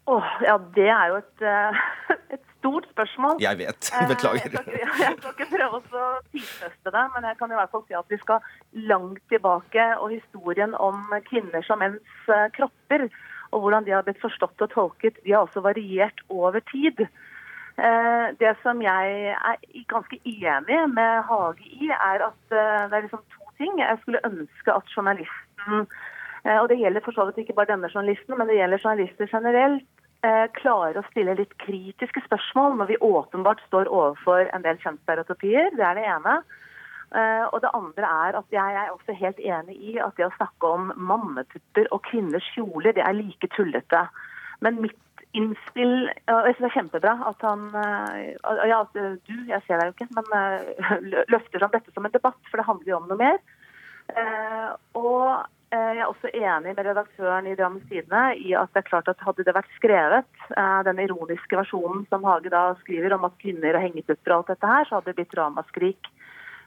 Oh, 0.09 0.25
ja, 0.47 0.55
det 0.77 0.87
er 0.89 1.11
jo 1.11 1.19
et, 1.19 1.43
uh, 1.43 1.81
et 2.37 2.45
stort 2.59 2.87
spørsmål. 2.95 3.43
Jeg 3.43 3.59
vet. 3.59 3.91
Beklager. 4.09 4.47
Jeg 4.47 4.53
skal, 4.55 4.73
ikke, 4.73 5.03
jeg 5.05 5.17
skal 5.19 5.35
ikke 5.35 5.49
prøve 5.51 5.81
å 5.81 6.05
tidfeste 6.33 6.93
det, 6.95 7.03
men 7.15 7.27
jeg 7.29 7.39
kan 7.41 7.53
i 7.53 7.59
hvert 7.59 7.75
fall 7.75 7.85
si 7.85 7.99
at 7.99 8.15
vi 8.15 8.21
skal 8.23 8.47
langt 8.89 9.21
tilbake. 9.33 9.89
Og 9.99 10.15
historien 10.15 10.73
om 10.81 11.03
kvinner 11.29 11.67
som 11.67 11.83
menns 11.83 12.31
eh, 12.33 12.47
kropper 12.57 13.09
og 13.51 13.65
hvordan 13.65 13.87
de 13.87 13.95
har 13.97 14.05
blitt 14.07 14.21
forstått 14.23 14.63
og 14.65 14.71
tolket, 14.75 15.19
de 15.25 15.35
har 15.35 15.47
også 15.47 15.63
variert 15.65 16.23
over 16.29 16.61
tid. 16.73 17.05
Eh, 17.79 18.27
det 18.41 18.55
som 18.63 18.83
jeg 18.83 19.35
er 19.35 19.59
ganske 19.91 20.19
enig 20.25 20.81
med 20.95 21.23
Hage 21.29 21.69
i, 21.69 21.91
er 21.95 22.25
at 22.31 22.55
eh, 22.55 22.87
det 22.91 22.99
er 22.99 23.07
liksom 23.07 23.25
to 23.35 23.53
ting. 23.61 23.79
Jeg 23.81 24.01
skulle 24.03 24.25
ønske 24.27 24.75
at 24.75 24.97
journalisten, 24.97 25.87
og 26.49 26.69
det 26.71 26.79
gjelder 26.79 27.03
for 27.05 27.13
så 27.13 27.25
vidt 27.27 27.43
ikke 27.43 27.57
bare 27.59 27.69
denne 27.73 27.91
journalisten, 27.93 28.37
men 28.39 28.47
det 28.49 28.57
gjelder 28.57 28.81
journalister 28.85 29.27
generelt, 29.29 29.89
klarer 30.55 30.97
å 30.99 31.03
stille 31.11 31.35
litt 31.39 31.53
kritiske 31.63 32.23
spørsmål 32.25 32.79
når 32.79 32.89
vi 32.89 32.97
åpenbart 33.07 33.61
står 33.67 33.91
overfor 33.91 34.49
en 34.55 34.65
del 34.65 34.79
kjønnsstereotypier. 34.83 35.75
Det 35.77 35.85
er 35.85 35.99
det 35.99 36.07
ene. 36.09 36.39
Uh, 37.09 37.49
og 37.55 37.63
det 37.65 37.71
andre 37.73 38.09
er 38.29 38.37
at 38.37 38.51
jeg 38.53 38.75
er 38.77 38.91
også 38.93 39.15
helt 39.17 39.39
enig 39.41 39.77
i 39.81 39.95
at 39.97 40.19
det 40.19 40.27
å 40.27 40.35
snakke 40.35 40.73
om 40.77 40.91
mannepupper 41.01 41.89
og 41.95 42.03
kvinners 42.05 42.45
kjoler, 42.53 42.93
det 42.93 43.05
er 43.05 43.17
like 43.17 43.49
tullete. 43.55 44.03
Men 44.61 44.83
mitt 44.85 45.23
innspill 45.37 46.09
og 46.09 46.47
Jeg 46.49 46.57
syns 46.57 46.65
det 46.65 46.69
er 46.69 46.75
kjempebra 46.75 47.15
at 47.29 47.43
han 47.45 47.67
Ja, 48.69 48.79
at 48.81 48.95
du, 48.97 49.35
jeg 49.49 49.61
ser 49.67 49.81
deg 49.81 49.91
jo 49.91 49.95
ikke, 49.95 50.09
men 50.17 51.25
løfter 51.29 51.61
fram 51.61 51.73
dette 51.75 51.93
som 51.93 52.09
en 52.09 52.15
debatt, 52.15 52.41
for 52.49 52.61
det 52.61 52.67
handler 52.67 52.93
jo 52.93 52.99
om 52.99 53.09
noe 53.11 53.21
mer. 53.21 53.41
og 54.97 55.47
jeg 55.69 56.01
er 56.01 56.09
også 56.09 56.31
enig 56.33 56.73
med 56.73 56.87
redaktøren 56.87 57.47
i 57.47 57.55
Drammens 57.57 57.85
Tidende 57.91 58.23
i 58.41 58.55
at 58.57 58.73
det 58.73 58.81
er 58.81 58.89
klart 58.89 59.11
at 59.13 59.21
hadde 59.21 59.45
det 59.45 59.53
vært 59.53 59.69
skrevet, 59.77 60.31
den 60.89 61.03
ironiske 61.05 61.61
versjonen 61.61 62.07
som 62.09 62.25
Hage 62.25 62.49
da 62.53 62.71
skriver 62.81 63.13
om 63.17 63.29
at 63.29 63.37
kvinner 63.43 63.77
og 63.77 63.85
hengepupper 63.85 64.33
og 64.33 64.39
alt 64.39 64.55
dette 64.55 64.73
her, 64.73 64.89
så 64.89 64.97
hadde 64.97 65.13
det 65.13 65.19
blitt 65.21 65.37
ramaskrik 65.37 66.09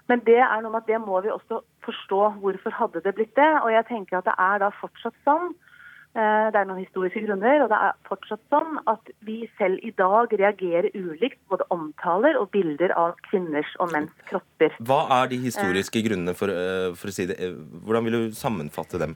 men 0.10 0.24
det 0.28 0.40
er 0.40 0.62
noe 0.62 0.72
med 0.74 0.84
at 0.84 0.90
det 0.90 1.02
må 1.04 1.20
vi 1.24 1.34
også 1.34 1.62
forstå. 1.86 2.22
Hvorfor 2.44 2.74
hadde 2.78 3.04
det 3.06 3.14
blitt 3.18 3.36
det? 3.38 3.52
Og 3.64 3.70
jeg 3.74 3.88
tenker 3.90 4.20
at 4.20 4.30
det 4.30 4.38
er 4.38 4.64
da 4.64 4.72
fortsatt 4.80 5.16
sånn 5.28 5.52
eh, 5.52 6.48
det 6.52 6.60
er 6.60 6.68
noen 6.70 6.82
historiske 6.82 7.24
grunner, 7.26 7.64
og 7.64 7.70
det 7.72 7.80
er 7.88 8.00
fortsatt 8.10 8.42
sånn 8.54 8.82
at 8.92 9.14
vi 9.28 9.38
selv 9.60 9.80
i 9.86 9.94
dag 10.02 10.34
reagerer 10.42 10.90
ulikt 10.98 11.40
både 11.52 11.68
omtaler 11.74 12.40
og 12.40 12.50
bilder 12.56 12.96
av 12.98 13.16
kvinners 13.30 13.72
og 13.80 13.94
menns 13.96 14.14
kropper. 14.32 14.76
Hva 14.84 15.04
er 15.22 15.32
de 15.32 15.40
historiske 15.46 16.04
grunnene, 16.10 16.36
for, 16.38 16.52
eh, 16.52 16.92
for 16.98 17.14
å 17.14 17.16
si 17.16 17.30
det? 17.32 17.40
Hvordan 17.86 18.10
vil 18.10 18.20
du 18.20 18.38
sammenfatte 18.38 19.00
dem? 19.02 19.16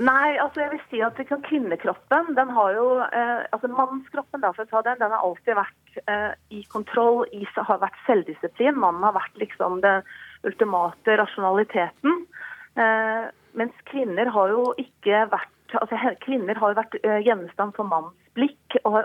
Nei, 0.00 0.38
altså 0.40 0.62
jeg 0.62 0.70
vil 0.72 0.80
si 0.88 1.00
at 1.04 1.18
kvinnekroppen, 1.44 2.32
den 2.34 2.50
har 2.56 2.72
jo 2.74 2.86
eh, 3.04 3.42
altså 3.52 3.68
Mannskroppen, 3.68 4.40
da, 4.40 4.50
for 4.56 4.64
å 4.64 4.70
ta 4.70 4.80
den, 4.86 4.98
den 5.02 5.12
har 5.12 5.24
alltid 5.26 5.58
vært 5.58 6.00
eh, 6.08 6.32
i 6.56 6.62
kontroll, 6.72 7.26
i, 7.36 7.44
har 7.54 7.82
vært 7.82 8.00
selvdisiplin. 8.06 8.78
Mannen 8.80 9.04
har 9.04 9.14
vært 9.18 9.36
liksom 9.42 9.82
den 9.84 10.02
ultimate 10.48 11.18
rasjonaliteten. 11.20 12.24
Eh, 12.80 13.28
mens 13.60 13.84
kvinner 13.92 14.32
har 14.32 14.54
jo 14.54 14.72
ikke 14.80 15.26
vært 15.32 15.50
altså 15.80 15.96
Kvinner 16.20 16.58
har 16.60 16.72
jo 16.72 16.76
vært 16.76 16.96
eh, 17.00 17.20
gjenstand 17.24 17.72
for 17.76 17.88
manns 17.88 18.16
blikk. 18.36 18.78
Og 18.88 19.04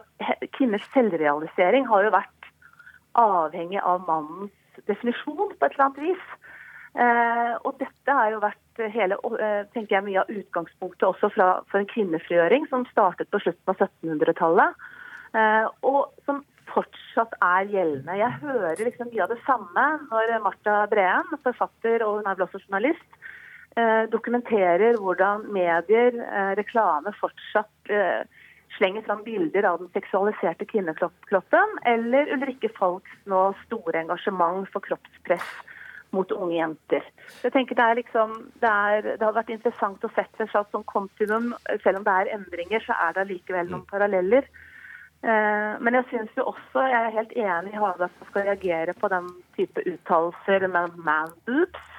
kvinners 0.58 0.88
selvrealisering 0.96 1.88
har 1.88 2.08
jo 2.08 2.16
vært 2.16 2.50
avhengig 3.18 3.80
av 3.84 4.04
mannens 4.08 4.82
definisjon 4.90 5.56
på 5.56 5.66
et 5.66 5.74
eller 5.74 5.86
annet 5.88 6.04
vis. 6.10 6.26
Eh, 6.98 7.54
og 7.62 7.76
dette 7.78 8.14
har 8.20 8.32
jo 8.34 8.42
vært 8.42 8.82
hele, 8.94 9.18
eh, 9.38 9.64
tenker 9.74 9.98
jeg, 9.98 10.06
mye 10.08 10.22
av 10.24 10.32
utgangspunktet 10.34 11.06
også 11.06 11.30
fra, 11.36 11.48
for 11.70 11.82
en 11.82 11.90
kvinnefrigjøring 11.92 12.66
som 12.72 12.88
startet 12.90 13.30
på 13.30 13.42
slutten 13.44 13.74
av 13.74 13.84
1700-tallet. 13.84 14.88
Eh, 15.38 15.68
og 15.86 16.16
som 16.26 16.42
fortsatt 16.72 17.38
er 17.38 17.70
gjeldende. 17.70 18.18
Jeg 18.18 18.40
hører 18.42 18.82
liksom 18.82 19.12
mye 19.12 19.24
av 19.28 19.30
det 19.30 19.40
samme 19.46 19.86
når 20.10 20.34
Marta 20.42 20.80
Breen, 20.90 21.38
forfatter 21.46 22.02
og 22.06 22.20
hun 22.20 22.28
er 22.28 22.36
vel 22.36 22.48
også 22.48 22.64
journalist, 22.66 23.08
dokumenterer 24.10 24.98
hvordan 24.98 25.44
medier, 25.54 26.16
reklame, 26.58 27.12
fortsatt 27.22 27.92
slenger 28.74 29.06
fram 29.06 29.22
bilder 29.22 29.68
av 29.70 29.78
den 29.84 29.92
seksualiserte 29.94 30.66
kvinnekroppen, 30.66 31.76
eller 31.86 32.34
Ulrikke 32.34 32.72
Falks 32.74 33.14
nå 33.30 33.44
store 33.68 34.02
engasjement 34.02 34.66
for 34.74 34.82
kroppspress 34.82 35.52
mot 36.16 36.32
unge 36.32 36.56
jenter. 36.56 37.04
Jeg 37.44 37.54
tenker 37.56 37.76
Det 37.76 37.84
er 37.84 38.00
liksom, 38.00 38.34
det, 38.62 38.72
er, 38.72 39.02
det 39.10 39.20
hadde 39.20 39.40
vært 39.40 39.54
interessant 39.56 40.06
å 40.06 40.14
sette 40.16 40.46
seg 40.46 40.54
sånn 40.54 40.72
som 40.72 40.88
kontinuum. 40.88 41.54
Selv 41.84 42.02
om 42.02 42.08
det 42.08 42.16
er 42.16 42.34
endringer, 42.38 42.84
så 42.86 42.98
er 43.08 43.18
det 43.18 43.28
likevel 43.32 43.70
noen 43.72 43.86
paralleller. 43.90 44.48
Eh, 45.26 45.74
men 45.82 45.98
jeg 45.98 46.06
synes 46.12 46.34
jo 46.38 46.46
også, 46.52 46.86
jeg 46.92 46.98
er 46.98 47.16
helt 47.16 47.34
enig 47.34 47.74
i 47.74 47.82
Haga 47.82 48.10
som 48.14 48.30
skal 48.30 48.48
reagere 48.48 48.94
på 49.02 49.10
den 49.12 49.30
type 49.58 49.84
uttalelser 49.94 50.68
med 50.70 50.98
man 51.10 51.34
boobs. 51.50 51.94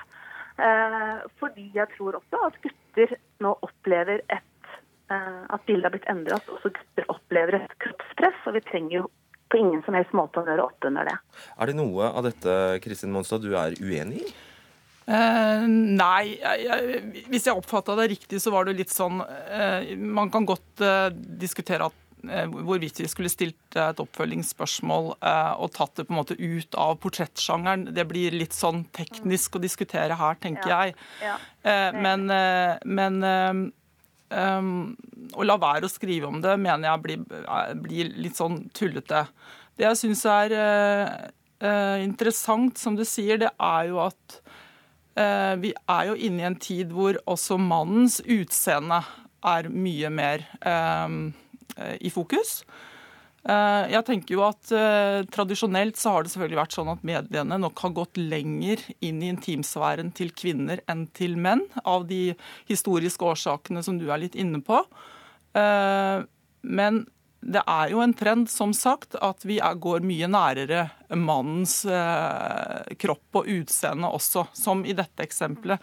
Eh, 0.58 1.24
fordi 1.38 1.70
jeg 1.74 1.90
tror 1.96 2.18
også 2.18 2.44
at 2.48 2.60
gutter 2.64 3.16
nå 3.44 3.54
opplever 3.62 4.22
et, 4.34 4.70
eh, 5.10 5.42
at 5.50 5.66
bildet 5.66 5.86
har 5.86 5.96
blitt 5.96 6.10
endret. 6.10 6.42
At 6.42 6.54
også 6.56 6.72
gutter 6.78 7.10
opplever 7.14 7.58
et 7.58 7.78
kroppspress. 7.84 8.46
Og 8.46 8.58
vi 8.58 8.66
trenger 8.70 8.96
jo 9.00 9.04
på 9.48 9.60
ingen 9.60 9.80
som 9.86 9.96
helst 9.96 10.12
måte 10.16 10.42
å 10.42 10.48
gjøre 10.48 10.66
opp 10.68 10.88
under 10.88 11.08
det. 11.08 11.16
Er 11.56 11.70
det 11.70 11.78
noe 11.78 12.10
av 12.10 12.26
dette 12.26 12.52
Kristin 12.84 13.14
Monstad, 13.14 13.44
du 13.44 13.54
er 13.56 13.76
uenig 13.80 14.22
i? 14.26 14.34
Eh, 15.08 15.62
nei, 15.68 16.34
jeg, 16.36 16.66
jeg, 16.66 17.22
hvis 17.32 17.46
jeg 17.48 17.56
oppfatta 17.56 17.94
det 17.96 18.10
riktig, 18.12 18.42
så 18.44 18.52
var 18.52 18.68
det 18.68 18.76
litt 18.76 18.92
sånn 18.92 19.22
eh, 19.24 19.94
Man 19.96 20.28
kan 20.28 20.44
godt 20.44 20.82
eh, 20.84 21.06
diskutere 21.40 21.88
at 21.88 22.26
eh, 22.28 22.44
hvorvidt 22.44 23.00
vi 23.00 23.08
skulle 23.08 23.32
stilt 23.32 23.78
et 23.80 24.02
oppfølgingsspørsmål 24.04 25.14
eh, 25.16 25.54
og 25.64 25.72
tatt 25.78 25.96
det 25.96 26.04
på 26.10 26.12
en 26.12 26.20
måte 26.20 26.36
ut 26.36 26.76
av 26.76 26.98
portrettsjangeren. 27.00 27.86
Det 27.96 28.04
blir 28.10 28.36
litt 28.36 28.56
sånn 28.56 28.84
teknisk 28.92 29.56
å 29.56 29.64
diskutere 29.64 30.20
her, 30.20 30.36
tenker 30.44 30.74
ja. 30.74 30.82
jeg. 30.84 30.98
Ja. 31.24 31.38
Eh, 31.64 31.96
men, 31.96 32.28
men 32.84 33.72
Um, 34.28 34.92
å 35.40 35.44
la 35.46 35.56
være 35.60 35.88
å 35.88 35.92
skrive 35.92 36.28
om 36.28 36.42
det 36.44 36.52
mener 36.60 36.90
jeg 36.90 37.02
blir, 37.04 37.22
blir 37.80 38.10
litt 38.20 38.36
sånn 38.36 38.66
tullete. 38.76 39.24
Det 39.78 39.86
jeg 39.86 40.00
syns 40.02 40.24
er 40.28 40.54
uh, 40.54 41.96
interessant, 42.02 42.76
som 42.80 42.98
du 42.98 43.06
sier, 43.08 43.40
det 43.40 43.48
er 43.56 43.88
jo 43.88 44.02
at 44.04 44.40
uh, 45.16 45.54
vi 45.62 45.72
er 45.72 46.10
jo 46.10 46.18
inne 46.28 46.44
i 46.44 46.48
en 46.50 46.58
tid 46.60 46.92
hvor 46.92 47.20
også 47.24 47.56
mannens 47.62 48.20
utseende 48.26 49.00
er 49.48 49.70
mye 49.70 50.10
mer 50.10 50.42
i 52.02 52.10
fokus. 52.10 52.64
Eh, 53.48 53.84
jeg 53.94 54.04
tenker 54.04 54.34
jo 54.34 54.44
at 54.44 54.72
uh, 54.76 55.24
Tradisjonelt 55.32 55.96
så 55.96 56.12
har 56.12 56.24
det 56.24 56.32
selvfølgelig 56.34 56.60
vært 56.60 56.74
sånn 56.76 56.90
at 56.92 57.04
mediene 57.06 57.56
nok 57.62 57.80
har 57.80 57.94
gått 57.96 58.20
lenger 58.20 58.82
inn 59.00 59.22
i 59.24 59.30
intimsfæren 59.32 60.12
til 60.16 60.34
kvinner 60.36 60.82
enn 60.90 61.06
til 61.16 61.38
menn, 61.40 61.64
av 61.88 62.04
de 62.10 62.34
historiske 62.68 63.24
årsakene 63.24 63.84
som 63.84 63.96
du 64.00 64.10
er 64.10 64.20
litt 64.20 64.36
inne 64.36 64.60
på. 64.64 64.82
Uh, 65.56 66.26
men 66.60 67.06
det 67.38 67.62
er 67.70 67.92
jo 67.94 68.02
en 68.02 68.12
trend, 68.18 68.50
som 68.52 68.74
sagt, 68.74 69.14
at 69.22 69.44
vi 69.46 69.60
går 69.62 70.02
mye 70.04 70.26
nærere 70.28 70.88
mannens 71.14 71.84
kropp 72.98 73.38
og 73.38 73.46
utseende 73.54 74.10
også, 74.10 74.42
som 74.58 74.82
i 74.82 74.96
dette 74.98 75.22
eksempelet. 75.22 75.78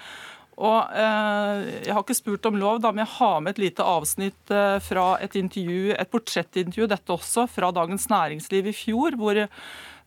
Og 0.56 0.94
eh, 0.96 1.64
Jeg 1.86 1.94
har 1.94 2.04
ikke 2.04 2.18
spurt 2.18 2.48
om 2.48 2.60
lov, 2.60 2.80
da, 2.84 2.94
men 2.94 3.04
jeg 3.04 3.16
har 3.18 3.42
med 3.44 3.56
et 3.56 3.64
lite 3.66 3.86
avsnitt 3.86 4.54
eh, 4.54 4.78
fra 4.84 5.08
et 5.24 5.36
intervju, 5.40 5.96
et 5.96 6.12
portrettintervju, 6.12 6.88
dette 6.92 7.16
også, 7.16 7.48
fra 7.52 7.72
Dagens 7.76 8.08
Næringsliv 8.12 8.70
i 8.72 8.76
fjor, 8.76 9.18
hvor, 9.20 9.42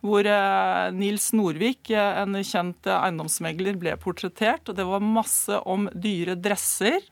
hvor 0.04 0.30
eh, 0.32 0.86
Nils 0.96 1.32
Norvik, 1.36 1.92
eh, 1.92 2.22
en 2.22 2.38
kjent 2.40 2.88
eiendomsmegler, 2.94 3.76
ble 3.80 3.98
portrettert. 4.00 4.70
og 4.70 4.78
Det 4.80 4.88
var 4.88 5.04
masse 5.04 5.60
om 5.68 5.90
dyre 5.92 6.38
dresser. 6.40 7.04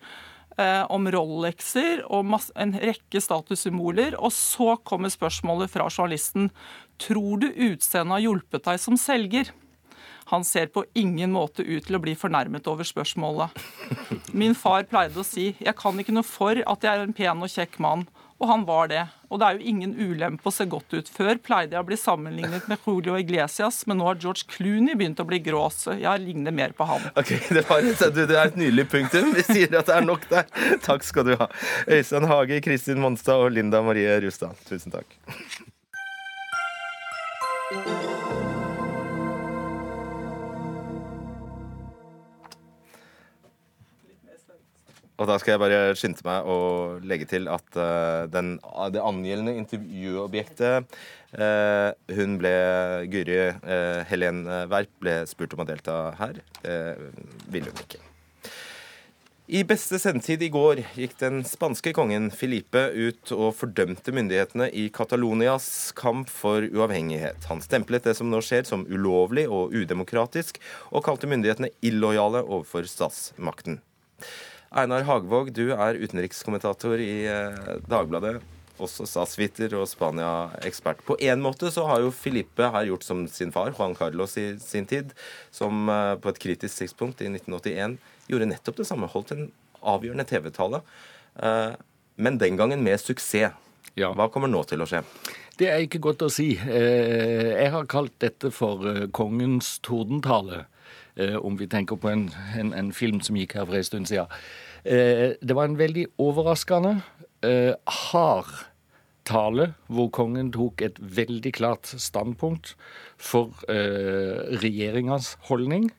Eh, 0.57 0.85
om 0.88 1.05
Rolexer 1.12 2.01
og 2.09 2.31
en 2.57 2.70
rekke 2.81 3.20
statussymboler. 3.20 4.16
Og 4.16 4.33
så 4.33 4.79
kommer 4.88 5.12
spørsmålet 5.12 5.68
fra 5.68 5.90
journalisten. 5.90 6.49
Tror 6.96 7.42
du 7.42 7.51
utseendet 7.51 8.14
har 8.14 8.25
hjulpet 8.25 8.64
deg 8.64 8.81
som 8.81 8.96
selger? 8.96 9.53
Han 10.32 10.44
ser 10.44 10.66
på 10.74 10.84
ingen 10.98 11.32
måte 11.34 11.62
ut 11.62 11.86
til 11.86 11.98
å 11.98 12.02
bli 12.02 12.16
fornærmet 12.18 12.66
over 12.70 12.86
spørsmålet. 12.86 13.54
Min 14.34 14.56
far 14.58 14.82
pleide 14.90 15.20
å 15.22 15.24
si 15.24 15.54
'jeg 15.60 15.76
kan 15.76 15.98
ikke 15.98 16.14
noe 16.14 16.26
for 16.26 16.56
at 16.66 16.82
jeg 16.82 16.92
er 16.92 17.02
en 17.02 17.12
pen 17.12 17.42
og 17.42 17.48
kjekk 17.48 17.78
mann'. 17.78 18.06
Og 18.38 18.48
han 18.48 18.64
var 18.68 18.88
det. 18.88 19.06
Og 19.30 19.40
det 19.40 19.46
er 19.46 19.56
jo 19.56 19.68
ingen 19.70 19.94
ulempe 19.96 20.50
å 20.50 20.52
se 20.52 20.66
godt 20.68 20.92
ut. 20.92 21.08
Før 21.08 21.38
pleide 21.40 21.72
jeg 21.72 21.80
å 21.80 21.86
bli 21.88 21.96
sammenlignet 21.96 22.68
med 22.68 22.78
Julio 22.84 23.16
Iglesias, 23.16 23.86
men 23.88 23.96
nå 23.96 24.04
har 24.10 24.18
George 24.20 24.44
Clooney 24.52 24.94
begynt 24.94 25.22
å 25.22 25.26
bli 25.28 25.38
grå, 25.40 25.62
så 25.72 25.96
jeg 25.98 26.20
ligner 26.20 26.52
mer 26.52 26.74
på 26.76 26.84
han. 26.84 27.00
Ok, 27.16 27.32
Det, 27.48 27.64
et, 27.64 28.04
det 28.14 28.36
er 28.36 28.50
et 28.50 28.58
nydelig 28.60 28.88
punktum. 28.92 29.32
Vi 29.32 29.46
sier 29.46 29.72
at 29.78 29.88
det 29.88 29.96
er 29.96 30.04
nok 30.04 30.28
der. 30.28 30.44
Takk 30.84 31.06
skal 31.06 31.24
du 31.30 31.32
ha. 31.40 31.48
Øystein 31.88 32.28
Hage, 32.28 32.60
Kristin 32.66 33.00
Monstad 33.00 33.40
og 33.40 33.56
Linda 33.56 33.80
Marie 33.82 34.20
Rustad. 34.20 34.52
Tusen 34.68 34.92
takk. 34.92 35.16
Og 45.16 45.29
da 45.31 45.38
skal 45.40 45.55
jeg 45.55 45.62
bare 45.62 45.94
skynde 45.96 46.24
meg 46.26 46.48
å 46.52 46.57
legge 47.09 47.29
til 47.31 47.48
at 47.48 47.79
uh, 47.81 48.26
den, 48.29 48.57
det 48.92 49.05
angjeldende 49.05 49.57
intervjuobjektet 49.62 50.98
uh, 51.40 51.90
Hun 52.18 52.37
ble 52.42 52.57
Guri 53.12 53.38
uh, 53.55 54.02
Helen 54.11 54.44
Werp 54.68 54.92
ble 55.00 55.22
spurt 55.31 55.57
om 55.57 55.64
å 55.64 55.68
delta 55.68 55.96
her. 56.20 56.42
Det 56.61 56.76
ville 57.52 57.72
hun 57.72 57.83
ikke. 57.87 58.02
I 59.46 59.61
beste 59.62 60.00
sendetid 60.02 60.40
i 60.42 60.48
går 60.50 60.81
gikk 60.98 61.12
den 61.21 61.44
spanske 61.46 61.92
kongen 61.94 62.33
Filipe 62.35 62.81
ut 62.90 63.31
og 63.31 63.52
fordømte 63.54 64.10
myndighetene 64.10 64.67
i 64.75 64.88
Catalonias 64.90 65.69
kamp 65.94 66.33
for 66.35 66.67
uavhengighet. 66.67 67.46
Han 67.46 67.62
stemplet 67.62 68.08
det 68.08 68.17
som 68.19 68.27
nå 68.27 68.40
skjer 68.42 68.67
som 68.67 68.83
ulovlig 68.90 69.44
og 69.46 69.71
udemokratisk, 69.71 70.58
og 70.90 71.06
kalte 71.06 71.31
myndighetene 71.31 71.71
illojale 71.79 72.42
overfor 72.42 72.90
statsmakten. 72.90 73.79
Einar 74.77 75.06
Hagvåg, 75.08 75.54
du 75.56 75.70
er 75.72 75.96
utenrikskommentator 75.96 77.00
i 77.00 77.24
eh, 77.31 77.77
Dagbladet 77.88 78.42
også 78.77 79.06
statsviter 79.08 79.72
og 79.79 79.87
Spania-ekspert. 79.88 80.98
På 81.06 81.16
en 81.16 81.40
måte 81.40 81.70
så 81.72 81.87
har 81.88 82.02
jo 82.04 82.12
Filippe 82.12 82.68
her 82.74 82.90
gjort 82.90 83.06
som 83.06 83.22
sin 83.33 83.54
far, 83.54 83.72
Juan 83.72 83.96
Carlos 83.96 84.37
i 84.37 84.50
sin 84.60 84.85
tid, 84.85 85.14
som 85.54 85.88
eh, 85.88 86.12
på 86.20 86.29
et 86.29 86.40
kritisk 86.42 86.83
tidspunkt 86.83 87.22
i 87.24 87.31
1981 87.31 87.96
gjorde 88.29 88.50
nettopp 88.50 88.83
det 88.83 88.88
samme. 88.90 89.08
Holdt 89.08 89.33
en 89.33 89.48
avgjørende 89.81 90.29
TV-tale, 90.29 90.83
eh, 91.40 91.72
men 92.20 92.37
den 92.42 92.60
gangen 92.60 92.85
med 92.85 93.00
suksess. 93.00 93.56
Ja. 93.96 94.12
Hva 94.12 94.29
kommer 94.29 94.52
nå 94.52 94.60
til 94.68 94.85
å 94.85 94.90
skje? 94.90 95.00
Det 95.56 95.70
er 95.72 95.81
ikke 95.81 96.02
godt 96.04 96.27
å 96.27 96.29
si. 96.29 96.50
Jeg 96.60 97.70
har 97.72 97.88
kalt 97.88 98.12
dette 98.20 98.50
for 98.52 98.85
kongens 99.16 99.79
tordentale, 99.81 100.66
om 101.40 101.56
vi 101.56 101.64
tenker 101.72 101.96
på 101.96 102.10
en, 102.12 102.27
en, 102.60 102.74
en 102.77 102.90
film 102.92 103.22
som 103.24 103.38
gikk 103.40 103.54
her 103.56 103.64
for 103.64 103.79
en 103.79 103.87
stund 103.88 104.10
siden. 104.10 104.29
Det 104.87 105.54
var 105.58 105.66
en 105.66 105.78
veldig 105.78 106.04
overraskende, 106.22 107.00
hard 107.42 108.52
tale 109.26 109.72
hvor 109.90 110.12
kongen 110.14 110.52
tok 110.54 110.84
et 110.87 111.00
veldig 111.00 111.52
klart 111.58 111.90
standpunkt 111.98 112.76
for 113.18 113.66
regjeringas 113.66 115.34
holdning 115.50 115.90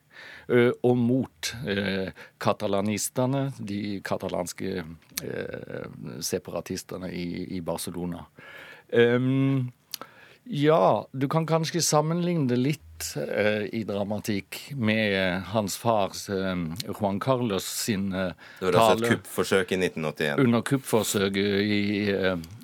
Eh, 0.47 0.71
og 0.87 0.95
mot 0.95 1.49
eh, 1.67 2.13
katalanistene, 2.39 3.49
de 3.59 3.99
katalanske 4.05 4.77
eh, 4.79 5.87
separatistene 6.23 7.11
i, 7.11 7.59
Barcelona. 7.65 8.23
Ja, 10.49 11.07
du 11.11 11.27
kan 11.31 11.47
kanskje 11.49 11.81
sammenligne 11.83 12.47
det 12.49 12.59
litt 12.61 12.83
i 13.71 13.83
dramatikk 13.85 14.71
med 14.73 15.43
hans 15.51 15.75
fars 15.77 16.23
Juan 16.31 17.19
Carlos 17.21 17.67
sin 17.83 18.07
tale. 18.09 18.31
Det 18.57 18.71
var 18.71 18.77
altså 18.81 19.05
et 19.05 19.11
kuppforsøk 19.11 19.75
i 19.75 19.77
1981? 19.83 20.41
Under 20.41 20.63
kuppforsøket 20.65 21.59
i 21.61 21.81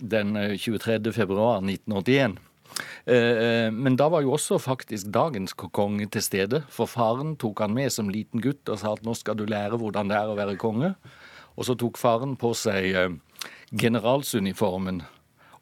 den 0.01 0.33
23. 0.57 1.13
februar 1.13 1.61
1981. 1.61 2.41
Eh, 3.05 3.15
eh, 3.15 3.71
men 3.71 3.95
da 3.99 4.07
var 4.09 4.23
jo 4.23 4.33
også 4.37 4.59
faktisk 4.61 5.11
dagens 5.13 5.53
konge 5.53 6.07
til 6.11 6.23
stede. 6.23 6.63
For 6.71 6.89
faren 6.89 7.35
tok 7.39 7.63
han 7.63 7.75
med 7.75 7.91
som 7.93 8.11
liten 8.11 8.43
gutt 8.43 8.69
og 8.69 8.79
sa 8.79 8.93
at 8.95 9.03
nå 9.05 9.15
skal 9.17 9.37
du 9.39 9.45
lære 9.49 9.79
hvordan 9.79 10.11
det 10.11 10.19
er 10.19 10.31
å 10.31 10.37
være 10.39 10.59
konge. 10.61 10.93
Og 11.53 11.67
så 11.67 11.77
tok 11.77 11.99
faren 12.01 12.37
på 12.39 12.53
seg 12.57 12.95
eh, 12.97 13.17
generalsuniformen. 13.71 15.03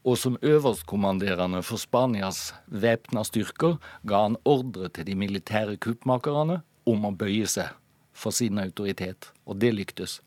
Og 0.01 0.17
som 0.17 0.37
øverstkommanderende 0.41 1.61
for 1.61 1.77
Spanias 1.77 2.55
væpna 2.65 3.21
styrker 3.27 3.77
ga 4.07 4.23
han 4.25 4.39
ordre 4.49 4.89
til 4.89 5.05
de 5.11 5.15
militære 5.15 5.77
kuppmakerne 5.77 6.61
om 6.89 7.05
å 7.05 7.13
bøye 7.13 7.45
seg 7.49 7.69
for 8.17 8.33
sin 8.33 8.57
autoritet. 8.61 9.29
Og 9.45 9.61
det 9.61 9.75
lyktes. 9.77 10.19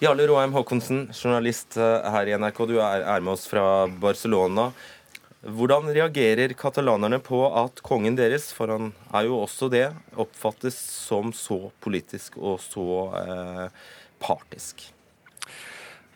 Jarle 0.00 0.26
Roheim 0.28 0.52
Haakonsen, 0.56 1.06
journalist 1.12 1.76
her 1.76 2.28
i 2.28 2.36
NRK. 2.36 2.62
Du 2.68 2.78
er 2.80 3.20
med 3.20 3.34
oss 3.34 3.48
fra 3.48 3.64
Barcelona. 3.88 4.70
Hvordan 5.40 5.88
reagerer 5.96 6.52
katalanerne 6.52 7.16
på 7.24 7.46
at 7.56 7.80
kongen 7.84 8.16
deres, 8.16 8.50
for 8.52 8.68
han 8.68 8.90
er 9.16 9.24
jo 9.24 9.38
også 9.40 9.70
det, 9.72 9.86
oppfattes 10.20 10.76
som 10.76 11.32
så 11.32 11.70
politisk 11.80 12.36
og 12.36 12.58
så 12.60 12.86
eh, 13.22 13.78
partisk? 14.20 14.84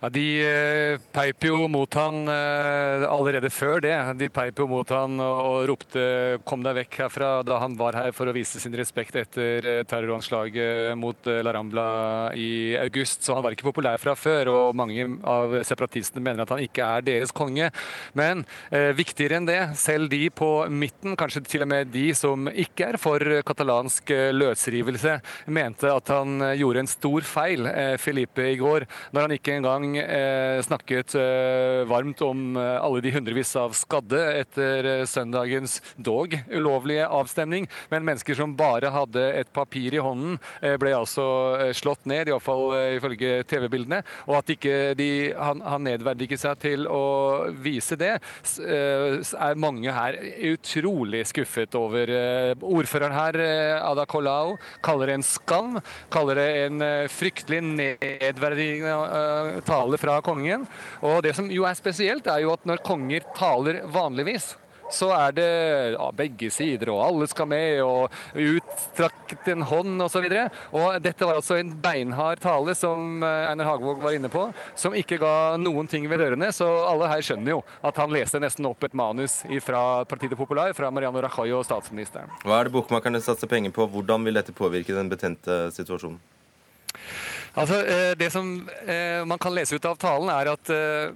Ja, 0.04 0.10
De 0.12 0.24
eh, 0.44 1.00
peip 1.16 1.46
jo 1.46 1.64
mot 1.72 1.94
han 1.96 2.28
eh, 2.28 3.04
allerede 3.08 3.48
før 3.48 3.80
det. 3.80 3.94
De 4.20 4.26
peip 4.28 4.58
jo 4.60 4.66
mot 4.68 4.90
han 4.92 5.16
og 5.16 5.64
ropte 5.70 6.02
'kom 6.44 6.60
deg 6.60 6.76
vekk 6.76 6.98
herfra' 7.06 7.44
da 7.48 7.56
han 7.62 7.76
var 7.78 7.96
her 7.96 8.12
for 8.12 8.28
å 8.28 8.34
vise 8.36 8.60
sin 8.60 8.76
respekt 8.76 9.16
etter 9.16 9.64
eh, 9.64 9.80
terroranslaget 9.88 10.92
mot 11.00 11.16
La 11.24 11.54
Rambla 11.56 12.34
i 12.36 12.76
august. 12.76 13.22
Så 13.24 13.32
han 13.32 13.42
var 13.46 13.56
ikke 13.56 13.70
populær 13.70 13.96
fra 13.96 14.12
før, 14.12 14.50
og 14.52 14.76
mange 14.76 15.06
av 15.24 15.56
separatistene 15.64 16.20
mener 16.20 16.44
at 16.44 16.52
han 16.52 16.60
ikke 16.60 16.84
er 16.84 17.08
deres 17.08 17.32
konge. 17.32 17.70
Men 18.12 18.44
eh, 18.68 18.92
viktigere 18.92 19.40
enn 19.40 19.48
det, 19.48 19.62
selv 19.80 20.12
de 20.12 20.28
på 20.28 20.68
midten, 20.68 21.16
kanskje 21.16 21.46
til 21.48 21.64
og 21.64 21.72
med 21.72 21.88
de 21.96 22.10
som 22.12 22.44
ikke 22.52 22.90
er 22.92 23.00
for 23.00 23.24
katalansk 23.40 24.12
løsrivelse, 24.36 25.16
mente 25.48 25.88
at 25.88 26.12
han 26.12 26.44
gjorde 26.60 26.84
en 26.84 26.92
stor 26.92 27.24
feil, 27.24 27.72
eh, 27.72 27.96
Felipe, 27.96 28.50
i 28.52 28.60
går, 28.60 28.84
når 29.16 29.28
han 29.28 29.38
ikke 29.38 29.56
engang 29.56 29.93
eh, 29.98 30.60
snakket 30.62 31.14
eh, 31.18 31.84
varmt 31.88 32.20
om 32.24 32.56
eh, 32.56 32.76
alle 32.82 33.02
de 33.04 33.12
hundrevis 33.14 33.54
av 33.58 33.74
skadde 33.76 34.20
etter 34.40 35.04
søndagens 35.08 35.80
dog 35.96 36.34
ulovlige 36.50 37.06
avstemning. 37.08 37.68
Men 37.92 38.06
mennesker 38.06 38.38
som 38.38 38.56
bare 38.58 38.92
hadde 38.94 39.24
et 39.40 39.50
papir 39.54 39.94
i 39.94 40.02
hånden, 40.02 40.38
ble 40.80 40.92
altså 40.96 41.24
slått 41.76 42.06
ned, 42.08 42.28
iallfall 42.28 42.72
ifølge 42.96 43.42
TV-bildene. 43.48 44.00
Og 44.28 44.38
at 44.38 44.52
ikke 44.54 44.94
de, 44.98 45.08
han, 45.36 45.60
han 45.64 45.84
nedverdiget 45.86 46.42
seg 46.42 46.60
til 46.62 46.88
å 46.90 47.50
vise 47.64 47.98
det, 48.00 48.16
er 48.18 49.60
mange 49.60 49.92
her 49.94 50.18
utrolig 50.50 51.24
skuffet 51.30 51.76
over. 51.78 52.10
Ordføreren 52.64 53.16
her, 53.16 53.40
Ada 53.84 54.06
Colau, 54.10 54.56
kaller 54.84 55.10
det 55.12 55.18
en 55.18 55.26
skam. 55.26 55.78
Kaller 56.14 56.40
det 56.40 56.48
en 56.66 56.86
fryktelig 57.12 57.60
nedverdigende 57.64 59.62
tale 59.66 59.83
tale 59.84 60.00
fra 60.00 60.20
kongen. 60.24 60.66
Og 61.04 61.22
det 61.24 61.36
som 61.36 61.50
jo 61.52 61.68
er 61.68 61.78
spesielt, 61.78 62.26
er 62.26 62.44
jo 62.44 62.54
at 62.56 62.68
når 62.68 62.84
konger 62.84 63.24
taler 63.36 63.84
vanligvis, 63.92 64.54
så 64.92 65.08
er 65.16 65.32
det 65.32 65.46
ja, 65.96 66.08
begge 66.14 66.50
sider, 66.52 66.90
og 66.92 67.00
alle 67.02 67.26
skal 67.26 67.48
med, 67.48 67.80
og 67.82 68.12
utstrakt 68.36 69.48
en 69.50 69.64
hånd 69.66 70.04
osv. 70.04 70.26
Dette 70.28 71.24
var 71.24 71.38
altså 71.38 71.56
en 71.58 71.72
beinhard 71.82 72.42
tale, 72.44 72.76
som 72.78 73.24
eh, 73.24 73.48
Einar 73.48 73.72
Hagvåg 73.72 74.04
var 74.04 74.14
inne 74.14 74.28
på, 74.30 74.44
som 74.78 74.94
ikke 74.94 75.18
ga 75.22 75.56
noen 75.58 75.88
ting 75.90 76.06
ved 76.10 76.20
dørene. 76.20 76.52
Så 76.54 76.68
alle 76.84 77.08
her 77.10 77.24
skjønner 77.24 77.56
jo 77.56 77.62
at 77.82 77.98
han 77.98 78.12
leste 78.14 78.42
nesten 78.44 78.68
opp 78.68 78.84
et 78.84 78.94
manus 78.94 79.40
fra 79.64 80.04
Partiet 80.10 80.36
Popular, 80.38 80.76
fra 80.76 80.92
Mariano 80.94 81.24
Rajoy 81.24 81.56
og 81.56 81.66
statsministeren. 81.66 82.30
Hva 82.44 82.60
er 82.60 82.68
det 82.68 82.76
bokmakerne 82.76 83.24
satser 83.24 83.50
penger 83.50 83.74
på? 83.74 83.88
Hvordan 83.90 84.28
vil 84.28 84.36
dette 84.36 84.54
påvirke 84.54 84.94
den 84.94 85.10
betente 85.10 85.64
situasjonen? 85.74 86.20
Altså, 87.54 87.76
eh, 87.86 88.14
Det 88.18 88.30
som 88.32 88.68
eh, 88.86 89.24
man 89.24 89.38
kan 89.38 89.54
lese 89.54 89.76
ut 89.76 89.84
av 89.86 89.98
talen, 90.00 90.30
er 90.32 90.50
at 90.50 90.70
eh, 90.74 91.12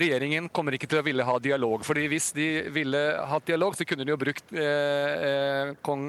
regjeringen 0.00 0.48
kommer 0.50 0.74
ikke 0.74 0.88
til 0.90 0.98
å 0.98 1.04
ville 1.06 1.22
ha 1.22 1.36
dialog. 1.38 1.84
fordi 1.86 2.08
Hvis 2.10 2.32
de 2.34 2.46
ville 2.74 3.02
hatt 3.30 3.46
dialog, 3.46 3.76
så 3.78 3.86
kunne 3.86 4.02
de 4.02 4.10
jo 4.10 4.18
brukt 4.18 4.50
kong 5.86 6.04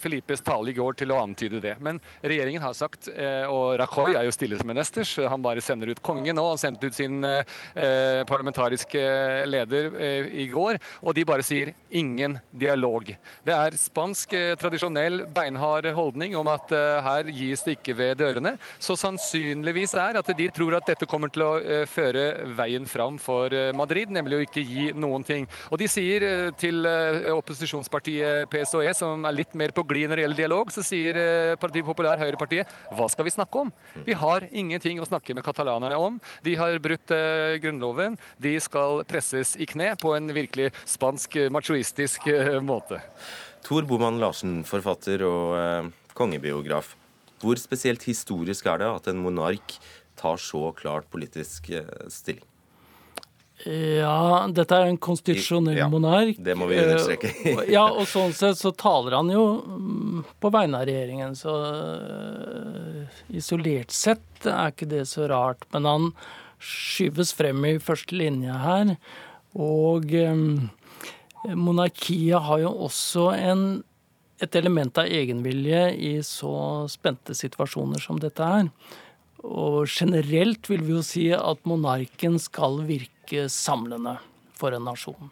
Filipes 0.00 0.42
tale 0.44 0.70
i 0.70 0.74
går 0.76 0.98
til 1.00 1.12
å 1.14 1.20
antyde 1.22 1.62
det. 1.64 1.76
Men 1.80 2.00
regjeringen 2.20 2.60
har 2.60 2.74
sagt, 2.76 3.08
og 3.08 3.78
Rajoy 3.80 4.18
er 4.18 4.26
jo 4.26 4.34
stille 4.34 4.58
som 4.60 4.70
en 4.70 4.80
esters, 4.82 5.14
han 5.16 5.40
bare 5.44 5.64
sender 5.64 5.88
ut 5.88 6.02
kongen 6.04 6.36
nå. 6.36 6.44
Han 6.50 6.60
sendte 6.60 6.90
ut 6.90 6.96
sin 6.96 7.24
parlamentariske 8.28 9.00
leder 9.48 9.88
i 10.28 10.46
går, 10.52 10.76
og 11.00 11.16
de 11.16 11.24
bare 11.28 11.46
sier 11.46 11.72
ingen 11.88 12.36
dialog. 12.52 13.14
Det 13.46 13.56
er 13.56 13.78
spansk 13.80 14.36
tradisjonell 14.60 15.24
beinhard 15.32 15.88
holdning 15.96 16.36
om 16.36 16.52
at 16.52 16.74
her 17.08 17.32
gis 17.32 17.64
det 17.64 17.78
ikke 17.78 17.96
ved 17.96 18.20
dørene. 18.20 18.56
så 18.76 19.05
sannsynligvis 19.06 19.94
er 19.98 20.18
at 20.20 20.30
de 20.36 20.48
tror 20.54 20.76
at 20.78 20.88
dette 20.88 21.06
kommer 21.08 21.30
til 21.32 21.44
å 21.44 21.52
eh, 21.60 21.84
føre 21.88 22.46
veien 22.58 22.86
fram 22.88 23.18
for 23.22 23.52
eh, 23.54 23.72
Madrid, 23.76 24.10
nemlig 24.14 24.38
å 24.38 24.44
ikke 24.46 24.64
gi 24.66 24.88
noen 24.96 25.24
ting. 25.26 25.46
Og 25.70 25.80
de 25.80 25.88
sier 25.90 26.26
eh, 26.26 26.50
til 26.58 26.86
opposisjonspartiet 26.86 28.50
PSOE, 28.52 28.92
som 28.96 29.24
er 29.28 29.36
litt 29.36 29.54
mer 29.58 29.74
på 29.76 29.84
glid 29.86 30.10
når 30.10 30.20
det 30.20 30.26
gjelder 30.26 30.42
dialog, 30.42 30.72
så 30.74 30.84
sier 30.86 31.18
Partiet 31.60 31.86
Populær, 31.86 32.20
Høyrepartiet, 32.20 32.70
hva 32.96 33.08
skal 33.12 33.26
vi 33.26 33.34
snakke 33.34 33.64
om? 33.66 33.72
Vi 34.06 34.16
har 34.18 34.46
ingenting 34.50 35.00
å 35.02 35.08
snakke 35.08 35.36
med 35.36 35.46
katalanerne 35.46 35.98
om. 36.00 36.18
De 36.46 36.56
har 36.58 36.78
brutt 36.82 37.12
grunnloven. 37.62 38.16
De 38.42 38.54
skal 38.62 39.02
presses 39.08 39.54
i 39.60 39.68
kne 39.68 39.92
på 40.00 40.14
en 40.16 40.30
virkelig 40.36 40.72
spansk 40.88 41.38
machoistisk 41.54 42.28
måte. 42.64 43.00
Tor 43.66 43.86
Boman 43.88 44.20
Larsen, 44.22 44.60
forfatter 44.66 45.24
og 45.26 45.90
kongebiograf. 46.16 46.94
Hvor 47.42 47.60
spesielt 47.60 48.06
historisk 48.08 48.68
er 48.70 48.80
det 48.82 48.90
at 48.90 49.08
en 49.12 49.22
monark 49.24 49.76
tar 50.16 50.40
så 50.40 50.70
klart 50.76 51.08
politisk 51.12 51.70
eh, 51.76 51.88
stilling? 52.12 52.44
Ja, 53.64 54.44
dette 54.52 54.76
er 54.76 54.90
en 54.90 54.98
konstitusjonell 55.00 55.78
ja, 55.78 55.86
monark. 55.88 56.36
Det 56.44 56.54
må 56.58 56.68
vi 56.68 56.76
understreke. 56.82 57.30
Eh, 57.40 57.62
ja, 57.72 57.86
og 57.88 58.04
sånn 58.08 58.34
sett 58.36 58.60
så 58.60 58.72
taler 58.76 59.16
han 59.16 59.32
jo 59.32 59.44
mm, 59.64 60.18
på 60.44 60.50
vegne 60.52 60.82
av 60.82 60.88
regjeringen, 60.90 61.32
så 61.38 61.54
uh, 61.64 63.20
isolert 63.32 63.94
sett 63.96 64.44
er 64.44 64.74
ikke 64.74 64.90
det 64.92 65.06
så 65.08 65.24
rart. 65.32 65.64
Men 65.72 65.88
han 65.88 66.10
skyves 66.60 67.32
frem 67.36 67.64
i 67.64 67.78
første 67.80 68.16
linje 68.20 68.60
her. 68.60 68.92
Og 69.56 70.12
monarkiet 71.56 72.44
har 72.44 72.60
jo 72.60 72.72
også 72.86 73.30
en 73.36 73.66
et 74.42 74.56
element 74.58 74.98
av 75.00 75.08
egenvilje 75.08 75.82
i 75.96 76.12
så 76.26 76.86
spente 76.92 77.34
situasjoner 77.36 78.02
som 78.02 78.20
dette 78.20 78.42
er. 78.42 78.70
og 79.46 79.86
generelt 79.86 80.66
vil 80.68 80.82
vi 80.82 80.92
jo 80.92 81.02
si 81.02 81.28
at 81.30 81.60
monarken 81.64 82.38
skal 82.38 82.80
virke 82.88 83.48
samlende 83.48 84.16
for 84.56 84.74
en 84.74 84.84
nasjon. 84.84 85.30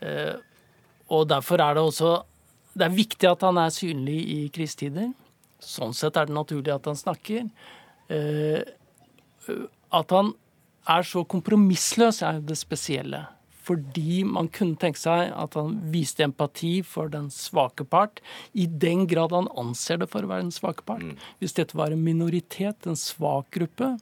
Eh, 0.00 0.36
og 1.10 1.28
derfor 1.28 1.60
er 1.60 1.74
det 1.74 1.82
også 1.82 2.24
Det 2.74 2.84
er 2.84 2.90
viktig 2.90 3.28
at 3.30 3.42
han 3.42 3.56
er 3.56 3.70
synlig 3.70 4.18
i 4.34 4.48
krisetider. 4.50 5.12
Sånn 5.62 5.92
sett 5.94 6.16
er 6.16 6.26
det 6.26 6.34
naturlig 6.34 6.72
at 6.74 6.88
han 6.90 6.96
snakker. 6.98 7.44
Eh, 8.10 8.62
at 9.94 10.10
han 10.10 10.32
er 10.90 11.06
så 11.06 11.22
kompromissløs, 11.22 12.18
er 12.26 12.40
det 12.42 12.56
spesielle. 12.58 13.20
Fordi 13.64 14.22
man 14.28 14.50
kunne 14.52 14.78
tenke 14.80 15.00
seg 15.00 15.32
at 15.32 15.56
han 15.58 15.78
viste 15.92 16.26
empati 16.26 16.74
for 16.86 17.12
den 17.12 17.30
svake 17.32 17.86
part, 17.88 18.20
i 18.52 18.66
den 18.68 19.06
grad 19.10 19.32
han 19.32 19.48
anser 19.60 20.02
det 20.02 20.10
for 20.12 20.26
å 20.26 20.32
være 20.32 20.46
den 20.46 20.54
svake 20.54 20.84
part. 20.88 21.04
Mm. 21.04 21.16
Hvis 21.40 21.56
dette 21.56 21.78
var 21.78 21.94
en 21.94 22.04
minoritet, 22.04 22.84
en 22.84 22.98
svak 22.98 23.48
gruppe, 23.56 23.94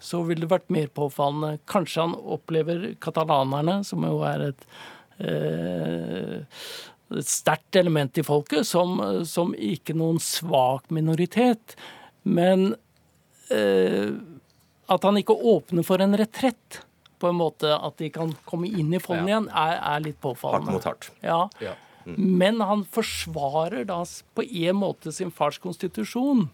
så 0.00 0.22
ville 0.24 0.46
det 0.46 0.54
vært 0.54 0.72
mer 0.72 0.88
påfallende. 0.96 1.60
Kanskje 1.68 2.06
han 2.06 2.16
opplever 2.16 2.94
katalanerne, 3.04 3.82
som 3.84 4.08
jo 4.08 4.24
er 4.24 4.50
et 4.52 4.66
Eh, 5.20 6.40
sterkt 7.20 7.76
element 7.76 8.18
i 8.18 8.22
folket, 8.22 8.66
som, 8.66 9.00
som, 9.26 9.52
ikke 9.54 9.96
noen 9.98 10.20
svak 10.22 10.88
minoritet. 10.94 11.74
Men 12.22 12.70
eh, 13.52 14.14
at 14.90 15.04
han 15.06 15.18
ikke 15.20 15.36
åpner 15.36 15.84
for 15.86 16.02
en 16.02 16.16
retrett, 16.18 16.80
på 17.20 17.30
en 17.30 17.38
måte 17.38 17.70
at 17.76 18.00
de 18.00 18.10
kan 18.12 18.32
komme 18.48 18.70
inn 18.70 18.90
i 18.96 19.02
fondet 19.02 19.28
ja. 19.28 19.36
igjen, 19.36 19.48
er, 19.52 19.76
er, 19.78 20.02
litt 20.08 20.18
påfallende. 20.22 20.72
Hardt 20.72 20.78
mot 20.78 20.88
hardt. 20.88 21.10
Ja. 21.24 21.40
ja. 21.62 21.76
Mm. 22.08 22.18
Men 22.40 22.60
han 22.64 22.84
forsvarer 22.88 23.84
da 23.88 24.00
på 24.34 24.44
en 24.46 24.78
måte 24.80 25.12
sin 25.14 25.32
fars 25.34 25.60
konstitusjon. 25.62 26.48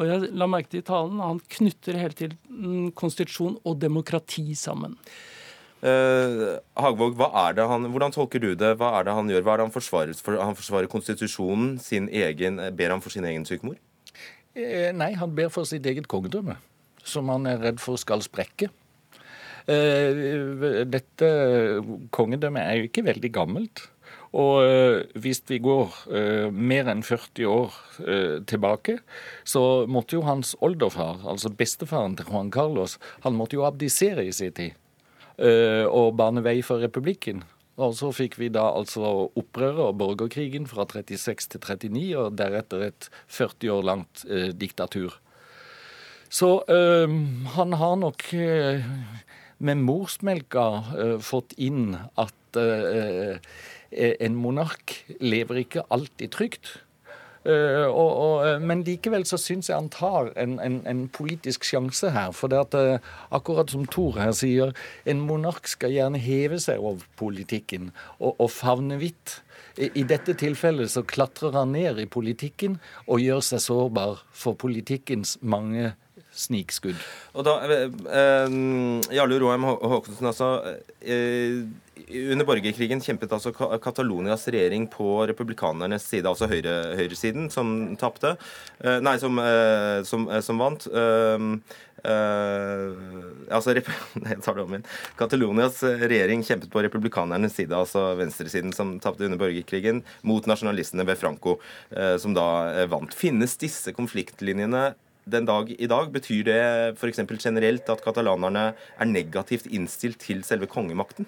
Og 0.00 0.08
jeg 0.08 0.32
la 0.32 0.48
merke 0.48 0.72
til 0.72 0.80
i 0.80 0.88
talen, 0.88 1.20
han 1.20 1.42
knytter 1.52 1.98
hele 2.00 2.16
tiden 2.16 2.90
konstitusjon 2.96 3.58
og 3.60 3.78
demokrati 3.82 4.54
sammen. 4.56 4.96
Uh, 5.82 6.62
Hagvåg, 6.78 7.18
han, 7.18 7.88
hvordan 7.90 8.14
tolker 8.14 8.38
du 8.38 8.52
det? 8.54 8.76
Hva 8.78 8.92
er 9.00 9.08
det 9.08 9.16
han 9.18 9.30
gjør? 9.32 9.42
Hva 9.42 9.54
er 9.54 9.60
det 9.60 9.66
han 9.66 9.74
forsvarer? 9.74 10.14
For, 10.14 10.38
han 10.38 10.56
forsvarer 10.56 10.90
konstitusjonen, 10.90 11.74
sin 11.82 12.06
egen, 12.08 12.60
ber 12.78 12.94
han 12.94 13.02
for 13.02 13.12
sin 13.12 13.26
egen 13.26 13.44
sykemor? 13.48 13.80
Eh, 14.54 14.92
nei, 14.94 15.10
han 15.18 15.34
ber 15.34 15.50
for 15.52 15.66
sitt 15.68 15.86
eget 15.88 16.06
kongedømme, 16.12 16.54
som 17.02 17.28
han 17.32 17.48
er 17.50 17.60
redd 17.66 17.82
for 17.82 18.00
skal 18.00 18.22
sprekke. 18.24 18.70
Eh, 19.70 20.84
dette 20.90 21.32
kongedømmet 22.14 22.62
er 22.62 22.78
jo 22.78 22.88
ikke 22.88 23.06
veldig 23.06 23.32
gammelt. 23.34 23.86
Og 24.32 24.64
øh, 24.64 25.04
hvis 25.20 25.42
vi 25.48 25.58
går 25.60 25.92
øh, 26.08 26.54
mer 26.54 26.88
enn 26.88 27.02
40 27.04 27.46
år 27.48 27.74
øh, 28.00 28.44
tilbake, 28.48 28.98
så 29.44 29.84
måtte 29.86 30.16
jo 30.16 30.22
hans 30.24 30.54
oldefar, 30.60 31.20
altså 31.28 31.52
bestefaren 31.52 32.16
til 32.16 32.30
Juan 32.30 32.50
Carlos, 32.52 32.98
han 33.26 33.36
måtte 33.36 33.60
jo 33.60 33.66
abdisere 33.68 34.24
i 34.24 34.32
sin 34.32 34.52
tid. 34.56 34.78
Eh, 35.38 35.84
og 35.84 36.16
bane 36.16 36.44
vei 36.44 36.60
for 36.64 36.80
republikken. 36.80 37.42
Og 37.80 37.94
så 37.96 38.10
fikk 38.12 38.36
vi 38.40 38.50
da 38.52 38.66
altså 38.68 39.28
opprøret 39.38 39.80
og 39.80 39.98
borgerkrigen 40.00 40.66
fra 40.68 40.84
36 40.88 41.48
til 41.48 41.60
39, 41.92 42.16
og 42.20 42.36
deretter 42.36 42.88
et 42.88 43.08
40 43.32 43.72
år 43.72 43.86
langt 43.88 44.24
eh, 44.28 44.50
diktatur. 44.52 45.18
Så 46.32 46.62
eh, 46.72 47.16
han 47.56 47.76
har 47.80 47.96
nok 48.00 48.28
eh, 48.32 48.84
med 49.62 49.82
morsmelka 49.86 50.66
eh, 50.98 51.18
fått 51.22 51.54
inn 51.56 51.94
at 52.18 52.58
eh, 52.58 53.38
en 53.92 54.38
monark 54.38 54.96
lever 55.20 55.62
ikke 55.64 55.86
alltid 55.92 56.34
trygt. 56.34 56.78
Uh, 57.42 57.88
og, 57.90 58.10
og, 58.22 58.34
eh, 58.46 58.60
men 58.62 58.84
likevel 58.86 59.24
så 59.26 59.34
syns 59.40 59.66
jeg 59.66 59.74
han 59.74 59.88
tar 59.90 60.28
en, 60.38 60.60
en, 60.62 60.76
en 60.86 61.00
politisk 61.10 61.66
sjanse 61.66 62.12
her. 62.14 62.30
For 62.38 62.52
det 62.52 62.60
at, 62.68 62.76
akkurat 63.34 63.72
som 63.72 63.82
Thor 63.90 64.14
her 64.20 64.30
sier, 64.36 64.70
en 65.10 65.24
monark 65.26 65.66
skal 65.70 65.90
gjerne 65.90 66.20
heve 66.22 66.60
seg 66.62 66.78
over 66.78 67.02
politikken 67.18 67.90
og, 68.20 68.36
og 68.36 68.46
favne 68.54 69.00
vidt. 69.02 69.40
I, 69.74 69.88
I, 69.90 70.04
dette 70.06 70.36
tilfellet 70.38 70.92
så 70.94 71.02
klatrer 71.02 71.56
han 71.56 71.74
ned 71.74 71.98
i 71.98 72.06
politikken 72.06 72.78
og 73.08 73.24
gjør 73.24 73.42
seg 73.48 73.64
sårbar 73.66 74.22
for 74.30 74.54
politikkens 74.60 75.34
mange 75.42 75.96
snikskudd. 76.32 76.98
Og 77.34 77.46
da, 77.46 77.58
eh, 77.68 78.58
Jarle 79.16 79.40
Roheim 79.42 79.64
Haakonsen, 79.68 80.26
altså. 80.32 80.76
Eh, 81.00 81.64
under 82.12 82.46
borgerkrigen 82.46 83.00
kjempet 83.04 83.32
altså 83.32 83.52
Catalonias 83.52 84.46
regjering 84.52 84.86
på 84.90 85.22
republikanernes 85.28 86.04
side, 86.08 86.28
altså 86.28 86.48
høyre, 86.50 86.96
høyresiden, 86.98 87.48
som 87.52 87.94
tapte. 88.00 88.36
Eh, 88.80 88.98
nei, 89.04 89.16
som, 89.22 89.38
eh, 89.38 90.02
som, 90.08 90.28
eh, 90.28 90.40
som 90.44 90.60
vant. 90.60 90.86
Uh, 92.02 92.96
altså, 93.46 93.76
jeg 93.78 94.40
tar 94.42 94.56
det 94.56 94.64
om 94.64 94.72
igjen. 94.74 94.86
Catalonias 95.20 95.78
regjering 95.84 96.42
kjempet 96.42 96.72
på 96.72 96.82
republikanernes 96.82 97.54
side, 97.54 97.76
altså 97.76 98.16
venstresiden 98.18 98.74
som 98.74 98.96
tapte 99.02 99.28
under 99.28 99.38
borgerkrigen, 99.38 100.02
mot 100.26 100.48
nasjonalistene 100.50 101.06
ved 101.06 101.20
Franco, 101.20 101.60
som 102.18 102.34
da 102.34 102.48
vant. 102.90 103.14
Finnes 103.14 103.54
disse 103.60 103.94
konfliktlinjene 103.94 104.88
den 105.24 105.46
dag 105.48 105.70
i 105.78 105.88
dag? 105.90 106.10
Betyr 106.12 106.44
det 106.48 106.60
f.eks. 106.96 107.22
generelt 107.42 107.88
at 107.92 108.04
katalanerne 108.04 108.72
er 108.72 109.10
negativt 109.10 109.66
innstilt 109.70 110.20
til 110.22 110.44
selve 110.44 110.66
kongemakten? 110.66 111.26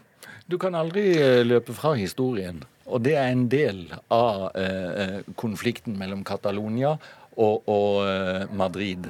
Du 0.51 0.59
kan 0.59 0.75
aldri 0.75 1.15
eh, 1.17 1.43
løpe 1.47 1.75
fra 1.77 1.95
historien. 1.97 2.63
Og 2.85 3.05
det 3.05 3.15
er 3.17 3.33
en 3.33 3.47
del 3.49 3.87
av 4.13 4.51
eh, 4.61 5.23
konflikten 5.41 5.97
mellom 5.97 6.25
Catalonia 6.25 6.99
og, 7.37 7.69
og 7.69 8.09
eh, 8.09 8.45
Madrid. 8.55 9.07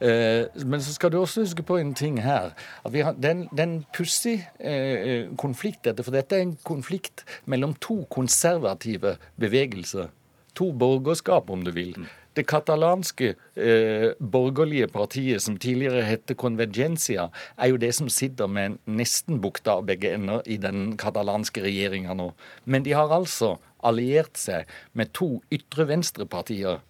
Eh, 0.00 0.46
men 0.66 0.82
så 0.82 0.94
skal 0.94 1.12
du 1.12 1.18
også 1.20 1.44
huske 1.46 1.64
på 1.66 1.78
en 1.80 1.94
ting 1.94 2.20
her. 2.22 2.52
at 2.84 2.92
vi 2.92 3.00
har, 3.00 3.12
Den, 3.12 3.48
den 3.56 3.84
pussig 3.96 4.44
eh, 4.60 5.30
konflikt, 5.38 5.84
dette, 5.84 6.04
for 6.04 6.12
dette 6.12 6.36
er 6.36 6.44
en 6.44 6.58
konflikt 6.62 7.24
mellom 7.44 7.74
to 7.80 8.04
konservative 8.10 9.16
bevegelser. 9.40 10.12
To 10.54 10.72
borgerskap, 10.72 11.50
om 11.50 11.64
du 11.64 11.72
vil. 11.74 12.06
Det 12.34 12.46
katalanske 12.50 13.34
eh, 13.54 14.08
borgerlige 14.18 14.88
partiet, 14.90 15.42
som 15.42 15.58
tidligere 15.60 16.02
het 16.02 16.32
Convergencia, 16.36 17.28
er 17.56 17.70
jo 17.70 17.78
det 17.78 17.92
som 17.94 18.08
sitter 18.10 18.50
med 18.50 18.80
nesten 18.90 19.38
bukta 19.42 19.76
av 19.78 19.86
begge 19.86 20.10
ender 20.16 20.42
i 20.50 20.56
den 20.58 20.96
katalanske 20.98 21.62
regjeringa 21.62 22.16
nå. 22.18 22.32
Men 22.64 22.82
de 22.82 22.96
har 22.98 23.14
altså 23.14 23.54
alliert 23.86 24.34
seg 24.40 24.66
med 24.98 25.12
to 25.14 25.38
ytre 25.54 25.86
venstrepartier. 25.92 26.82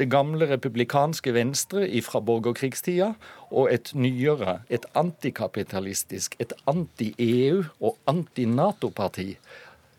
Det 0.00 0.08
gamle 0.08 0.46
republikanske 0.48 1.34
Venstre 1.36 1.84
fra 2.06 2.22
borgerkrigstida 2.24 3.10
og 3.50 3.68
et 3.68 3.90
nyere, 3.92 4.62
et 4.72 4.86
antikapitalistisk, 4.96 6.38
et 6.40 6.54
anti-EU 6.70 7.66
og 7.84 7.98
anti-Nato-parti. 8.08 9.34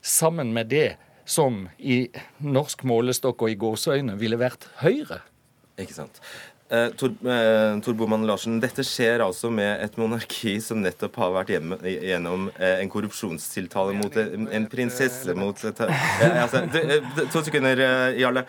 Sammen 0.02 0.56
med 0.58 0.74
det 0.74 0.96
som 1.26 1.66
i 1.78 2.04
norsk 2.44 2.84
målestokk 2.88 3.46
og 3.46 3.54
i 3.54 3.60
gåseøyne 3.60 4.18
ville 4.20 4.40
vært 4.42 4.68
Høyre. 4.82 5.22
Ikke 5.82 5.96
sant. 5.96 6.20
Eh, 6.72 6.90
Tor, 6.96 7.10
eh, 7.28 7.80
Tor 7.84 7.94
Boman 8.00 8.24
Larsen, 8.24 8.62
dette 8.64 8.84
skjer 8.88 9.20
altså 9.26 9.50
med 9.52 9.82
et 9.84 9.98
monarki 10.00 10.54
som 10.64 10.80
nettopp 10.80 11.18
har 11.20 11.34
vært 11.36 11.50
hjemme, 11.52 11.76
gjennom 11.84 12.46
eh, 12.54 12.78
en 12.80 12.92
korrupsjonstiltale 12.92 13.96
mot 13.98 14.16
en, 14.22 14.48
en 14.56 14.68
prinsesse 14.72 15.36
mot 15.36 15.66
et, 15.68 15.82
eh, 15.84 16.38
altså, 16.46 16.62
eh, 16.80 17.10
To 17.34 17.42
sekunder, 17.44 17.82
eh, 17.84 18.22
Jarle. 18.22 18.46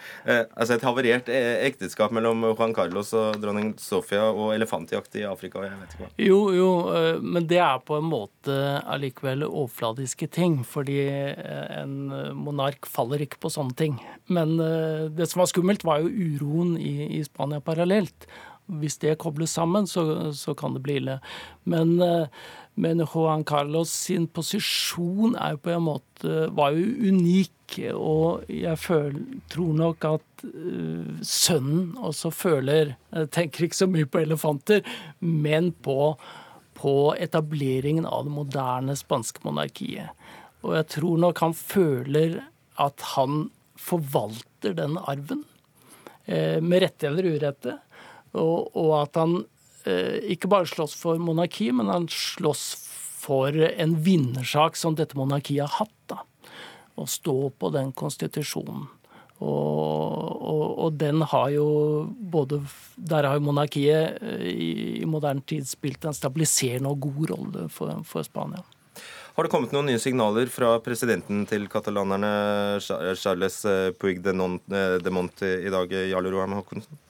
altså 0.54 0.76
Et 0.76 0.86
havarert 0.86 1.30
ekteskap 1.32 2.14
mellom 2.14 2.44
Juan 2.52 2.74
Carlos 2.76 3.10
og 3.18 3.40
dronning 3.42 3.72
Sofia 3.82 4.28
og 4.30 4.52
elefantjakt 4.54 5.18
i 5.18 5.26
Afrika. 5.26 5.64
jeg 5.66 5.80
vet 5.80 5.96
ikke 5.96 6.04
hva. 6.04 6.12
Jo, 6.22 6.38
jo, 6.54 6.70
men 7.22 7.48
det 7.50 7.58
er 7.58 7.82
på 7.82 7.98
en 7.98 8.06
måte 8.06 8.54
allikevel 8.86 9.42
overfladiske 9.48 10.30
ting. 10.30 10.60
Fordi 10.66 11.00
en 11.08 11.96
monark 12.38 12.86
faller 12.86 13.24
ikke 13.26 13.40
på 13.42 13.50
sånne 13.52 13.76
ting. 13.78 13.98
Men 14.32 14.56
det 15.16 15.28
som 15.30 15.42
var 15.42 15.50
skummelt, 15.50 15.84
var 15.86 16.04
jo 16.04 16.10
uroen 16.12 16.76
i, 16.78 17.18
i 17.18 17.22
Spania 17.26 17.62
parallelt 17.64 18.11
helt. 18.12 18.28
Hvis 18.66 18.98
det 18.98 19.18
kobles 19.18 19.52
sammen, 19.52 19.86
så, 19.86 20.32
så 20.32 20.54
kan 20.54 20.74
det 20.74 20.82
bli 20.82 20.96
ille. 21.00 21.20
Men, 21.64 22.00
eh, 22.00 22.28
men, 22.74 23.00
Juan 23.00 23.44
Carlos 23.44 23.90
sin 23.90 24.28
posisjon 24.28 25.34
er 25.36 25.56
jo 25.56 25.62
på 25.64 25.72
en 25.74 25.82
måte 25.82 26.48
var 26.54 26.72
jo 26.72 27.10
unik. 27.10 27.50
Og 27.96 28.44
jeg 28.48 28.78
føl, 28.78 29.18
tror 29.48 29.74
nok 29.74 30.04
at 30.04 30.42
uh, 30.44 31.20
sønnen 31.24 31.94
også 31.96 32.28
føler 32.28 32.96
Jeg 33.14 33.30
tenker 33.32 33.64
ikke 33.64 33.78
så 33.78 33.88
mye 33.88 34.04
på 34.04 34.20
elefanter, 34.20 34.82
men 35.20 35.72
på, 35.72 36.12
på 36.76 37.14
etableringen 37.16 38.04
av 38.04 38.26
det 38.26 38.34
moderne 38.34 38.96
spanske 38.96 39.40
monarkiet. 39.44 40.12
Og 40.62 40.76
jeg 40.76 40.88
tror 40.98 41.24
nok 41.24 41.40
han 41.40 41.56
føler 41.56 42.42
at 42.76 43.08
han 43.16 43.48
forvalter 43.80 44.76
den 44.76 45.00
arven. 45.00 45.46
Eh, 46.24 46.60
med 46.60 46.82
rette 46.82 47.08
eller 47.08 47.24
urette. 47.24 47.78
Og, 48.38 48.72
og 48.78 48.92
at 49.02 49.18
han 49.20 49.36
eh, 49.84 50.18
ikke 50.34 50.50
bare 50.52 50.68
slåss 50.68 50.96
for 50.98 51.20
monarki, 51.20 51.70
men 51.74 51.92
han 51.92 52.08
slåss 52.10 52.64
for 53.22 53.54
en 53.54 53.96
vinnersak 54.02 54.78
som 54.78 54.96
dette 54.98 55.18
monarkiet 55.18 55.66
har 55.66 55.82
hatt. 55.82 55.98
da. 56.10 56.22
Å 56.96 57.06
stå 57.08 57.36
på 57.58 57.70
den 57.74 57.92
konstitusjonen. 57.96 58.88
Og, 59.42 60.42
og, 60.42 60.66
og, 60.84 60.90
den 60.94 61.24
har 61.26 61.48
jo 61.50 61.64
både 62.14 62.60
Der 62.94 63.26
har 63.26 63.40
jo 63.40 63.46
monarkiet 63.48 64.20
eh, 64.22 64.44
i, 64.52 64.68
i 65.02 65.08
moderne 65.08 65.42
tid 65.42 65.66
spilt 65.66 66.04
en 66.06 66.14
stabiliserende 66.14 66.92
og 66.92 67.02
god 67.08 67.32
rolle 67.32 67.66
for, 67.72 68.04
for, 68.06 68.22
Spania. 68.22 68.62
Har 69.34 69.48
det 69.48 69.50
kommet 69.50 69.72
noen 69.74 69.88
nye 69.90 69.98
signaler 69.98 70.46
fra 70.52 70.76
presidenten 70.84 71.42
til 71.48 71.64
katalanerne, 71.72 72.30
Charles 72.84 73.62
Puig 73.98 74.20
de, 74.22 74.34
Mont, 74.36 75.42
i 75.42 75.72
dag, 75.72 75.96
Jarle 76.12 76.34
Roheim 76.34 76.54
Haakonsen? 76.58 77.00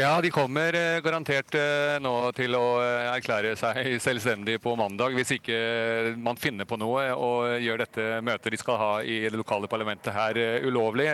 Ja, 0.00 0.20
de 0.20 0.30
kommer 0.32 0.74
eh, 0.74 1.00
garantert 1.04 1.52
eh, 1.58 1.98
nå 2.00 2.12
til 2.32 2.54
å 2.56 2.78
eh, 2.80 3.08
erklære 3.10 3.50
seg 3.60 3.90
selvstendig 4.06 4.54
på 4.64 4.72
mandag, 4.78 5.12
hvis 5.12 5.34
ikke 5.34 5.58
man 6.16 6.38
finner 6.40 6.64
på 6.64 6.78
noe 6.80 7.02
og 7.12 7.60
gjør 7.60 7.82
dette 7.82 8.06
møtet 8.24 8.54
de 8.54 8.60
skal 8.62 8.78
ha 8.80 8.90
i 9.04 9.18
det 9.26 9.36
lokale 9.36 9.68
parlamentet 9.68 10.14
her 10.14 10.38
ulovlig. 10.64 11.08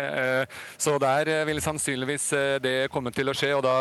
Så 0.78 0.95
der 1.03 1.28
vil 1.49 1.59
sannsynligvis 1.64 2.28
det 2.62 2.74
komme 2.93 3.11
til 3.14 3.30
å 3.30 3.34
skje, 3.37 3.51
og 3.57 3.64
da, 3.66 3.74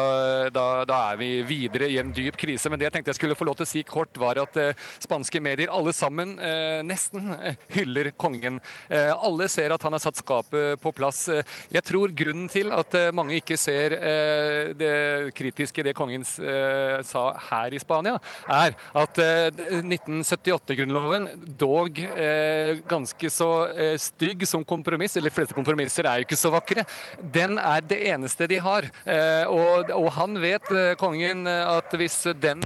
da, 0.53 0.65
da 0.89 0.99
er 1.11 1.19
vi 1.19 1.29
videre 1.45 1.89
i 1.91 1.99
en 2.01 2.13
dyp 2.15 2.39
krise. 2.39 2.71
Men 2.71 2.81
det 2.81 2.87
jeg 2.87 2.95
tenkte 2.95 3.13
jeg 3.13 3.19
skulle 3.19 3.37
få 3.37 3.47
lov 3.49 3.59
til 3.59 3.67
å 3.67 3.69
si 3.69 3.83
kort, 3.87 4.17
var 4.21 4.41
at 4.41 4.57
spanske 5.03 5.41
medier 5.43 5.73
alle 5.73 5.93
sammen 5.95 6.35
nesten 6.87 7.29
hyller 7.75 8.11
kongen. 8.17 8.61
Alle 8.89 9.49
ser 9.51 9.75
at 9.75 9.85
han 9.85 9.97
har 9.97 10.03
satt 10.03 10.23
skapet 10.23 10.81
på 10.81 10.95
plass. 10.95 11.25
Jeg 11.73 11.85
tror 11.85 12.15
grunnen 12.15 12.49
til 12.51 12.73
at 12.75 12.97
mange 13.15 13.37
ikke 13.41 13.59
ser 13.59 13.99
det 14.79 14.94
det 14.95 15.33
kritiske 15.35 15.83
det 15.85 15.93
kongen 15.97 16.23
eh, 16.23 17.01
sa 17.05 17.25
her 17.49 17.73
i 17.73 17.81
Spania, 17.81 18.17
er 18.51 18.75
at 18.97 19.19
eh, 19.21 19.81
1978-grunnloven, 19.81 21.27
dog 21.59 21.99
eh, 21.99 22.81
ganske 22.89 23.31
så 23.33 23.49
eh, 23.73 23.95
stygg 24.01 24.45
som 24.47 24.65
kompromiss, 24.67 25.17
eller 25.17 25.31
de 25.31 25.35
fleste 25.35 25.57
kompromisser 25.57 26.07
er 26.07 26.21
jo 26.21 26.27
ikke 26.27 26.39
så 26.39 26.51
vakre, 26.53 26.85
den 27.19 27.59
er 27.61 27.83
det 27.85 28.01
eneste 28.11 28.47
de 28.49 28.59
har. 28.63 28.87
Eh, 29.05 29.45
og, 29.51 29.91
og, 29.95 30.09
han 30.15 30.39
vet, 30.41 30.69
eh, 30.71 30.93
kongen, 30.99 31.45
at 31.45 31.93
hvis 31.97 32.21
den 32.41 32.63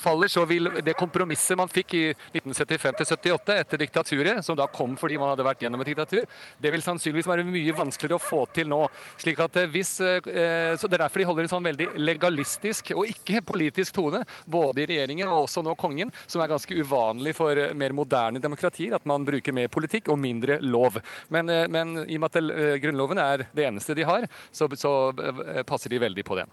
faller, 0.00 0.30
så 0.32 0.44
vil 0.48 0.70
det 0.84 0.96
kompromisset 0.98 1.58
man 1.58 1.70
fikk 1.70 1.94
i 1.96 2.04
1975-78 2.34 3.56
etter 3.56 3.80
diktaturet, 3.82 4.42
som 4.44 4.56
da 4.58 4.68
kom 4.72 4.96
fordi 4.98 5.18
man 5.20 5.32
hadde 5.32 5.46
vært 5.46 5.64
gjennom 5.64 5.82
et 5.82 5.90
diktatur, 5.92 6.24
det 6.62 6.72
vil 6.72 6.84
sannsynligvis 6.84 7.28
være 7.28 7.46
mye 7.46 7.74
vanskeligere 7.76 8.18
å 8.18 8.22
få 8.22 8.44
til 8.54 8.70
nå. 8.70 8.82
slik 9.20 9.40
at 9.42 9.58
hvis, 9.72 9.96
så 9.96 10.86
Det 10.86 10.96
er 10.96 11.02
derfor 11.02 11.20
de 11.20 11.26
holder 11.28 11.46
en 11.46 11.50
sånn 11.50 11.55
veldig 11.64 11.88
legalistisk 11.96 12.92
og 12.96 13.06
ikke 13.08 13.42
politisk 13.46 13.96
tone, 13.96 14.22
både 14.44 14.84
i 14.84 14.88
regjeringen 14.92 15.28
og 15.28 15.46
også 15.46 15.64
nå 15.64 15.76
kongen, 15.78 16.12
som 16.26 16.42
er 16.42 16.52
ganske 16.52 16.76
uvanlig 16.76 17.34
for 17.36 17.60
mer 17.78 17.94
moderne 17.96 18.42
demokratier, 18.42 18.96
at 18.96 19.06
man 19.08 19.24
bruker 19.26 19.54
mer 19.56 19.70
politikk 19.72 20.10
og 20.12 20.20
mindre 20.20 20.60
lov. 20.64 21.00
Men, 21.32 21.48
eh, 21.48 21.66
men 21.68 22.04
i 22.04 22.18
og 22.18 22.24
med 22.24 22.30
at 22.30 22.40
eh, 22.42 22.76
Grunnloven 22.82 23.22
er 23.22 23.48
det 23.56 23.66
eneste 23.68 23.96
de 23.96 24.06
har, 24.06 24.28
så, 24.52 24.68
så 24.76 24.92
eh, 25.16 25.62
passer 25.66 25.92
de 25.92 26.02
veldig 26.02 26.26
på 26.26 26.38
den. 26.40 26.52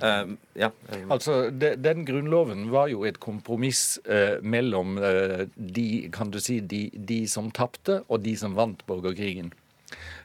Uh, 0.00 0.32
ja. 0.56 0.70
Altså, 1.12 1.50
de, 1.50 1.74
Den 1.76 2.06
grunnloven 2.08 2.70
var 2.72 2.88
jo 2.88 3.04
et 3.04 3.18
kompromiss 3.20 3.98
uh, 4.08 4.38
mellom 4.40 4.96
uh, 4.96 5.44
de 5.56 6.08
kan 6.14 6.30
du 6.32 6.38
si, 6.40 6.60
de, 6.64 6.86
de 6.94 7.26
som 7.28 7.50
tapte, 7.52 8.00
og 8.08 8.22
de 8.24 8.32
som 8.38 8.56
vant 8.56 8.80
borgerkrigen. 8.88 9.52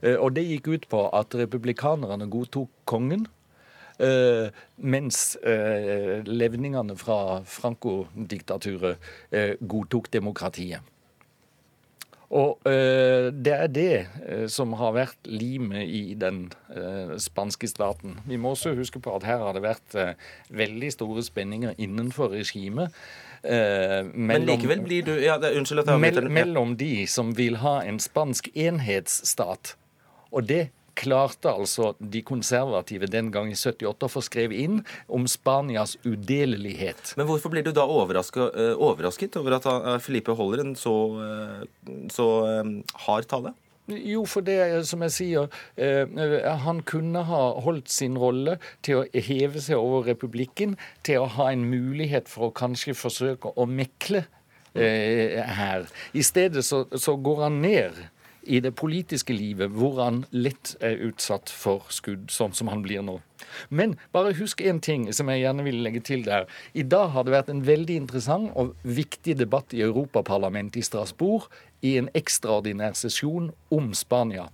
og 0.05 0.36
Det 0.36 0.43
gikk 0.45 0.68
ut 0.68 0.84
på 0.91 0.99
at 1.18 1.34
republikanerne 1.36 2.28
godtok 2.30 2.70
kongen, 2.86 3.26
mens 3.98 5.38
uh, 5.46 6.20
levningene 6.28 6.98
fra 7.00 7.39
Franco-diktaturet 7.48 9.00
uh, 9.32 9.54
godtok 9.62 10.12
demokratiet. 10.14 10.91
Og 12.36 12.58
det 12.66 13.52
er 13.54 13.68
det 13.70 14.48
som 14.52 14.72
har 14.76 14.96
vært 14.96 15.28
limet 15.30 15.86
i 15.86 16.16
den 16.20 16.48
spanske 17.22 17.70
staten. 17.70 18.18
Vi 18.26 18.39
må 18.41 18.56
også 18.56 18.74
huske 18.76 19.00
på 19.00 19.14
at 19.16 19.28
her 19.30 19.43
har 19.46 19.54
det 19.56 19.62
vært 19.64 19.96
veldig 20.50 20.89
store 20.91 21.24
spenninger 21.24 21.78
innenfor 21.78 22.34
regimet. 22.34 22.98
Mellom, 23.46 24.26
Men 24.26 24.50
likevel 24.50 24.82
blir 24.84 25.06
du 25.06 25.14
ja, 25.22 25.38
det, 25.38 25.54
Unnskyld 25.54 25.86
avbryter. 25.86 26.28
Mellom 26.34 26.74
de 26.82 27.06
som 27.08 27.30
vil 27.38 27.62
ha 27.62 27.78
en 27.86 28.02
spansk 28.04 28.50
enhetsstat. 28.58 29.76
Og 30.34 30.50
det 30.50 30.66
klarte 30.98 31.54
altså 31.54 31.93
de 32.00 32.24
konservative 32.26 33.08
den 33.12 33.32
gang 33.32 33.52
i 33.54 33.58
78 33.60 34.10
å 34.10 34.12
få 34.12 34.26
skrevet 34.26 34.66
inn 34.66 34.82
om 35.08 35.30
Spanias 35.30 35.96
udelelighet. 36.04 37.14
Men 37.20 37.30
hvorfor 37.30 37.54
blir 37.54 37.66
du 37.66 37.72
da 37.76 37.86
overrasket, 37.86 38.58
eh, 38.58 38.74
overrasket 38.76 39.38
over 39.39 39.60
at 39.60 39.70
Felipe 40.04 40.26
Filipe 40.26 40.36
holder 40.36 40.64
en 40.64 40.76
så, 40.76 40.96
eh, 41.22 41.91
så 42.10 42.26
hard 43.06 43.28
tale? 43.28 43.54
Jo, 43.88 44.26
for 44.26 44.41
det 44.41 44.86
som 44.88 45.02
jeg 45.02 45.12
sier, 45.12 45.50
eh, 45.78 46.06
han 46.58 46.82
kunne 46.82 47.24
ha 47.24 47.60
holdt 47.62 47.89
sin 47.89 48.18
rolle 48.18 48.58
til 48.82 49.04
å 49.04 49.06
heve 49.14 49.62
seg 49.62 49.78
over 49.78 50.08
republikken, 50.10 50.76
til 51.04 51.22
å 51.22 51.28
ha 51.28 51.52
en 51.52 51.70
mulighet 51.70 52.28
for 52.28 52.50
å 52.50 52.54
kanskje 52.54 52.96
forsøke 52.96 53.54
å 53.56 53.68
mekle 53.68 54.26
eh, 54.74 55.43
her. 55.43 55.86
I 56.14 56.22
stedet 56.22 56.66
så, 56.66 56.86
så 56.98 57.16
går 57.22 57.43
han 57.43 57.62
ned 57.62 57.93
i 58.46 58.60
det 58.64 58.76
politiske 58.78 59.34
livet 59.34 59.74
hvor 59.74 60.00
han 60.04 60.24
lett 60.32 60.76
er 60.84 61.02
utsatt 61.08 61.52
for 61.52 61.86
skudd, 61.93 62.30
sånn 62.32 62.54
som 62.56 62.70
han 62.72 62.84
blir 62.86 63.04
nå. 63.06 63.20
Men 63.70 63.96
bare 64.16 64.36
husk 64.38 64.62
én 64.62 64.82
ting 64.84 65.08
som 65.14 65.30
jeg 65.32 65.43
gjerne 65.43 65.66
vil 65.68 65.82
legge 65.86 66.02
til 66.06 66.26
der. 66.26 66.48
I 66.74 66.86
dag 66.88 67.12
har 67.14 67.26
det 67.26 67.36
vært 67.36 67.52
en 67.54 67.64
veldig 67.68 67.98
interessant 68.04 68.52
og 68.58 68.76
viktig 68.84 69.38
debatt 69.39 69.74
i 69.76 69.84
Europaparlamentet 69.86 70.82
i 70.82 70.86
Strasbourg 70.86 71.50
i 71.86 71.96
en 72.00 72.10
ekstraordinær 72.18 72.98
sesjon 72.98 73.52
om 73.74 73.93
Spania. 73.98 74.50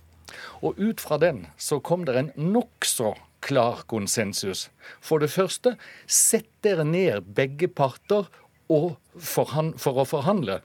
Og 0.64 0.78
ut 0.80 1.00
fra 1.00 1.18
den 1.20 1.46
så 1.60 1.80
kom 1.84 2.06
det 2.08 2.16
en 2.18 2.32
nokså 2.36 3.14
klar 3.42 3.82
konsensus. 3.90 4.68
For 5.02 5.20
det 5.22 5.32
første, 5.34 5.74
sett 6.06 6.48
dere 6.64 6.86
ned 6.86 7.34
begge 7.36 7.68
parter 7.68 8.28
for 8.68 9.96
å 9.98 10.06
forhandle. 10.06 10.60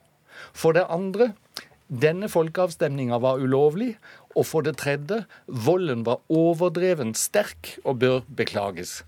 For 0.53 0.77
det 0.77 0.85
andre, 0.93 1.31
denne 1.87 2.29
folkeavstemninga 2.29 3.19
var 3.23 3.41
ulovlig. 3.41 3.95
Og 4.37 4.45
for 4.45 4.65
det 4.65 4.77
tredje, 4.81 5.23
volden 5.47 6.05
var 6.05 6.21
overdreven 6.29 7.15
sterk 7.17 7.77
og 7.83 7.99
bør 8.03 8.19
beklages. 8.37 9.01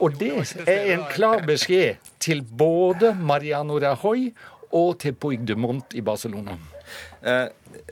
Og 0.00 0.16
det 0.18 0.32
er 0.66 0.94
en 0.96 1.04
klar 1.12 1.44
beskjed 1.46 2.00
til 2.20 2.42
både 2.42 3.12
Mariano 3.14 3.78
Rajoy 3.78 4.30
og 4.74 4.98
til 5.00 5.14
Puigdemont 5.14 5.46
de 5.48 5.60
Mont 5.60 5.94
i 5.94 6.00
Barcelona. 6.00 6.56
Uh, 7.22 7.46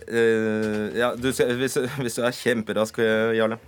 uh, 0.08 0.90
ja, 0.96 1.12
du, 1.14 1.30
hvis, 1.30 1.78
hvis, 2.00 2.14
du 2.14 2.22
er 2.22 2.34
kjemperask, 2.34 2.98
Jarle. 3.38 3.58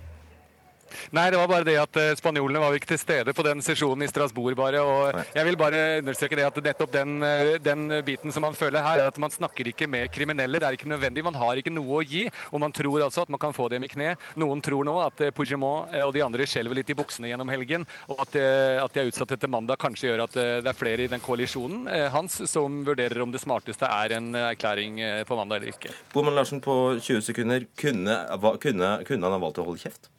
Nei, 1.15 1.29
det 1.31 1.39
var 1.39 1.49
bare 1.49 1.67
det 1.67 1.77
at 1.79 1.99
eh, 1.99 2.13
spanjolene 2.19 2.61
var 2.61 2.75
ikke 2.77 2.91
til 2.93 3.01
stede 3.01 3.33
på 3.35 3.45
den 3.45 3.61
sesjonen 3.65 4.05
i 4.05 4.09
Strasbourg, 4.09 4.55
bare. 4.57 4.81
Og 4.83 5.21
jeg 5.35 5.47
vil 5.47 5.59
bare 5.59 5.83
understreke 6.01 6.39
det 6.39 6.47
at 6.47 6.59
nettopp 6.69 6.93
den, 6.93 7.17
eh, 7.25 7.53
den, 7.63 7.87
biten 8.07 8.33
som 8.33 8.45
man 8.45 8.57
føler 8.57 8.83
her, 8.83 9.03
er 9.03 9.11
at 9.11 9.19
man 9.21 9.33
snakker 9.33 9.71
ikke 9.71 9.87
med 9.89 10.11
kriminelle. 10.13 10.59
Det 10.59 10.67
er 10.67 10.77
ikke 10.77 10.91
nødvendig. 10.91 11.25
Man 11.25 11.39
har 11.39 11.59
ikke 11.59 11.73
noe 11.73 12.01
å 12.01 12.05
gi. 12.05 12.25
Og 12.51 12.61
man 12.63 12.75
tror 12.75 13.05
altså 13.05 13.25
at 13.25 13.33
man 13.33 13.41
kan 13.41 13.55
få 13.55 13.69
dem 13.73 13.85
i 13.85 13.91
kne. 13.91 14.15
Noen 14.39 14.63
tror 14.63 14.87
nå 14.87 14.97
at 15.05 15.23
eh, 15.23 15.33
Puigdemont 15.35 15.93
og 16.07 16.13
de 16.15 16.23
andre 16.23 16.47
skjelver 16.47 16.79
litt 16.79 16.91
i 16.91 16.97
buksene 16.97 17.31
gjennom 17.31 17.49
helgen, 17.51 17.85
og 18.11 18.21
at, 18.23 18.35
at 18.81 18.93
de 18.93 19.01
er 19.01 19.09
utsatt 19.09 19.31
etter 19.35 19.49
mandag 19.51 19.79
kanskje 19.81 20.09
gjør 20.09 20.23
at 20.25 20.35
det 20.35 20.69
er 20.71 20.77
flere 20.77 21.05
i 21.05 21.09
den 21.11 21.21
koalisjonen 21.23 21.87
hans 22.13 22.39
som 22.49 22.81
vurderer 22.87 23.21
om 23.23 23.31
det 23.33 23.41
smarteste 23.43 23.87
er 23.87 24.15
en 24.17 24.29
erklæring 24.39 24.99
på 25.27 25.37
mandag 25.39 25.61
eller 25.61 25.73
ikke. 25.73 25.93
Boman 26.13 26.37
Larsen, 26.37 26.61
på 26.63 26.97
20 26.99 27.25
sekunder, 27.29 27.67
kunne, 27.79 28.19
kunne, 28.63 28.91
kunne 29.07 29.27
han 29.27 29.37
ha 29.37 29.41
valgt 29.41 29.61
å 29.61 29.67
holde 29.67 29.83
kjeft? 29.83 30.11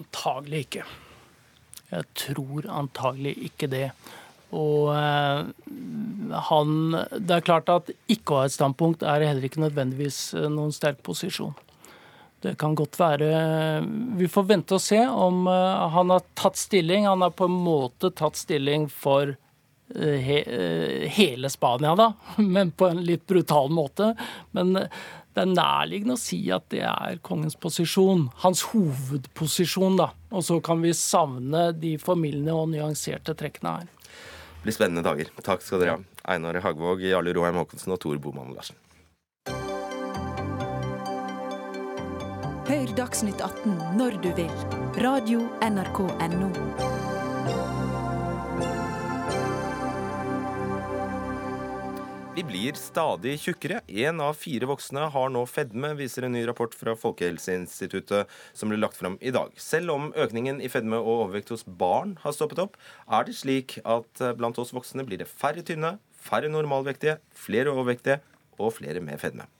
Antagelig 0.00 0.64
ikke. 0.66 0.88
Jeg 1.90 2.06
tror 2.16 2.68
antagelig 2.70 3.34
ikke 3.50 3.68
det. 3.70 3.86
Og 4.56 4.90
eh, 4.96 5.42
han 6.50 6.70
Det 7.22 7.36
er 7.36 7.44
klart 7.46 7.70
at 7.70 7.90
ikke 8.10 8.34
å 8.34 8.40
ha 8.40 8.48
et 8.48 8.54
standpunkt 8.56 9.04
er 9.06 9.22
heller 9.22 9.46
ikke 9.46 9.62
nødvendigvis 9.62 10.22
eh, 10.38 10.48
noen 10.50 10.74
sterk 10.74 11.02
posisjon. 11.06 11.54
Det 12.40 12.54
kan 12.56 12.72
godt 12.74 12.96
være 12.96 13.84
Vi 14.16 14.26
får 14.32 14.46
vente 14.48 14.78
og 14.78 14.82
se 14.82 15.00
om 15.04 15.44
eh, 15.50 15.86
han 15.94 16.10
har 16.14 16.26
tatt 16.38 16.58
stilling. 16.58 17.06
Han 17.06 17.22
har 17.26 17.36
på 17.36 17.46
en 17.50 17.60
måte 17.62 18.12
tatt 18.16 18.38
stilling 18.40 18.88
for 18.90 19.36
he, 19.90 20.36
hele 21.10 21.48
Spania, 21.50 21.96
da, 21.98 22.12
men 22.54 22.68
på 22.70 22.86
en 22.86 23.00
litt 23.02 23.24
brutal 23.26 23.72
måte. 23.74 24.12
Men 24.54 24.76
det 25.34 25.44
er 25.44 25.52
nærliggende 25.52 26.16
å 26.16 26.20
si 26.20 26.40
at 26.50 26.66
det 26.74 26.82
er 26.86 27.20
kongens 27.26 27.54
posisjon. 27.60 28.26
Hans 28.42 28.64
hovedposisjon, 28.72 29.98
da. 30.00 30.10
Og 30.34 30.44
så 30.46 30.58
kan 30.64 30.82
vi 30.82 30.90
savne 30.96 31.70
de 31.78 31.94
formildende 32.02 32.56
og 32.56 32.70
nyanserte 32.72 33.36
trekkene 33.38 33.76
her. 33.78 33.90
Det 34.60 34.66
blir 34.66 34.76
spennende 34.76 35.06
dager. 35.06 35.30
Takk 35.46 35.62
skal 35.64 35.84
dere 35.84 35.96
ha. 35.96 36.06
Einar 36.34 36.58
Hagvåg, 36.64 37.06
Jarle 37.06 37.32
Roheim 37.36 37.60
Haakonsen 37.62 37.94
og 37.94 38.02
Tor 38.02 38.18
Boman 38.20 38.52
Larsen. 38.56 38.76
Hør 42.70 42.92
Dagsnytt 42.94 43.40
18 43.42 43.98
når 43.98 44.20
du 44.22 44.30
vil. 44.36 44.52
Radio 45.02 45.46
NRK 45.64 46.04
Radio.nrk.no. 46.06 46.99
Vi 52.30 52.44
blir 52.46 52.76
stadig 52.78 53.32
tjukkere. 53.42 53.80
Én 53.90 54.20
av 54.22 54.36
fire 54.38 54.68
voksne 54.70 55.08
har 55.10 55.32
nå 55.34 55.40
fedme, 55.50 55.88
viser 55.98 56.28
en 56.28 56.36
ny 56.36 56.44
rapport 56.46 56.74
fra 56.78 56.92
Folkehelseinstituttet 56.94 58.30
som 58.54 58.70
ble 58.70 58.78
lagt 58.78 59.00
fram 59.00 59.16
i 59.18 59.32
dag. 59.34 59.50
Selv 59.58 59.90
om 59.96 60.12
økningen 60.14 60.60
i 60.62 60.70
fedme 60.70 61.00
og 61.02 61.24
overvekt 61.24 61.50
hos 61.50 61.66
barn 61.66 62.14
har 62.22 62.36
stoppet 62.36 62.62
opp, 62.62 62.78
er 63.10 63.26
det 63.26 63.34
slik 63.40 63.80
at 63.82 64.22
eh, 64.22 64.36
blant 64.38 64.60
oss 64.62 64.70
voksne 64.76 65.02
blir 65.08 65.18
det 65.18 65.26
færre 65.26 65.64
tynne, 65.66 65.96
færre 66.14 66.52
normalvektige, 66.54 67.18
flere 67.34 67.74
overvektige 67.74 68.20
og 68.62 68.76
flere 68.78 69.02
med 69.02 69.18
fedme. 69.18 69.50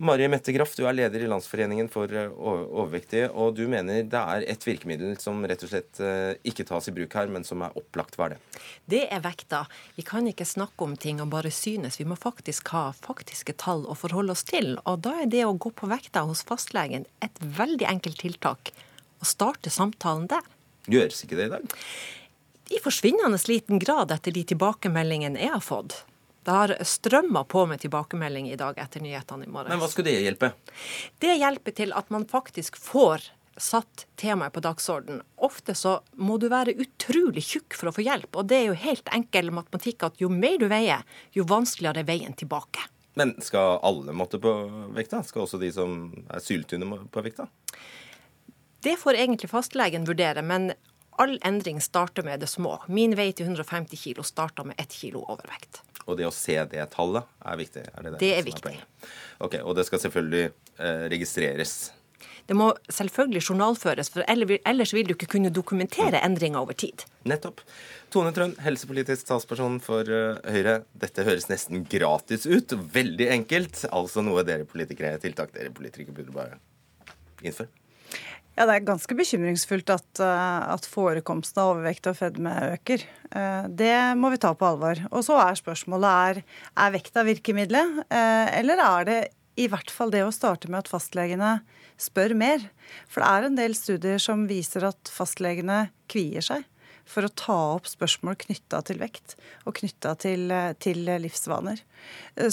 Mari 0.00 0.28
Mette 0.32 0.52
Graff, 0.56 0.72
du 0.78 0.86
er 0.88 0.94
leder 0.96 1.20
i 1.20 1.26
Landsforeningen 1.28 1.90
for 1.92 2.08
eh, 2.16 2.30
overvektige, 2.32 3.26
og 3.36 3.58
du 3.58 3.66
mener 3.68 4.06
det 4.08 4.20
er 4.20 4.46
et 4.48 4.62
virkemiddel 4.64 5.18
som 5.20 5.42
rett 5.44 5.60
og 5.66 5.68
slett 5.68 6.00
eh, 6.00 6.38
ikke 6.48 6.64
tas 6.70 6.88
i 6.88 6.94
bruk 6.96 7.16
her, 7.18 7.28
men 7.28 7.44
som 7.44 7.60
er 7.66 7.76
opplagt. 7.76 8.16
Hva 8.16 8.30
er 8.30 8.32
det? 8.32 8.62
Det 8.94 9.02
er 9.12 9.20
vekta. 9.20 9.66
Vi 9.98 10.06
kan 10.08 10.24
ikke 10.30 10.48
snakke 10.48 10.86
om 10.86 10.96
ting 10.96 11.20
og 11.20 11.28
bare 11.34 11.52
synes. 11.52 12.00
Vi 12.00 12.08
må 12.08 12.16
faktisk 12.16 12.72
ha 12.72 12.86
faktiske 12.96 13.58
tall 13.60 13.84
å 13.84 13.98
forholde 13.98 14.32
oss 14.32 14.46
til. 14.48 14.78
Og 14.88 15.04
da 15.04 15.18
er 15.20 15.28
det 15.28 15.44
å 15.44 15.52
gå 15.52 15.68
på 15.76 15.90
vekta 15.92 16.24
hos 16.24 16.46
fastlegen 16.48 17.04
et 17.20 17.44
veldig 17.60 17.90
enkelt 17.92 18.24
tiltak. 18.24 18.72
Å 19.20 19.28
starte 19.28 19.68
samtalen 19.68 20.30
der. 20.32 20.48
Gjøres 20.88 21.26
ikke 21.26 21.36
det 21.36 21.50
i 21.50 21.56
dag? 21.58 21.80
I 22.72 22.80
forsvinnende 22.80 23.36
liten 23.52 23.82
grad 23.82 24.16
etter 24.16 24.32
de 24.32 24.48
tilbakemeldingene 24.48 25.44
jeg 25.44 25.52
har 25.58 25.66
fått. 25.66 26.06
Det 26.44 26.54
har 26.56 26.72
strømma 26.88 27.44
på 27.44 27.66
med 27.68 27.82
tilbakemelding 27.82 28.48
i 28.52 28.56
dag 28.56 28.78
etter 28.80 29.02
nyhetene 29.04 29.44
i 29.44 29.50
morges. 29.52 29.68
Men 29.72 29.82
hva 29.82 29.90
skulle 29.92 30.12
det 30.12 30.24
hjelpe? 30.24 30.52
Det 31.20 31.36
hjelper 31.36 31.76
til 31.76 31.92
at 31.96 32.08
man 32.14 32.24
faktisk 32.28 32.80
får 32.80 33.28
satt 33.60 34.06
temaet 34.16 34.52
på 34.52 34.62
dagsorden. 34.64 35.20
Ofte 35.36 35.74
så 35.76 35.98
må 36.16 36.38
du 36.40 36.48
være 36.48 36.72
utrolig 36.80 37.44
tjukk 37.44 37.76
for 37.76 37.90
å 37.90 37.92
få 37.92 38.04
hjelp, 38.06 38.32
og 38.32 38.48
det 38.48 38.56
er 38.56 38.70
jo 38.70 38.78
helt 38.86 39.10
enkel 39.12 39.52
matematikk 39.52 40.06
at 40.08 40.22
jo 40.22 40.30
mer 40.32 40.56
du 40.60 40.64
veier, 40.70 41.04
jo 41.36 41.44
vanskeligere 41.48 42.00
er 42.00 42.08
veien 42.08 42.36
tilbake. 42.36 42.86
Men 43.20 43.34
skal 43.44 43.80
alle 43.84 44.14
måtte 44.16 44.40
på 44.40 44.54
vekta? 44.96 45.20
Skal 45.26 45.44
også 45.44 45.60
de 45.60 45.72
som 45.74 46.06
er 46.30 46.40
syltynne 46.40 47.02
på 47.10 47.24
vekta? 47.26 47.50
Det 48.80 48.96
får 48.96 49.18
egentlig 49.18 49.50
fastlegen 49.52 50.06
vurdere, 50.08 50.40
men 50.46 50.70
all 51.20 51.36
endring 51.44 51.82
starter 51.84 52.24
med 52.24 52.40
det 52.40 52.48
små. 52.48 52.78
Min 52.88 53.12
vei 53.18 53.28
til 53.36 53.50
150 53.50 53.98
kg 54.00 54.24
starta 54.24 54.64
med 54.64 54.80
ett 54.80 54.94
kilo 54.96 55.26
overvekt. 55.28 55.82
Og 56.10 56.18
det 56.18 56.26
å 56.28 56.34
se 56.34 56.58
det 56.72 56.88
tallet 56.94 57.30
er 57.46 57.60
viktig? 57.60 57.86
Er 57.86 58.04
det, 58.04 58.12
det, 58.16 58.20
det 58.22 58.34
er 58.36 58.44
viktig. 58.46 58.74
Er 58.74 59.46
ok, 59.46 59.62
Og 59.62 59.78
det 59.78 59.86
skal 59.88 60.02
selvfølgelig 60.02 60.44
eh, 60.50 61.08
registreres? 61.12 61.78
Det 62.50 62.56
må 62.58 62.72
selvfølgelig 62.90 63.44
journalføres, 63.46 64.08
for 64.10 64.26
ellers 64.26 64.94
vil 64.96 65.06
du 65.06 65.14
ikke 65.14 65.28
kunne 65.36 65.52
dokumentere 65.54 66.18
mm. 66.18 66.24
endringer 66.26 66.64
over 66.64 66.74
tid. 66.74 67.04
Nettopp. 67.30 67.62
Tone 68.10 68.32
Trønd, 68.34 68.58
helsepolitisk 68.64 69.28
talsperson 69.28 69.78
for 69.84 70.08
uh, 70.10 70.40
Høyre. 70.50 70.80
Dette 70.98 71.22
høres 71.28 71.46
nesten 71.50 71.84
gratis 71.86 72.48
ut. 72.50 72.74
Veldig 72.96 73.30
enkelt. 73.36 73.84
Altså 73.94 74.24
noe 74.26 74.42
dere 74.48 74.66
politikere, 74.66 75.14
tiltak 75.22 75.54
dere 75.54 75.70
politikere 75.76 76.16
burde 76.16 76.34
bare 76.34 76.58
innføre. 77.46 77.70
Ja, 78.60 78.66
Det 78.68 78.74
er 78.76 78.88
ganske 78.90 79.14
bekymringsfullt 79.16 79.88
at, 79.88 80.20
eh, 80.20 80.72
at 80.74 80.84
forekomsten 80.84 81.62
av 81.62 81.70
overvekt 81.70 82.04
og 82.10 82.18
fedme 82.18 82.52
øker. 82.74 83.00
Eh, 83.32 83.68
det 83.72 84.18
må 84.20 84.28
vi 84.28 84.36
ta 84.36 84.52
på 84.52 84.66
alvor. 84.68 85.00
Og 85.16 85.24
så 85.24 85.38
er 85.40 85.56
spørsmålet 85.56 86.10
er, 86.36 86.42
er 86.76 86.90
vekta 86.92 87.24
virkemidlet, 87.24 88.04
eh, 88.10 88.58
eller 88.60 88.76
er 88.76 89.04
det 89.08 89.20
i 89.56 89.66
hvert 89.66 89.88
fall 89.88 90.10
det 90.10 90.26
å 90.26 90.30
starte 90.32 90.68
med 90.68 90.84
at 90.84 90.92
fastlegene 90.92 91.62
spør 91.96 92.36
mer? 92.36 92.68
For 93.08 93.24
det 93.24 93.30
er 93.30 93.46
en 93.46 93.56
del 93.56 93.72
studier 93.72 94.20
som 94.20 94.46
viser 94.46 94.84
at 94.84 95.08
fastlegene 95.08 95.88
kvier 96.06 96.44
seg 96.44 96.68
for 97.10 97.26
å 97.26 97.32
ta 97.34 97.58
opp 97.74 97.90
spørsmål 97.90 98.38
knytta 98.46 98.80
til 98.86 99.00
vekt 99.02 99.36
og 99.66 99.76
knytta 99.80 100.14
til, 100.22 100.46
til, 100.82 101.02
livsvaner. 101.22 101.82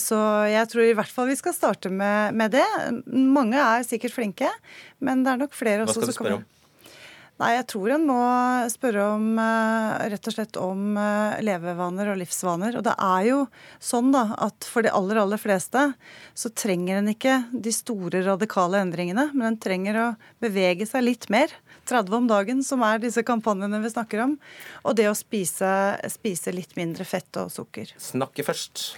Så 0.02 0.18
jeg 0.50 0.68
tror 0.72 0.88
i 0.88 0.98
hvert 0.98 1.14
fall 1.14 1.30
vi 1.30 1.40
skal 1.40 1.56
starte 1.56 1.94
med, 1.94 2.36
med, 2.38 2.58
det. 2.58 2.68
Mange 3.08 3.62
er 3.62 3.88
sikkert 3.88 4.18
flinke, 4.18 4.52
men 5.00 5.24
det 5.24 5.34
er 5.34 5.44
nok 5.46 5.58
flere 5.58 5.86
også 5.86 6.02
Hva 6.02 6.08
skal 6.08 6.14
du 6.14 6.20
spørre 6.20 6.40
om? 6.42 6.48
Nei, 7.38 7.52
jeg 7.54 7.68
tror 7.70 7.92
en 7.94 8.06
må 8.10 8.22
spørre 8.74 9.04
om 9.14 9.26
eh, 9.38 10.06
rett 10.10 10.30
og 10.30 10.34
slett 10.34 10.58
om 10.58 10.96
eh, 10.98 11.36
levevaner 11.46 12.10
og 12.10 12.18
livsvaner. 12.18 12.80
Og 12.80 12.86
det 12.88 12.96
er 12.98 13.28
jo 13.28 13.44
sånn 13.78 14.10
da, 14.16 14.24
at 14.48 14.66
for 14.66 14.82
de 14.86 14.90
aller, 14.90 15.20
aller 15.22 15.42
fleste 15.42 15.84
så 16.34 16.52
trenger 16.58 16.98
en 16.98 17.12
ikke 17.14 17.36
de 17.54 17.74
store 17.76 18.24
radikale 18.26 18.82
endringene, 18.82 19.28
men 19.36 19.52
en 19.52 19.60
trenger 19.62 20.02
å 20.02 20.08
bevege 20.42 20.90
seg 20.90 21.06
litt 21.06 21.30
mer. 21.34 21.54
30 21.90 22.18
om 22.20 22.30
dagen, 22.30 22.64
som 22.66 22.84
er 22.86 23.02
disse 23.04 23.24
kampanjene 23.28 23.82
vi 23.84 23.94
snakker 23.94 24.26
om. 24.28 24.38
Og 24.84 24.98
det 25.00 25.10
å 25.10 25.18
spise, 25.18 25.70
spise 26.14 26.54
litt 26.56 26.78
mindre 26.80 27.08
fett 27.08 27.40
og 27.42 27.54
sukker. 27.54 27.94
Snakke 28.02 28.46
først. 28.48 28.90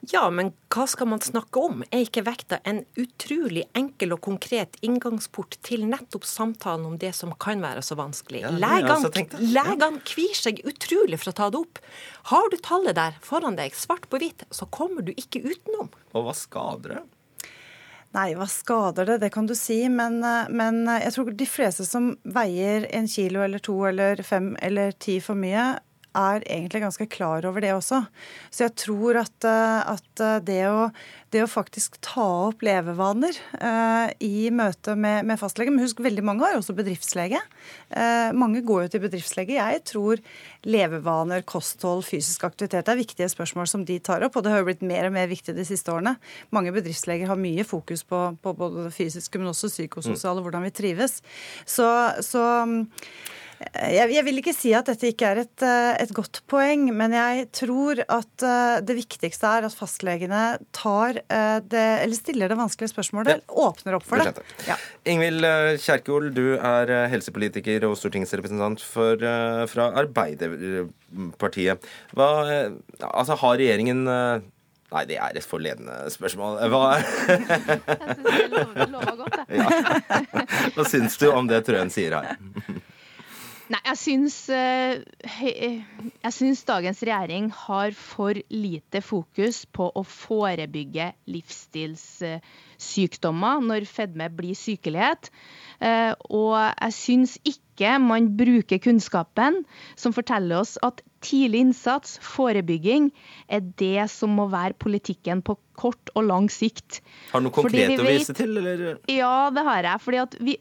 Ja, 0.00 0.28
men 0.30 0.52
hva 0.70 0.84
skal 0.86 1.08
man 1.10 1.20
snakke 1.22 1.58
om? 1.58 1.80
Er 1.90 2.04
ikke 2.04 2.22
vekta 2.26 2.60
en 2.68 2.84
utrolig 3.00 3.64
enkel 3.76 4.14
og 4.14 4.22
konkret 4.22 4.78
inngangsport 4.86 5.58
til 5.66 5.82
nettopp 5.90 6.26
samtalen 6.28 6.86
om 6.86 6.96
det 7.02 7.10
som 7.18 7.34
kan 7.42 7.64
være 7.64 7.82
så 7.82 7.98
vanskelig? 7.98 8.44
Ja, 8.46 8.52
Legene 8.54 10.04
kvir 10.06 10.38
seg 10.38 10.62
utrolig 10.68 11.18
for 11.18 11.32
å 11.32 11.36
ta 11.40 11.50
det 11.50 11.62
opp. 11.64 11.82
Har 12.30 12.46
du 12.52 12.58
tallet 12.62 12.98
der 12.98 13.18
foran 13.26 13.58
deg, 13.58 13.74
svart 13.74 14.06
på 14.10 14.22
hvitt, 14.22 14.46
så 14.54 14.70
kommer 14.70 15.02
du 15.02 15.10
ikke 15.16 15.42
utenom. 15.42 15.90
Og 16.14 16.28
hva 16.28 16.36
skader 16.36 16.98
det? 17.00 17.04
Nei, 18.16 18.30
hva 18.38 18.46
skader 18.48 19.04
det? 19.04 19.18
Det 19.24 19.30
kan 19.34 19.46
du 19.46 19.54
si. 19.58 19.82
Men, 19.92 20.20
men 20.48 20.80
jeg 20.88 21.12
tror 21.14 21.32
de 21.36 21.48
fleste 21.48 21.84
som 21.86 22.14
veier 22.24 22.86
en 22.96 23.08
kilo 23.10 23.42
eller 23.44 23.60
to 23.62 23.76
eller 23.90 24.22
fem 24.26 24.54
eller 24.64 24.96
ti 24.96 25.18
for 25.24 25.38
mye, 25.38 25.74
er 26.16 26.44
egentlig 26.46 26.82
ganske 26.82 27.06
klar 27.10 27.46
over 27.48 27.62
det 27.62 27.72
også. 27.74 28.00
Så 28.50 28.64
jeg 28.66 28.74
tror 28.80 29.18
at, 29.20 29.36
eh, 29.46 29.90
at 29.94 30.22
eh, 30.24 30.38
det, 30.44 30.60
å, 30.70 30.88
det, 31.34 31.42
å, 31.44 31.50
faktisk 31.50 31.98
ta 32.04 32.26
opp 32.48 32.64
levevaner 32.64 33.36
eh, 33.58 34.14
i 34.24 34.48
møte 34.54 34.96
med, 34.98 35.26
med 35.28 35.40
fastlege 35.40 35.72
Men 35.74 35.84
husk, 35.84 36.00
veldig 36.04 36.24
mange 36.24 36.46
har 36.46 36.58
også 36.58 36.76
bedriftslege. 36.78 37.40
Eh, 37.90 38.30
mange 38.36 38.64
går 38.66 38.86
jo 38.86 38.92
til 38.94 39.04
bedriftslege. 39.06 39.58
Jeg 39.58 39.84
tror 39.88 40.22
levevaner, 40.68 41.44
kosthold, 41.48 42.04
fysisk 42.08 42.46
aktivitet 42.48 42.88
er 42.88 43.00
viktige 43.00 43.30
spørsmål 43.32 43.70
som 43.70 43.86
de 43.88 44.00
tar 44.02 44.24
opp. 44.26 44.38
Og 44.38 44.46
det 44.46 44.54
har 44.54 44.62
jo 44.62 44.68
blitt 44.70 44.86
mer 44.86 45.08
og 45.10 45.16
mer 45.16 45.30
viktig 45.30 45.56
de 45.56 45.66
siste 45.68 45.92
årene. 45.94 46.16
Mange 46.54 46.74
bedriftsleger 46.74 47.30
har 47.30 47.40
mye 47.40 47.66
fokus 47.68 48.04
på, 48.08 48.24
på 48.42 48.54
både 48.58 48.88
det 48.88 48.94
fysiske, 48.96 49.40
men 49.40 49.52
også 49.52 49.72
psykososiale, 49.72 50.40
mm. 50.40 50.46
hvordan 50.48 50.68
vi 50.68 50.76
trives. 50.82 51.20
Så, 51.68 51.88
så 52.24 52.44
jeg, 53.58 54.10
jeg, 54.14 54.22
vil 54.26 54.38
ikke 54.40 54.54
si 54.54 54.70
at 54.76 54.86
dette 54.86 55.08
ikke 55.10 55.30
er 55.32 55.40
et, 55.42 55.62
eh, 55.66 55.94
et, 56.04 56.12
godt 56.14 56.40
poeng, 56.50 56.88
men 56.94 57.14
jeg 57.16 57.46
tror 57.56 58.00
at 58.04 58.44
eh, 58.46 58.78
det 58.86 58.94
viktigste 59.00 59.50
er 59.50 59.66
at 59.66 59.74
fastlegene 59.74 60.42
tar 60.76 61.18
eh, 61.24 61.58
det, 61.66 61.86
eller 62.04 62.18
stiller 62.18 62.52
det 62.52 62.58
vanskelige 62.60 62.92
spørsmålet, 62.92 63.40
ja. 63.40 63.56
åpner 63.66 63.98
opp 63.98 64.06
for 64.06 64.22
det. 64.22 64.44
Ja. 64.68 64.76
Ingvild 65.10 65.46
Kjerkol, 65.82 66.30
du 66.36 66.54
er 66.54 66.92
helsepolitiker 67.10 67.88
og 67.88 67.96
stortingsrepresentant 67.98 68.84
for, 68.84 69.18
fra 69.72 69.88
Arbeiderpartiet. 70.04 71.90
Hva, 72.14 72.28
altså, 73.10 73.38
har 73.42 73.58
regjeringen 73.58 74.06
Nei, 74.88 75.02
det 75.04 75.18
er 75.20 75.36
et 75.36 75.44
forledende 75.44 75.92
spørsmål. 76.08 76.62
Hva 76.72 76.96
ja. 79.52 79.66
Hva 80.72 80.86
syns 80.88 81.18
du 81.20 81.26
om 81.28 81.44
det 81.50 81.60
Trøen 81.66 81.92
sier 81.92 82.16
her? 82.16 82.38
Nei, 83.68 83.82
jeg 83.84 83.98
syns, 84.00 84.48
eh, 84.48 85.04
jeg 85.44 86.32
syns 86.32 86.64
dagens 86.68 87.02
regjering 87.04 87.50
har 87.52 87.92
for 87.92 88.32
lite 88.48 89.02
fokus 89.04 89.68
på 89.76 89.92
å 89.92 90.00
forebygge 90.08 91.12
livsstilssykdommer 91.28 93.60
når 93.68 93.84
fedme 93.90 94.30
blir 94.32 94.56
sykelighet. 94.56 95.28
Eh, 95.84 96.14
og 96.32 96.56
jeg 96.56 96.92
syns 96.96 97.36
ikke 97.44 98.00
man 98.00 98.36
bruker 98.40 98.80
kunnskapen 98.82 99.64
som 100.00 100.12
forteller 100.16 100.56
oss 100.62 100.78
at 100.82 101.02
tidlig 101.20 101.60
innsats, 101.66 102.18
forebygging, 102.24 103.12
er 103.52 103.60
det 103.60 104.10
som 104.10 104.30
må 104.38 104.46
være 104.48 104.74
politikken 104.80 105.42
på 105.44 105.56
kort 105.78 106.10
og 106.16 106.24
lang 106.24 106.50
sikt. 106.50 107.02
Har 107.34 107.40
du 107.40 107.44
noe 107.50 107.54
konkret 107.54 108.00
å 108.00 108.04
vise 108.08 108.34
til, 108.38 108.56
eller? 108.62 108.98
Ja, 109.12 109.50
det 109.52 109.62
har 109.68 109.82
jeg. 109.92 110.00
fordi 110.06 110.18
at 110.24 110.32
vi 110.40 110.56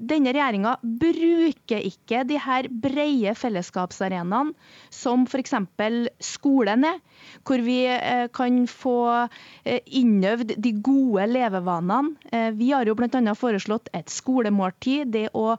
denne 0.00 0.32
regjeringa 0.32 0.76
bruker 0.82 1.84
ikke 1.84 2.22
de 2.28 2.38
her 2.40 2.68
brede 2.82 3.34
fellesskapsarenaene 3.36 4.54
som 4.94 5.26
f.eks. 5.28 5.54
skolen 6.24 6.86
er, 6.88 7.00
hvor 7.46 7.62
vi 7.64 7.78
eh, 7.90 8.26
kan 8.32 8.62
få 8.70 8.96
eh, 9.64 9.80
innøvd 10.00 10.54
de 10.56 10.72
gode 10.80 11.26
levevanene. 11.30 12.14
Eh, 12.32 12.48
vi 12.56 12.70
har 12.72 12.88
jo 12.88 12.96
bl.a. 12.98 13.34
foreslått 13.36 13.90
et 13.96 14.10
skolemåltid, 14.10 15.12
det 15.12 15.28
å 15.36 15.56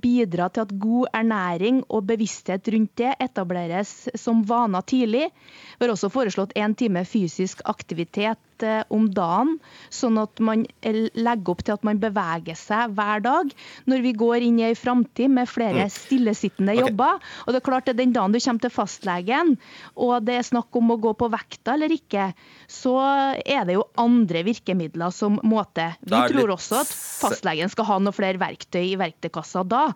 bidra 0.00 0.48
til 0.52 0.64
at 0.64 0.74
god 0.80 1.12
ernæring 1.16 1.82
og 1.88 2.08
bevissthet 2.08 2.68
rundt 2.72 2.94
det 3.00 3.14
etableres 3.22 3.94
som 4.18 4.42
vaner 4.48 4.84
tidlig. 4.88 5.28
Vi 5.78 5.84
har 5.84 5.92
også 5.92 6.12
foreslått 6.12 6.56
én 6.58 6.76
time 6.78 7.04
fysisk 7.08 7.62
aktivitet 7.68 8.40
om 8.94 9.08
dagen, 9.10 9.56
sånn 9.92 10.18
at 10.22 10.40
man 10.40 10.62
legger 10.84 11.52
opp 11.52 11.64
til 11.66 11.74
at 11.74 11.84
man 11.86 11.98
beveger 12.00 12.56
seg 12.58 12.94
hver 12.96 13.24
dag. 13.24 13.50
Når 13.90 14.04
vi 14.04 14.14
går 14.18 14.46
inn 14.46 14.60
i 14.60 14.66
ei 14.68 14.76
framtid 14.78 15.32
med 15.32 15.50
flere 15.50 15.86
mm. 15.86 15.94
stillesittende 15.94 16.74
okay. 16.76 16.88
jobber. 16.88 17.22
Og 17.44 17.52
det 17.52 17.60
er 17.60 17.68
klart 17.70 17.90
at 17.90 17.98
Den 17.98 18.12
dagen 18.14 18.34
du 18.34 18.40
kommer 18.40 18.64
til 18.64 18.74
fastlegen 18.74 19.54
og 19.94 20.26
det 20.26 20.38
er 20.38 20.46
snakk 20.46 20.74
om 20.78 20.92
å 20.94 20.98
gå 21.00 21.14
på 21.18 21.28
vekta 21.32 21.74
eller 21.76 21.92
ikke, 21.94 22.30
så 22.70 22.96
er 23.38 23.66
det 23.68 23.78
jo 23.78 23.86
andre 24.00 24.44
virkemidler 24.46 25.14
som 25.14 25.38
må 25.46 25.62
til. 25.76 25.94
Vi 26.04 26.20
tror 26.32 26.54
også 26.56 26.82
at 26.82 26.92
fastlegen 26.92 27.72
skal 27.72 27.88
ha 27.90 27.98
noen 28.02 28.16
flere 28.16 28.40
verktøy 28.42 28.82
i 28.84 29.00
verktøykassa 29.00 29.64
da, 29.68 29.86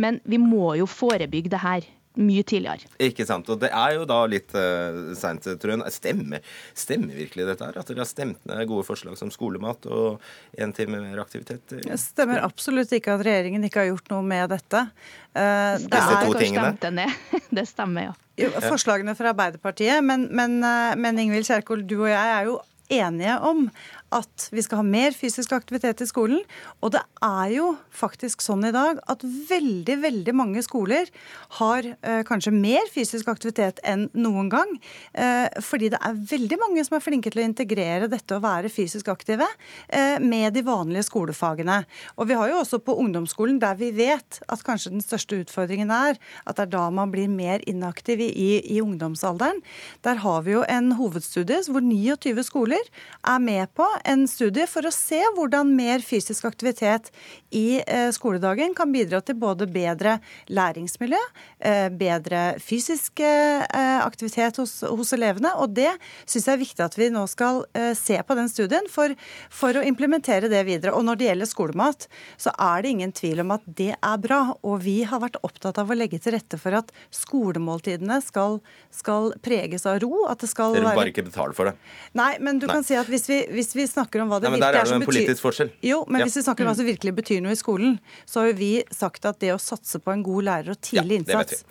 men 0.00 0.22
vi 0.28 0.40
må 0.42 0.74
jo 0.78 0.88
forebygge 0.88 1.52
det 1.54 1.62
her 1.62 1.86
mye 2.18 2.44
tidligere. 2.46 2.88
Ikke 3.02 3.26
sant. 3.28 3.48
Og 3.52 3.60
det 3.62 3.70
er 3.74 3.94
jo 3.96 4.04
da 4.08 4.18
litt 4.30 4.54
uh, 4.56 5.12
seint, 5.18 5.46
tror 5.60 5.74
jeg. 5.74 5.94
Stemmer, 5.94 6.44
stemmer 6.76 7.18
virkelig 7.18 7.48
dette 7.50 7.68
her? 7.68 7.78
At 7.80 7.90
dere 7.90 8.02
har 8.02 8.10
stemt 8.10 8.40
ned 8.48 8.64
gode 8.70 8.86
forslag 8.88 9.18
som 9.20 9.32
skolemat 9.34 9.88
og 9.90 10.22
en 10.58 10.74
time 10.76 11.00
mer 11.04 11.22
aktivitet? 11.22 11.62
Det 11.70 12.00
stemmer 12.02 12.42
absolutt 12.46 12.92
ikke 12.96 13.16
at 13.16 13.26
regjeringen 13.26 13.66
ikke 13.68 13.84
har 13.84 13.92
gjort 13.92 14.10
noe 14.14 14.24
med 14.26 14.50
dette. 14.54 14.84
Uh, 15.32 15.76
det 15.78 15.92
Disse 15.92 16.22
to 16.24 16.38
tingene? 16.40 17.06
Det 17.58 17.64
stemmer, 17.68 18.10
ja. 18.10 18.16
Jo, 18.38 18.50
forslagene 18.62 19.14
fra 19.18 19.32
Arbeiderpartiet, 19.32 20.02
men, 20.04 20.28
men, 20.34 20.58
uh, 20.62 20.94
men 20.98 21.18
Ingvild 21.18 21.48
Kjerkol, 21.48 21.82
du 21.88 22.00
og 22.02 22.10
jeg 22.10 22.34
er 22.34 22.50
jo 22.50 22.58
enige 22.88 23.38
om 23.44 23.66
at 24.14 24.48
vi 24.54 24.62
skal 24.64 24.80
ha 24.80 24.86
mer 24.86 25.12
fysisk 25.16 25.52
aktivitet 25.56 26.00
i 26.04 26.08
skolen. 26.08 26.40
Og 26.80 26.92
det 26.94 27.02
er 27.24 27.52
jo 27.52 27.68
faktisk 27.94 28.42
sånn 28.44 28.64
i 28.68 28.72
dag 28.74 29.00
at 29.10 29.24
veldig, 29.24 29.98
veldig 30.04 30.34
mange 30.36 30.62
skoler 30.64 31.10
har 31.58 31.84
eh, 31.84 32.22
kanskje 32.28 32.54
mer 32.54 32.88
fysisk 32.92 33.28
aktivitet 33.30 33.82
enn 33.86 34.06
noen 34.16 34.48
gang. 34.52 34.72
Eh, 35.12 35.46
fordi 35.64 35.90
det 35.92 36.00
er 36.04 36.20
veldig 36.32 36.60
mange 36.60 36.84
som 36.86 36.96
er 36.98 37.04
flinke 37.04 37.32
til 37.32 37.42
å 37.42 37.46
integrere 37.46 38.10
dette 38.10 38.36
å 38.36 38.42
være 38.44 38.72
fysisk 38.72 39.10
aktive 39.12 39.46
eh, 39.88 40.16
med 40.22 40.56
de 40.56 40.64
vanlige 40.66 41.08
skolefagene. 41.10 41.82
Og 42.16 42.30
vi 42.30 42.38
har 42.38 42.52
jo 42.52 42.62
også 42.62 42.80
på 42.84 42.96
ungdomsskolen, 43.02 43.60
der 43.62 43.76
vi 43.80 43.92
vet 43.96 44.40
at 44.48 44.64
kanskje 44.66 44.94
den 44.94 45.04
største 45.04 45.42
utfordringen 45.42 45.92
er 45.92 46.16
at 46.48 46.56
det 46.56 46.68
er 46.68 46.74
da 46.78 46.86
man 46.94 47.12
blir 47.12 47.28
mer 47.30 47.62
inaktiv 47.68 48.22
i, 48.24 48.30
i 48.64 48.80
ungdomsalderen. 48.82 49.60
Der 50.06 50.24
har 50.24 50.42
vi 50.46 50.56
jo 50.56 50.64
en 50.68 50.94
hovedstudie 50.98 51.60
hvor 51.68 51.84
29 51.84 52.44
skoler 52.46 52.90
er 53.28 53.40
med 53.42 53.68
på 53.76 53.86
en 54.04 54.26
studie 54.28 54.66
for 54.70 54.86
å 54.86 54.92
se 54.94 55.20
hvordan 55.36 55.70
mer 55.76 56.02
fysisk 56.04 56.46
aktivitet 56.48 57.10
i 57.50 57.80
eh, 57.80 58.08
skoledagen 58.14 58.74
kan 58.76 58.92
bidra 58.92 59.20
til 59.24 59.38
både 59.40 59.68
bedre 59.72 60.18
læringsmiljø, 60.52 61.20
eh, 61.64 61.88
bedre 61.88 62.42
fysisk 62.62 63.22
eh, 63.24 63.64
aktivitet 64.04 64.60
hos, 64.60 64.80
hos 64.84 65.12
elevene. 65.16 65.54
Og 65.62 65.72
det 65.76 65.90
syns 66.24 66.48
jeg 66.48 66.56
er 66.56 66.62
viktig 66.62 66.84
at 66.84 66.98
vi 66.98 67.10
nå 67.14 67.24
skal 67.30 67.64
se 67.98 68.16
på 68.24 68.36
den 68.36 68.48
studien 68.50 68.86
for, 68.90 69.12
for, 69.52 69.76
å 69.76 69.84
implementere 69.86 70.50
det 70.50 70.60
videre. 70.68 70.94
Og 70.96 71.04
når 71.06 71.18
det 71.18 71.28
gjelder 71.28 71.50
skolemat, 71.50 72.06
så 72.40 72.52
er 72.54 72.84
det 72.84 72.92
ingen 72.94 73.14
tvil 73.16 73.42
om 73.44 73.54
at 73.56 73.64
det 73.66 73.92
er 73.96 74.22
bra. 74.22 74.40
Og 74.62 74.82
vi 74.84 75.00
har 75.08 75.22
vært 75.22 75.40
opptatt 75.46 75.80
av 75.80 75.90
å 75.90 75.96
legge 75.96 76.20
til 76.22 76.36
rette 76.36 76.60
for 76.60 76.76
at 76.78 76.92
skolemåltidene 77.14 78.20
skal, 78.24 78.60
skal 78.94 79.32
preges 79.44 79.86
av 79.88 80.00
ro. 80.04 80.26
At 80.28 80.44
det 80.44 80.50
skal 80.52 80.76
Dere 80.76 80.90
vil 80.90 81.00
bare 81.02 81.12
ikke 81.12 81.26
betale 81.28 81.56
for 81.56 81.70
det? 81.70 81.76
Nei, 82.18 82.34
men 82.44 82.60
du 82.60 82.68
Nei. 82.68 82.78
kan 82.78 82.86
si 82.86 82.96
at 82.98 83.08
hvis 83.10 83.28
vi, 83.30 83.40
hvis 83.54 83.74
vi 83.76 83.87
snakker 83.90 84.24
om 84.24 84.32
hva 84.32 84.40
det 84.42 84.50
Nei, 84.52 84.58
virkelig 84.60 84.80
er, 84.80 84.90
som 84.90 85.04
betyr... 85.04 85.72
Jo, 85.84 86.02
men 86.08 86.22
ja. 86.22 86.28
hvis 86.28 86.38
vi 86.40 86.44
snakker 86.46 86.64
om 86.66 86.70
hva 86.70 86.76
som 86.78 86.86
mm. 86.86 86.92
virkelig 86.94 87.14
betyr 87.20 87.40
noe 87.44 87.54
i 87.56 87.60
skolen, 87.60 87.96
så 88.28 88.42
har 88.42 88.52
jo 88.52 88.58
vi 88.60 88.74
sagt 88.94 89.28
at 89.28 89.40
det 89.42 89.54
å 89.54 89.62
satse 89.62 90.00
på 90.02 90.14
en 90.14 90.22
god 90.26 90.48
lærer 90.50 90.76
og 90.76 90.82
tidlig 90.84 91.18
ja, 91.18 91.22
innsats 91.22 91.64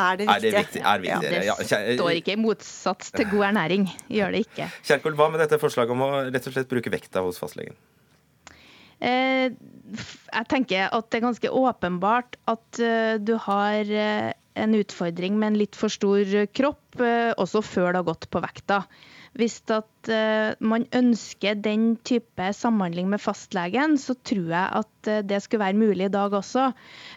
er 0.00 0.18
det 0.20 0.26
viktige. 0.26 0.40
Er 0.40 0.40
det, 0.40 0.52
viktig, 0.56 0.82
er 0.82 1.04
viktig? 1.04 1.30
Ja, 1.46 1.56
det 1.60 1.96
står 1.98 2.18
ikke 2.20 2.34
i 2.34 2.40
motsats 2.40 3.12
til 3.14 3.28
god 3.30 3.46
ernæring. 3.50 3.86
Gjør 4.12 4.34
det 4.34 4.42
ikke. 4.46 4.68
Kjerkol, 4.88 5.16
hva 5.18 5.30
med 5.32 5.42
dette 5.44 5.60
forslaget 5.60 5.94
om 5.94 6.04
å 6.06 6.10
rett 6.28 6.48
og 6.48 6.56
slett 6.56 6.70
bruke 6.70 6.92
vekta 6.92 7.24
hos 7.26 7.40
fastlegen? 7.42 7.76
Eh, 9.00 9.48
jeg 9.50 10.48
tenker 10.52 10.90
at 10.92 11.08
det 11.08 11.20
er 11.20 11.24
ganske 11.24 11.52
åpenbart 11.62 12.36
at 12.52 12.80
uh, 12.84 13.16
du 13.16 13.32
har 13.46 13.88
uh, 13.88 14.28
en 14.60 14.76
utfordring 14.76 15.38
med 15.40 15.54
en 15.54 15.60
litt 15.62 15.78
for 15.78 15.92
stor 15.92 16.34
kropp, 16.52 16.84
uh, 17.00 17.32
også 17.40 17.64
før 17.64 17.90
det 17.90 18.02
har 18.02 18.10
gått 18.10 18.28
på 18.30 18.44
vekta. 18.44 18.82
Hvis 19.38 19.60
at 19.70 20.10
uh, 20.10 20.58
man 20.58 20.86
ønsker 20.96 21.54
den 21.54 21.94
type 22.06 22.48
samhandling 22.56 23.08
med 23.12 23.22
fastlegen, 23.22 23.96
så 23.98 24.16
tror 24.26 24.50
jeg 24.50 24.82
at 24.82 25.10
uh, 25.10 25.20
det 25.22 25.42
skulle 25.44 25.64
være 25.64 25.78
mulig 25.78 26.08
i 26.08 26.14
dag 26.14 26.34
også. 26.34 26.72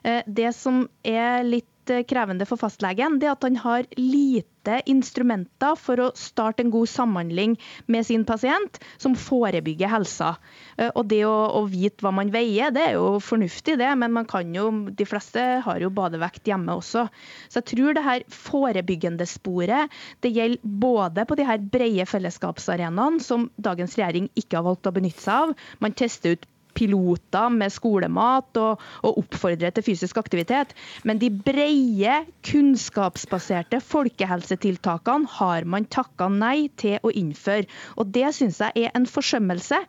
Uh, 0.05 0.21
det 0.27 0.53
som 0.57 0.85
er 1.03 1.41
litt 1.47 1.72
krevende 2.07 2.45
for 2.47 2.59
fastlegen, 2.61 3.19
det 3.19 3.31
at 3.31 3.43
han 3.45 3.57
har 3.61 3.87
lite 3.97 4.79
instrumenter 4.89 5.75
for 5.75 5.99
å 5.99 6.11
starte 6.15 6.63
en 6.63 6.71
god 6.71 6.87
samhandling 6.87 7.57
med 7.91 8.05
sin 8.07 8.23
pasient, 8.25 8.79
som 8.97 9.15
forebygger 9.19 9.91
helsa. 9.91 10.35
Eh, 10.77 10.89
og 10.93 11.09
det 11.11 11.23
å, 11.27 11.33
å, 11.59 11.65
vite 11.67 12.05
hva 12.05 12.13
man 12.15 12.31
veier, 12.33 12.71
det 12.71 12.85
er 12.87 12.95
jo 12.95 13.19
fornuftig, 13.23 13.75
det, 13.81 13.89
men 13.99 14.15
man 14.15 14.29
kan 14.29 14.53
jo, 14.55 14.69
de 14.95 15.07
fleste 15.07 15.43
har 15.65 15.83
jo 15.83 15.91
badevekt 15.93 16.47
hjemme 16.47 16.77
også. 16.79 17.05
Så 17.49 17.59
jeg 17.59 17.69
tror 17.73 17.97
det 17.97 18.05
her 18.07 18.25
forebyggende 18.31 19.27
sporet, 19.29 19.91
det 20.23 20.33
gjelder 20.35 20.63
både 20.63 21.27
på 21.27 21.39
de 21.39 21.47
her 21.49 21.59
brede 21.59 22.07
fellesskapsarenaene, 22.09 23.23
som 23.23 23.49
dagens 23.57 23.97
regjering 23.99 24.31
ikke 24.39 24.59
har 24.59 24.67
valgt 24.69 24.87
å 24.87 24.95
benytte 24.95 25.25
seg 25.25 25.49
av. 25.49 25.55
Man 25.83 25.95
tester 25.97 26.37
ut 26.37 26.47
piloter 26.77 27.51
med 27.53 27.73
skolemat 27.73 28.59
og, 28.61 28.81
og 29.03 29.19
oppfordre 29.23 29.71
til 29.73 29.85
fysisk 29.85 30.19
aktivitet. 30.21 30.73
Men 31.07 31.21
de 31.21 31.29
brede, 31.33 32.19
kunnskapsbaserte 32.45 33.79
folkehelsetiltakene 33.83 35.29
har 35.39 35.67
man 35.69 35.87
takka 35.91 36.29
nei 36.31 36.69
til 36.79 36.99
å 37.03 37.13
innføre. 37.13 37.67
Og 37.97 38.11
det 38.15 38.33
syns 38.37 38.61
jeg 38.63 38.87
er 38.87 38.93
en 38.97 39.07
forsømmelse. 39.09 39.79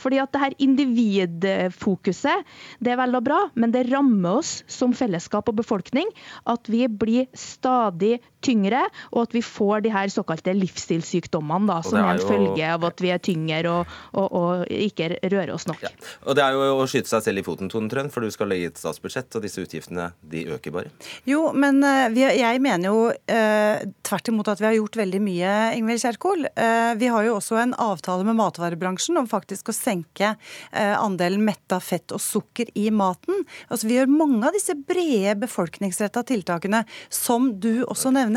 Fordi 0.00 0.20
at 0.22 0.32
det 0.34 0.42
her 0.44 0.58
individfokuset 0.62 2.44
det 2.84 2.94
er 2.94 3.00
vel 3.00 3.18
og 3.18 3.26
bra, 3.26 3.40
men 3.54 3.72
det 3.74 3.86
rammer 3.90 4.40
oss 4.40 4.56
som 4.70 4.94
fellesskap 4.96 5.48
og 5.50 5.58
befolkning 5.60 6.10
at 6.50 6.70
vi 6.70 6.86
blir 6.88 7.28
stadig 7.38 8.18
tyngre, 8.44 8.84
og 9.12 9.24
at 9.26 9.36
vi 9.36 9.42
får 9.44 9.84
de 9.86 9.92
her 9.94 10.12
såkalte 10.12 10.54
livsstilssykdommene 10.56 11.70
da, 11.70 11.80
som 11.86 11.98
er 12.00 12.10
en 12.14 12.22
jo... 12.22 12.28
følge 12.28 12.70
av 12.74 12.84
at 12.88 13.02
vi 13.02 13.12
er 13.14 13.22
tyngre 13.24 13.62
og, 13.70 13.94
og, 14.12 14.26
og 14.34 14.74
ikke 14.74 15.10
rører 15.22 15.54
oss 15.54 15.68
nok. 15.70 15.82
Ja. 15.84 15.92
Og 16.28 16.36
Det 16.38 16.44
er 16.44 16.56
jo 16.56 16.78
å 16.82 16.86
skyte 16.90 17.10
seg 17.10 17.24
selv 17.26 17.42
i 17.42 17.46
foten, 17.46 17.70
Tone 17.72 17.90
Trøen, 17.92 18.10
for 18.12 18.24
du 18.24 18.32
skal 18.34 18.50
legge 18.52 18.72
et 18.72 18.80
statsbudsjett, 18.80 19.30
og 19.38 19.44
disse 19.44 19.62
utgiftene 19.62 20.10
de 20.30 20.44
øker 20.56 20.74
bare. 20.74 20.92
Jo, 21.28 21.46
men 21.56 21.80
uh, 21.84 22.08
vi, 22.14 22.24
jeg 22.24 22.62
mener 22.64 22.90
jo 22.90 23.06
uh, 23.10 23.84
tvert 24.06 24.32
imot 24.32 24.50
at 24.52 24.62
vi 24.62 24.68
har 24.68 24.76
gjort 24.78 25.00
veldig 25.00 25.22
mye, 25.24 25.54
Ingvild 25.78 26.02
Kjerkol. 26.04 26.46
Uh, 26.58 26.92
vi 27.00 27.10
har 27.12 27.26
jo 27.28 27.38
også 27.38 27.60
en 27.62 27.76
avtale 27.80 28.26
med 28.26 28.38
matvarebransjen 28.40 29.20
om 29.20 29.30
faktisk 29.30 29.70
å 29.70 29.76
senke 29.76 30.34
andelen 30.74 31.42
metta 31.46 31.78
fett 31.82 32.12
og 32.14 32.20
sukker 32.22 32.68
i 32.78 32.88
maten. 32.94 33.44
Altså, 33.68 33.88
Vi 33.88 33.96
gjør 33.96 34.10
mange 34.10 34.40
av 34.48 34.56
disse 34.56 34.74
brede 34.76 35.34
befolkningsretta 35.40 36.24
tiltakene 36.26 36.82
som 37.12 37.50
du 37.60 37.84
også 37.84 38.12
nevner. 38.14 38.33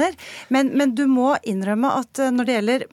Men, 0.53 0.71
men, 0.77 0.93
du 0.97 1.05
må 1.09 1.33
innrømme 1.47 1.91
at 2.01 2.21
når 2.33 2.47
det 2.47 2.57
gjelder 2.57 2.85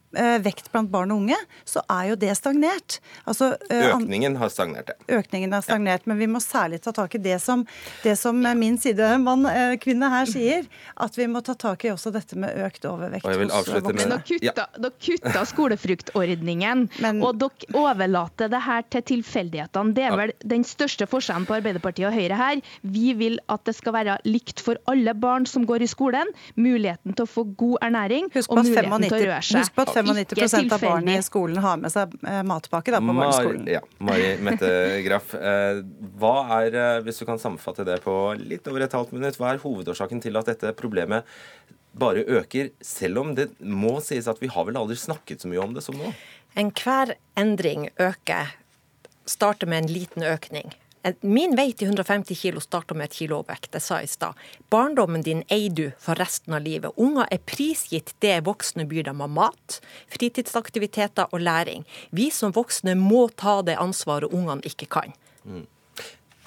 vekt 0.44 0.70
blant 0.70 0.90
barn 0.92 1.10
og 1.10 1.24
unge, 1.24 1.38
så 1.66 1.82
er 1.90 2.12
jo 2.12 2.16
det 2.20 2.34
stagnert. 2.38 2.98
Altså, 3.26 3.54
Økningen 3.72 4.36
har 4.38 4.52
stagnert, 4.52 4.92
ja. 4.92 5.18
økningen 5.18 5.54
har 5.56 5.64
stagnert. 5.66 6.04
Ja. 6.04 6.10
Men 6.12 6.20
vi 6.20 6.28
må 6.30 6.42
særlig 6.42 6.80
ta 6.84 6.92
tak 6.94 7.16
i 7.18 7.20
det 7.22 7.40
som, 7.42 7.64
det 8.04 8.14
som 8.20 8.38
min 8.58 8.78
sidemann, 8.80 9.46
eh, 9.50 9.74
kvinne 9.82 10.10
her, 10.12 10.28
sier. 10.30 10.68
At 11.00 11.18
vi 11.18 11.26
må 11.30 11.42
ta 11.44 11.56
tak 11.58 11.84
i 11.86 11.92
også 11.92 12.12
dette 12.14 12.38
med 12.38 12.54
økt 12.66 12.86
overvekt 12.88 13.26
hos 13.26 13.38
voksne. 13.38 13.94
Men 13.98 14.14
dere 14.14 14.22
kutta, 14.28 14.66
ja. 14.78 14.92
kutta 15.08 15.44
skolefruktordningen, 15.50 16.86
Men, 17.02 17.22
og 17.24 17.40
dere 17.42 17.74
overlater 17.78 18.50
det 18.52 18.62
her 18.64 18.84
til 18.92 19.06
tilfeldighetene. 19.14 19.94
Det 19.96 20.06
er 20.08 20.18
vel 20.18 20.34
den 20.54 20.66
største 20.66 21.08
forskjellen 21.10 21.48
på 21.48 21.58
Arbeiderpartiet 21.58 22.08
og 22.10 22.16
Høyre 22.16 22.38
her. 22.38 22.62
Vi 22.82 23.14
vil 23.18 23.40
at 23.52 23.64
det 23.68 23.76
skal 23.78 23.96
være 23.96 24.18
likt 24.28 24.62
for 24.64 24.80
alle 24.90 25.14
barn 25.18 25.48
som 25.48 25.66
går 25.68 25.84
i 25.84 25.90
skolen. 25.90 26.30
Muligheten 26.94 27.16
til 27.18 27.24
å 27.24 27.30
få 27.30 27.44
god 27.58 27.76
ernæring 27.84 28.28
og 28.30 28.58
muligheten 28.58 28.90
95, 28.90 29.04
til 29.04 29.16
å 29.16 29.20
røre 29.24 29.40
seg. 29.42 29.60
Husk 29.60 29.74
på 29.74 29.84
at 29.84 29.94
95% 29.98 30.74
av 30.76 30.84
barna 30.84 31.16
i 31.18 31.24
skolen 31.24 31.60
har 31.64 31.80
med 31.80 31.94
seg 31.94 32.14
eh, 32.22 32.42
matpakke 32.46 32.94
da, 32.94 33.00
på 33.02 33.16
barneskolen. 33.18 33.64
Ja, 33.70 33.80
Mari 34.04 34.28
Mette 34.44 34.70
Graff. 35.06 35.34
Eh, 35.34 35.80
hva 36.20 36.34
er, 36.60 36.78
eh, 36.80 37.00
hvis 37.06 37.20
du 37.20 37.26
kan 37.28 37.40
sammenfatte 37.42 37.86
det 37.86 38.00
på 38.04 38.14
litt 38.40 38.68
over 38.70 38.86
et 38.86 38.94
halvt 38.94 39.14
minutt, 39.16 39.38
hva 39.40 39.52
er 39.52 39.62
hovedårsaken 39.64 40.22
til 40.24 40.38
at 40.40 40.50
dette 40.52 40.74
problemet 40.78 41.26
bare 41.94 42.24
øker, 42.26 42.72
selv 42.82 43.22
om 43.22 43.34
det 43.38 43.50
må 43.60 43.96
sies 44.02 44.26
at 44.30 44.40
vi 44.42 44.50
har 44.50 44.66
vel 44.66 44.78
aldri 44.78 44.96
snakket 44.98 45.44
så 45.44 45.50
mye 45.50 45.62
om 45.62 45.74
det 45.76 45.84
som 45.86 45.98
nå? 45.98 46.14
Enhver 46.58 47.16
endring 47.38 47.88
øker. 48.02 48.54
Starter 49.26 49.70
med 49.70 49.84
en 49.84 49.94
liten 49.94 50.26
økning. 50.26 50.74
Min 51.20 51.52
vei 51.56 51.72
til 51.76 51.90
150 51.90 52.38
kilo 52.40 52.62
starter 52.64 52.96
med 52.96 53.10
et 53.10 53.16
kilo 53.18 53.42
overvekt. 53.42 53.70
Det 53.74 53.82
sa 53.84 53.98
jeg 54.00 54.08
i 54.08 54.12
stad. 54.14 54.40
Barndommen 54.72 55.24
din 55.24 55.42
eier 55.52 55.74
du 55.76 55.84
for 56.00 56.16
resten 56.20 56.56
av 56.56 56.64
livet. 56.64 56.96
Unger 56.96 57.28
er 57.34 57.42
prisgitt 57.44 58.14
det 58.24 58.38
voksne 58.46 58.86
byr 58.88 59.10
dem 59.10 59.20
av 59.24 59.32
mat, 59.36 59.78
fritidsaktiviteter 60.14 61.28
og 61.30 61.44
læring. 61.44 61.84
Vi 62.10 62.30
som 62.32 62.54
voksne 62.56 62.96
må 62.96 63.26
ta 63.36 63.60
det 63.66 63.76
ansvaret 63.80 64.32
ungene 64.32 64.64
ikke 64.64 64.88
kan. 64.96 65.12
Mm. 65.44 65.66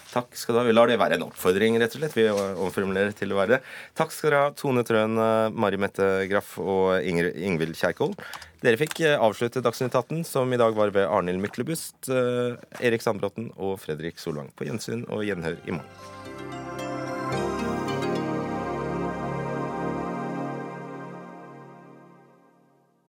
Takk 0.08 0.34
skal 0.40 0.56
du 0.56 0.62
ha. 0.62 0.66
Vi 0.66 0.74
lar 0.74 0.90
det 0.90 0.98
være 0.98 1.20
en 1.20 1.28
oppfordring, 1.28 1.78
rett 1.78 1.94
og 1.94 2.02
slett. 2.02 2.16
Vi 2.18 2.26
omformulerer 2.32 3.14
til 3.14 3.34
å 3.34 3.38
være 3.38 3.58
det. 3.58 3.64
Takk 4.00 4.16
skal 4.16 4.32
dere 4.32 4.44
ha, 4.48 4.54
Tone 4.58 4.82
Trøen, 4.88 5.20
Mari 5.54 5.78
Mette 5.82 6.08
Graff 6.32 6.56
og 6.64 7.04
Ingvild 7.06 7.78
Kjerkol. 7.78 8.16
Dere 8.64 8.80
fikk 8.80 9.02
eh, 9.06 9.16
avslutte 9.22 9.62
Dagsnytt 9.62 9.96
18, 9.96 10.24
som 10.26 10.54
i 10.54 10.60
dag 10.60 10.78
var 10.78 10.94
ved 10.96 11.06
Arnhild 11.06 11.44
Myklebust, 11.44 12.10
Erik 12.10 13.06
Sandbråten 13.06 13.52
og 13.56 13.78
Fredrik 13.84 14.18
Solvang. 14.22 14.50
På 14.58 14.66
gjensyn 14.66 15.06
og 15.12 15.26
gjenhør 15.28 15.62
i 15.68 15.78
morgen. 15.78 16.87